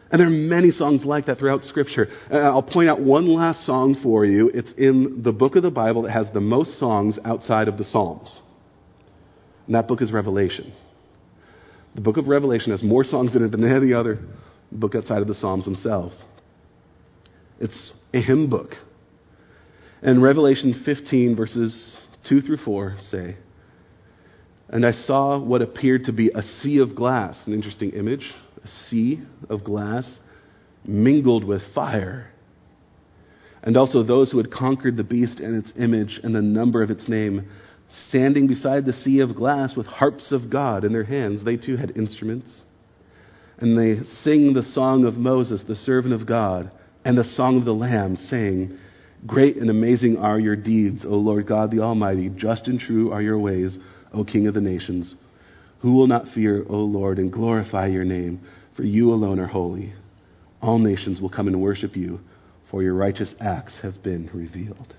And 0.10 0.20
there 0.20 0.26
are 0.26 0.32
many 0.32 0.72
songs 0.72 1.06
like 1.06 1.28
that 1.28 1.38
throughout 1.38 1.64
Scripture. 1.64 2.08
Uh, 2.32 2.38
I'll 2.38 2.64
point 2.64 2.90
out 2.90 3.00
one 3.00 3.32
last 3.36 3.68
song 3.68 4.00
for 4.02 4.26
you. 4.26 4.50
It's 4.52 4.74
in 4.80 5.22
the 5.24 5.32
book 5.32 5.56
of 5.56 5.62
the 5.62 5.70
Bible 5.70 6.02
that 6.02 6.12
has 6.12 6.26
the 6.34 6.42
most 6.42 6.80
songs 6.80 7.20
outside 7.24 7.68
of 7.68 7.78
the 7.78 7.84
Psalms. 7.84 8.40
And 9.66 9.76
that 9.76 9.88
book 9.88 10.02
is 10.02 10.12
Revelation. 10.12 10.74
The 11.96 12.02
book 12.02 12.18
of 12.18 12.28
Revelation 12.28 12.72
has 12.72 12.84
more 12.84 13.04
songs 13.04 13.36
in 13.36 13.44
it 13.44 13.52
than 13.52 13.64
any 13.64 13.94
other 13.94 14.20
book 14.72 14.96
outside 14.96 15.22
of 15.22 15.28
the 15.28 15.36
Psalms 15.36 15.66
themselves. 15.66 16.22
It's 17.60 17.94
a 18.14 18.20
hymn 18.20 18.50
book. 18.50 18.72
And 20.02 20.22
Revelation 20.22 20.82
15, 20.84 21.36
verses 21.36 21.98
2 22.28 22.42
through 22.42 22.58
4 22.58 22.98
say, 23.10 23.38
And 24.70 24.86
I 24.86 24.92
saw 24.92 25.40
what 25.40 25.62
appeared 25.62 26.06
to 26.06 26.12
be 26.12 26.30
a 26.30 26.42
sea 26.62 26.80
of 26.80 26.96
glass, 26.96 27.42
an 27.46 27.54
interesting 27.54 27.92
image, 27.92 28.34
a 28.64 28.68
sea 28.90 29.22
of 29.50 29.64
glass 29.64 30.20
mingled 30.84 31.46
with 31.46 31.62
fire. 31.74 32.32
And 33.62 33.78
also 33.78 34.04
those 34.04 34.32
who 34.32 34.38
had 34.38 34.52
conquered 34.52 34.98
the 34.98 35.04
beast 35.04 35.40
and 35.40 35.56
its 35.56 35.72
image 35.80 36.20
and 36.22 36.36
the 36.36 36.42
number 36.42 36.84
of 36.84 36.92
its 36.92 37.08
name, 37.08 37.50
standing 38.10 38.48
beside 38.48 38.86
the 38.86 38.94
sea 38.94 39.20
of 39.20 39.36
glass 39.36 39.76
with 39.76 39.86
harps 39.86 40.32
of 40.32 40.50
God 40.50 40.84
in 40.84 40.94
their 40.94 41.04
hands. 41.04 41.44
They 41.44 41.58
too 41.58 41.78
had 41.78 41.98
instruments. 41.98 42.62
And 43.60 43.78
they 43.78 44.04
sing 44.24 44.54
the 44.54 44.64
song 44.64 45.06
of 45.06 45.16
Moses, 45.16 45.64
the 45.68 45.76
servant 45.76 46.14
of 46.14 46.28
God, 46.28 46.72
and 47.06 47.18
the 47.18 47.24
song 47.24 47.58
of 47.58 47.66
the 47.66 47.74
Lamb, 47.74 48.16
saying, 48.16 48.78
Great 49.26 49.58
and 49.58 49.70
amazing 49.70 50.18
are 50.18 50.40
your 50.40 50.56
deeds, 50.56 51.06
O 51.06 51.16
Lord 51.16 51.48
God 51.48 51.72
the 51.72 51.80
Almighty. 51.80 52.30
Just 52.30 52.68
and 52.68 52.80
true 52.80 53.12
are 53.12 53.22
your 53.22 53.40
ways, 53.40 53.78
O 54.14 54.24
King 54.24 54.48
of 54.48 54.54
the 54.54 54.62
nations. 54.62 55.16
Who 55.80 55.94
will 55.94 56.08
not 56.08 56.28
fear, 56.34 56.66
O 56.70 56.78
Lord, 56.78 57.20
and 57.20 57.32
glorify 57.32 57.88
your 57.88 58.06
name? 58.06 58.42
For 58.76 58.84
you 58.84 59.14
alone 59.14 59.40
are 59.40 59.48
holy. 59.48 59.94
All 60.62 60.80
nations 60.80 61.22
will 61.22 61.30
come 61.30 61.48
and 61.48 61.62
worship 61.62 61.96
you, 61.96 62.22
for 62.72 62.82
your 62.82 62.96
righteous 62.96 63.36
acts 63.40 63.80
have 63.82 64.02
been 64.02 64.30
revealed. 64.34 64.96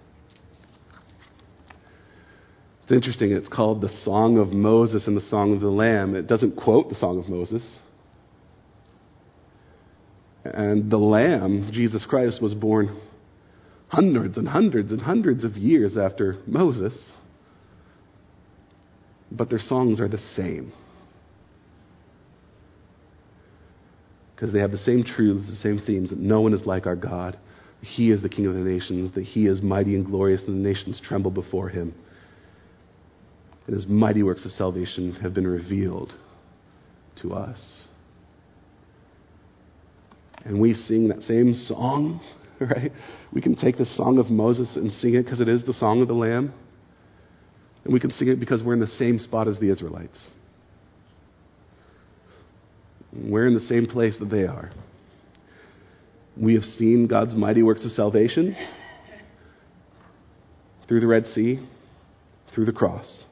It's 2.85 2.93
interesting. 2.93 3.33
It's 3.33 3.49
called 3.49 3.81
the 3.81 3.89
Song 4.05 4.37
of 4.37 4.53
Moses 4.53 5.07
and 5.07 5.17
the 5.17 5.23
Song 5.23 5.55
of 5.55 5.61
the 5.61 5.71
Lamb. 5.71 6.15
It 6.15 6.27
doesn't 6.27 6.55
quote 6.55 6.91
the 6.91 6.95
Song 6.95 7.19
of 7.19 7.31
Moses. 7.31 7.79
And 10.45 10.91
the 10.91 10.99
Lamb, 10.99 11.71
Jesus 11.73 12.05
Christ, 12.07 12.43
was 12.43 12.53
born 12.53 13.01
hundreds 13.89 14.37
and 14.37 14.47
hundreds 14.49 14.93
and 14.93 15.01
hundreds 15.01 15.45
of 15.45 15.57
years 15.57 15.97
after 15.97 16.43
Moses, 16.47 17.13
but 19.33 19.49
their 19.49 19.59
songs 19.59 19.99
are 19.99 20.09
the 20.09 20.19
same. 20.37 20.71
Because 24.35 24.53
they 24.53 24.59
have 24.59 24.73
the 24.73 24.77
same 24.77 25.05
truths, 25.05 25.49
the 25.49 25.57
same 25.57 25.81
themes 25.87 26.11
that 26.11 26.19
no 26.19 26.43
one 26.43 26.53
is 26.53 26.67
like 26.67 26.87
our 26.87 26.97
God. 26.97 27.39
He 27.81 28.11
is 28.11 28.21
the 28.21 28.29
King 28.29 28.47
of 28.47 28.53
the 28.53 28.61
nations, 28.61 29.15
that 29.15 29.25
He 29.25 29.47
is 29.47 29.63
mighty 29.63 29.95
and 29.95 30.05
glorious, 30.05 30.43
and 30.47 30.63
the 30.63 30.69
nations 30.69 31.01
tremble 31.03 31.31
before 31.31 31.71
Him. 31.71 31.95
And 33.67 33.75
His 33.75 33.87
mighty 33.87 34.23
works 34.23 34.45
of 34.45 34.51
salvation 34.53 35.15
have 35.23 35.35
been 35.35 35.47
revealed 35.47 36.13
to 37.23 37.33
us. 37.33 37.85
And 40.45 40.61
we 40.61 40.75
sing 40.75 41.09
that 41.09 41.23
same 41.23 41.55
song 41.55 42.21
right? 42.61 42.93
We 43.33 43.41
can 43.41 43.57
take 43.57 43.77
the 43.77 43.87
song 43.87 44.19
of 44.19 44.31
Moses 44.31 44.77
and 44.77 44.93
sing 44.93 45.15
it 45.15 45.25
because 45.25 45.41
it 45.41 45.49
is 45.49 45.65
the 45.65 45.73
song 45.73 46.03
of 46.03 46.09
the 46.09 46.15
Lamb. 46.15 46.53
And 47.85 47.93
we 47.93 48.01
can 48.01 48.11
sing 48.13 48.29
it 48.29 48.41
because 48.41 48.63
we're 48.63 48.75
in 48.75 48.81
the 48.81 48.87
same 48.87 49.19
spot 49.19 49.49
as 49.49 49.59
the 49.59 49.71
Israelites. 49.71 50.31
We're 53.13 53.47
in 53.47 53.55
the 53.55 53.61
same 53.61 53.87
place 53.87 54.17
that 54.21 54.31
they 54.31 54.45
are. 54.45 54.73
We 56.37 56.55
have 56.55 56.65
seen 56.65 57.07
God's 57.07 57.35
mighty 57.35 57.63
works 57.63 57.85
of 57.85 57.93
salvation 57.93 58.57
through 60.89 61.01
the 61.01 61.07
Red 61.07 61.27
Sea, 61.27 61.67
through 62.55 62.65
the 62.65 62.73
cross. 62.73 63.25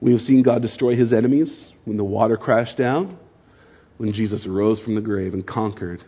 We 0.00 0.12
have 0.12 0.20
seen 0.20 0.42
God 0.42 0.62
destroy 0.62 0.94
his 0.94 1.12
enemies 1.12 1.72
when 1.84 1.96
the 1.96 2.04
water 2.04 2.36
crashed 2.36 2.76
down, 2.76 3.18
when 3.96 4.12
Jesus 4.12 4.46
arose 4.46 4.78
from 4.80 4.94
the 4.94 5.00
grave 5.00 5.34
and 5.34 5.46
conquered 5.46 6.02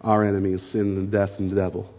our 0.00 0.26
enemies, 0.26 0.66
sin 0.72 0.96
and 0.96 1.12
death 1.12 1.30
and 1.38 1.50
the 1.50 1.56
devil. 1.56 1.92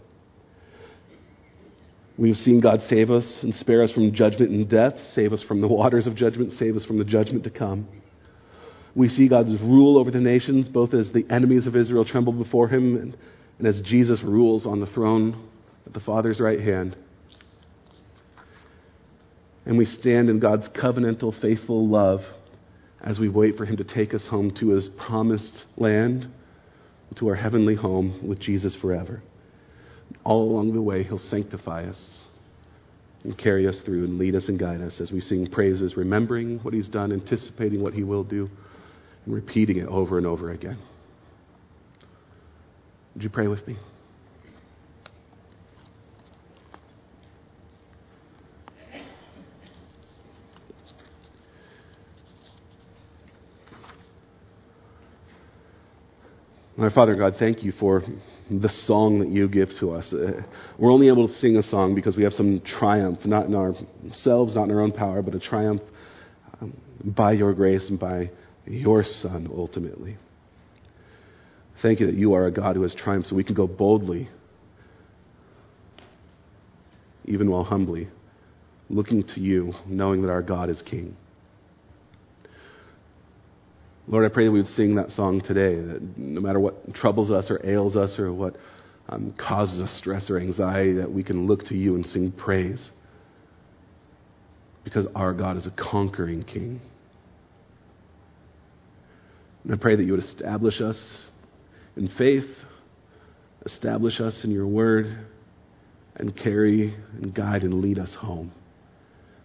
We've 2.18 2.36
seen 2.36 2.60
God 2.60 2.80
save 2.88 3.10
us 3.10 3.40
and 3.42 3.54
spare 3.54 3.82
us 3.82 3.92
from 3.92 4.12
judgment 4.14 4.50
and 4.50 4.68
death, 4.68 4.94
save 5.14 5.32
us 5.32 5.42
from 5.46 5.60
the 5.60 5.68
waters 5.68 6.06
of 6.06 6.16
judgment, 6.16 6.52
save 6.52 6.76
us 6.76 6.84
from 6.84 6.98
the 6.98 7.04
judgment 7.04 7.44
to 7.44 7.50
come. 7.50 7.88
We 8.94 9.08
see 9.08 9.28
God's 9.28 9.60
rule 9.62 9.98
over 9.98 10.10
the 10.10 10.20
nations, 10.20 10.68
both 10.68 10.92
as 10.92 11.10
the 11.12 11.24
enemies 11.30 11.66
of 11.66 11.76
Israel 11.76 12.04
tremble 12.04 12.32
before 12.32 12.68
him 12.68 12.96
and, 12.96 13.16
and 13.58 13.66
as 13.66 13.80
Jesus 13.84 14.20
rules 14.22 14.66
on 14.66 14.80
the 14.80 14.86
throne 14.86 15.48
at 15.86 15.94
the 15.94 16.00
Father's 16.00 16.40
right 16.40 16.60
hand. 16.60 16.96
And 19.64 19.78
we 19.78 19.84
stand 19.84 20.28
in 20.28 20.40
God's 20.40 20.68
covenantal, 20.68 21.40
faithful 21.40 21.88
love 21.88 22.20
as 23.00 23.18
we 23.18 23.28
wait 23.28 23.56
for 23.56 23.64
him 23.64 23.76
to 23.76 23.84
take 23.84 24.14
us 24.14 24.26
home 24.28 24.52
to 24.60 24.70
his 24.70 24.88
promised 25.06 25.64
land 25.76 26.28
to 27.16 27.28
our 27.28 27.34
heavenly 27.34 27.74
home 27.74 28.26
with 28.26 28.40
Jesus 28.40 28.76
forever. 28.80 29.22
All 30.24 30.50
along 30.50 30.74
the 30.74 30.82
way, 30.82 31.02
He'll 31.02 31.18
sanctify 31.18 31.84
us 31.84 32.20
and 33.24 33.36
carry 33.38 33.66
us 33.66 33.80
through 33.84 34.04
and 34.04 34.18
lead 34.18 34.34
us 34.34 34.48
and 34.48 34.58
guide 34.58 34.80
us 34.80 35.00
as 35.00 35.10
we 35.10 35.20
sing 35.20 35.46
praises, 35.46 35.96
remembering 35.96 36.58
what 36.60 36.74
He's 36.74 36.88
done, 36.88 37.12
anticipating 37.12 37.82
what 37.82 37.94
He 37.94 38.02
will 38.02 38.24
do, 38.24 38.48
and 39.24 39.34
repeating 39.34 39.78
it 39.78 39.86
over 39.86 40.18
and 40.18 40.26
over 40.26 40.50
again. 40.50 40.78
Would 43.14 43.22
you 43.22 43.30
pray 43.30 43.46
with 43.46 43.66
me? 43.66 43.76
My 56.82 56.92
Father 56.92 57.14
God, 57.14 57.34
thank 57.38 57.62
you 57.62 57.70
for 57.78 58.02
the 58.50 58.68
song 58.86 59.20
that 59.20 59.28
you 59.28 59.48
give 59.48 59.68
to 59.78 59.92
us. 59.92 60.12
Uh, 60.12 60.42
we're 60.76 60.90
only 60.90 61.06
able 61.06 61.28
to 61.28 61.34
sing 61.34 61.56
a 61.56 61.62
song 61.62 61.94
because 61.94 62.16
we 62.16 62.24
have 62.24 62.32
some 62.32 62.60
triumph, 62.80 63.20
not 63.24 63.46
in 63.46 63.54
ourselves, 63.54 64.56
not 64.56 64.64
in 64.64 64.72
our 64.72 64.80
own 64.80 64.90
power, 64.90 65.22
but 65.22 65.32
a 65.32 65.38
triumph 65.38 65.80
um, 66.60 66.76
by 67.04 67.34
your 67.34 67.54
grace 67.54 67.88
and 67.88 68.00
by 68.00 68.32
your 68.66 69.04
Son 69.04 69.48
ultimately. 69.54 70.16
Thank 71.82 72.00
you 72.00 72.06
that 72.06 72.16
you 72.16 72.34
are 72.34 72.46
a 72.46 72.50
God 72.50 72.74
who 72.74 72.82
has 72.82 72.96
triumphed 72.96 73.28
so 73.28 73.36
we 73.36 73.44
can 73.44 73.54
go 73.54 73.68
boldly, 73.68 74.28
even 77.26 77.48
while 77.48 77.62
humbly, 77.62 78.08
looking 78.90 79.22
to 79.36 79.40
you, 79.40 79.72
knowing 79.86 80.22
that 80.22 80.30
our 80.30 80.42
God 80.42 80.68
is 80.68 80.82
King. 80.84 81.16
Lord, 84.08 84.30
I 84.30 84.34
pray 84.34 84.46
that 84.46 84.52
we 84.52 84.58
would 84.60 84.68
sing 84.68 84.96
that 84.96 85.10
song 85.10 85.42
today, 85.46 85.76
that 85.76 86.18
no 86.18 86.40
matter 86.40 86.58
what 86.58 86.92
troubles 86.94 87.30
us 87.30 87.50
or 87.50 87.64
ails 87.64 87.96
us 87.96 88.18
or 88.18 88.32
what 88.32 88.56
um, 89.08 89.32
causes 89.38 89.80
us 89.80 89.96
stress 90.00 90.28
or 90.28 90.38
anxiety, 90.38 90.94
that 90.94 91.10
we 91.10 91.22
can 91.22 91.46
look 91.46 91.64
to 91.66 91.76
you 91.76 91.94
and 91.94 92.04
sing 92.06 92.32
praise. 92.32 92.90
Because 94.82 95.06
our 95.14 95.32
God 95.32 95.56
is 95.56 95.66
a 95.66 95.90
conquering 95.90 96.42
King. 96.42 96.80
And 99.62 99.72
I 99.72 99.76
pray 99.76 99.94
that 99.94 100.02
you 100.02 100.12
would 100.12 100.24
establish 100.24 100.80
us 100.80 101.26
in 101.96 102.08
faith, 102.18 102.50
establish 103.64 104.20
us 104.20 104.40
in 104.42 104.50
your 104.50 104.66
word, 104.66 105.26
and 106.16 106.36
carry 106.36 106.96
and 107.14 107.32
guide 107.32 107.62
and 107.62 107.74
lead 107.74 108.00
us 108.00 108.16
home. 108.18 108.50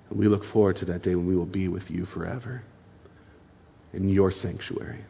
And 0.09 0.17
we 0.17 0.27
look 0.27 0.41
forward 0.51 0.77
to 0.77 0.85
that 0.85 1.03
day 1.03 1.13
when 1.13 1.27
we 1.27 1.35
will 1.35 1.45
be 1.45 1.67
with 1.67 1.83
you 1.89 2.07
forever 2.07 2.63
in 3.97 4.07
your 4.07 4.31
sanctuary. 4.31 5.03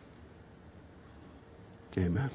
Amen. 1.98 2.32